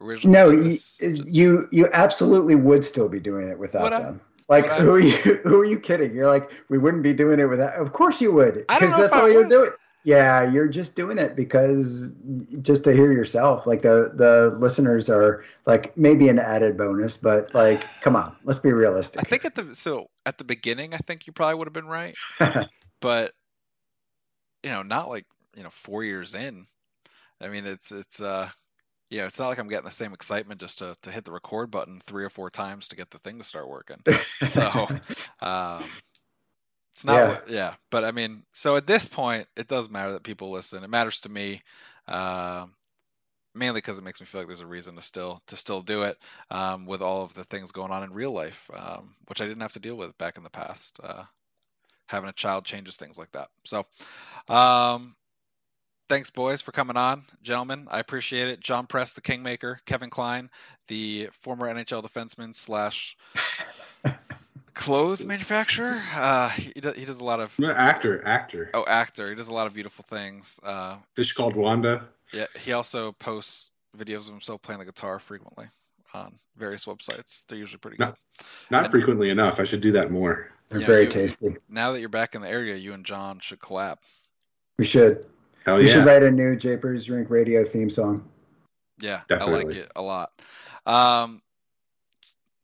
originally 0.01 0.32
No, 0.32 0.48
we 0.48 0.57
you, 0.57 0.62
just- 0.72 1.01
you 1.03 1.68
you 1.70 1.88
absolutely 1.92 2.55
would 2.55 2.84
still 2.84 3.09
be 3.09 3.20
doing 3.20 3.48
it 3.48 3.59
without 3.59 3.82
Would 3.82 3.92
I? 3.92 4.01
them. 4.03 4.20
Like 4.48 4.64
Would 4.64 4.72
I? 4.72 4.78
who 4.80 4.90
are 4.94 4.98
you 5.01 5.12
who 5.44 5.61
are 5.61 5.64
you 5.66 5.78
kidding? 5.78 6.14
You're 6.14 6.26
like 6.28 6.51
we 6.70 6.78
wouldn't 6.78 7.03
be 7.03 7.12
doing 7.12 7.38
it 7.38 7.44
without. 7.44 7.74
Of 7.74 7.92
course 7.92 8.20
you 8.20 8.32
would, 8.32 8.64
I 8.68 8.78
don't 8.80 8.88
because 8.88 8.90
know 8.90 8.96
that's 9.03 9.12
if 9.14 9.18
I 9.18 9.20
all 9.20 9.28
you're 9.30 9.42
would. 9.42 9.51
doing. 9.51 9.70
Yeah, 10.03 10.51
you're 10.51 10.68
just 10.68 10.96
doing 10.96 11.18
it 11.18 11.36
because 11.36 12.11
just 12.62 12.84
to 12.84 12.92
hear 12.92 13.12
yourself. 13.12 13.66
Like 13.66 13.82
the 13.82 14.12
the 14.14 14.57
listeners 14.59 15.11
are 15.11 15.44
like 15.66 15.96
maybe 15.96 16.28
an 16.28 16.38
added 16.38 16.76
bonus, 16.76 17.16
but 17.16 17.55
like 17.55 17.84
come 18.01 18.16
on, 18.16 18.36
let's 18.44 18.61
be 18.61 18.72
realistic. 18.72 19.20
I 19.20 19.28
think 19.28 19.44
at 19.44 19.55
the 19.55 19.74
so 19.74 20.09
at 20.24 20.38
the 20.38 20.44
beginning, 20.44 20.94
I 20.94 20.98
think 20.98 21.26
you 21.26 21.32
probably 21.32 21.57
would 21.57 21.66
have 21.66 21.74
been 21.74 21.86
right, 21.86 22.16
but 23.01 23.32
you 24.62 24.70
know, 24.70 24.82
not 24.82 25.09
like 25.09 25.26
you 25.57 25.62
know 25.62 25.70
four 25.70 26.05
years 26.05 26.34
in. 26.34 26.66
I 27.40 27.48
mean, 27.48 27.66
it's 27.66 27.92
it's 27.92 28.20
uh 28.20 28.48
yeah, 29.11 29.26
it's 29.26 29.38
not 29.38 29.48
like 29.48 29.59
I'm 29.59 29.68
getting 29.68 29.84
the 29.84 29.90
same 29.90 30.14
excitement 30.14 30.61
just 30.61 30.78
to 30.78 30.96
to 31.03 31.11
hit 31.11 31.24
the 31.24 31.32
record 31.32 31.70
button 31.70 32.01
three 32.01 32.24
or 32.24 32.30
four 32.30 32.48
times 32.48 32.88
to 32.88 32.96
get 32.96 33.11
the 33.11 33.18
thing 33.18 33.38
to 33.38 33.44
start 33.44 33.68
working. 33.68 34.03
So 34.42 34.88
um, 35.42 35.84
it's 37.01 37.07
not 37.07 37.16
Yeah. 37.16 37.28
what- 37.28 37.48
yeah, 37.48 37.74
but 37.90 38.05
I 38.05 38.11
mean, 38.11 38.42
so 38.53 38.76
at 38.76 38.86
this 38.86 39.09
point, 39.09 39.48
it 39.57 39.68
does 39.68 39.88
matter 39.88 40.12
that 40.12 40.22
people 40.22 40.51
listen. 40.51 40.84
It 40.84 40.90
matters 40.90 41.20
to 41.20 41.30
me. 41.30 41.62
Um, 42.07 42.74
mainly 43.55 43.78
because 43.78 43.98
it 43.98 44.05
makes 44.05 44.20
me 44.20 44.26
feel 44.26 44.42
like 44.42 44.48
there's 44.48 44.61
a 44.61 44.66
reason 44.66 44.94
to 44.96 45.01
still 45.01 45.42
to 45.46 45.57
still 45.57 45.80
do 45.82 46.03
it 46.03 46.18
um, 46.51 46.84
with 46.86 47.01
all 47.03 47.22
of 47.22 47.32
the 47.34 47.42
things 47.44 47.72
going 47.72 47.90
on 47.90 48.03
in 48.05 48.12
real 48.12 48.32
life, 48.32 48.70
um, 48.74 49.14
which 49.28 49.40
I 49.40 49.46
didn't 49.46 49.62
have 49.62 49.72
to 49.72 49.80
deal 49.80 49.96
with 49.96 50.16
back 50.18 50.36
in 50.36 50.44
the 50.44 50.51
past. 50.51 51.01
Uh, 51.03 51.24
having 52.07 52.28
a 52.28 52.32
child 52.34 52.64
changes 52.66 52.96
things 52.98 53.16
like 53.18 53.30
that. 53.32 53.48
So, 53.64 53.86
um, 54.48 55.16
thanks, 56.09 56.28
boys, 56.30 56.61
for 56.61 56.72
coming 56.72 56.96
on, 56.98 57.24
gentlemen. 57.42 57.88
I 57.90 57.98
appreciate 58.01 58.48
it. 58.48 58.61
John 58.61 58.86
Press, 58.86 59.14
the 59.14 59.20
Kingmaker, 59.22 59.80
Kevin 59.86 60.11
Klein, 60.11 60.51
the 60.88 61.30
former 61.32 61.66
NHL 61.72 62.03
defenseman 62.05 62.55
slash 62.55 63.16
clothes 64.75 65.25
manufacturer. 65.25 66.01
Uh, 66.14 66.49
he, 66.51 66.73
does, 66.81 66.97
he 66.97 67.05
does 67.05 67.21
a 67.21 67.25
lot 67.25 67.41
of 67.41 67.59
Actor, 67.62 68.27
actor. 68.27 68.71
oh 68.75 68.85
actor. 68.87 69.29
He 69.31 69.35
does 69.37 69.49
a 69.49 69.55
lot 69.55 69.66
of 69.66 69.75
beautiful 69.75 70.05
things. 70.09 70.59
Uh, 70.62 70.97
Fish 71.16 71.33
called 71.33 71.57
Wanda. 71.57 72.07
yeah, 72.33 72.47
he 72.61 72.73
also 72.73 73.12
posts 73.12 73.73
videos 73.97 74.29
of 74.29 74.35
himself 74.35 74.62
playing 74.62 74.79
the 74.79 74.85
guitar 74.85 75.18
frequently 75.18 75.66
on 76.14 76.39
various 76.57 76.85
websites. 76.87 77.47
They're 77.47 77.59
usually 77.59 77.79
pretty 77.79 77.97
No. 77.99 78.07
good. 78.07 78.14
Not 78.71 78.85
And- 78.85 78.91
frequently 78.93 79.31
enough. 79.31 79.61
I 79.61 79.64
should 79.64 79.81
do 79.81 79.93
that 79.93 80.11
more. 80.11 80.51
They're 80.68 80.81
Yeah, 80.81 80.87
very 80.87 81.05
you- 81.05 81.11
tasty. 81.11 81.57
Now 81.68 81.93
that 81.93 82.01
you're 82.01 82.09
back 82.09 82.35
in 82.35 82.43
the 82.43 82.49
area, 82.49 82.77
you 82.77 82.93
and 82.93 83.05
John 83.05 83.41
should 83.41 83.59
collab. 83.59 83.97
We 84.79 84.85
should 84.85 85.25
Hell 85.66 85.77
we 85.77 85.87
yeah. 85.87 85.93
should 85.95 86.07
write 86.07 86.23
a 86.23 86.31
new 86.31 86.57
Japers' 86.57 87.11
Rink 87.11 87.29
Radio 87.29 87.64
theme 87.64 87.91
song. 87.91 88.29
Yeah, 88.99 89.23
I 89.31 89.45
like 89.45 89.75
it 89.75 89.91
a 89.97 90.03
lot. 90.03 90.31
Um, 90.87 91.43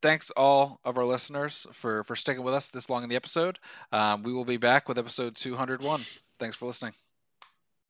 thanks 0.02 0.30
all 0.30 0.80
of 0.84 0.98
our 0.98 1.04
listeners 1.04 1.66
for 1.72 2.04
for 2.04 2.16
sticking 2.16 2.42
with 2.42 2.54
us 2.54 2.70
this 2.70 2.90
long 2.90 3.02
in 3.02 3.08
the 3.08 3.16
episode. 3.16 3.58
Um, 3.92 4.22
we 4.22 4.32
will 4.32 4.44
be 4.44 4.56
back 4.56 4.88
with 4.88 4.98
episode 4.98 5.36
201. 5.36 6.04
Thanks 6.38 6.56
for 6.56 6.66
listening. 6.66 6.92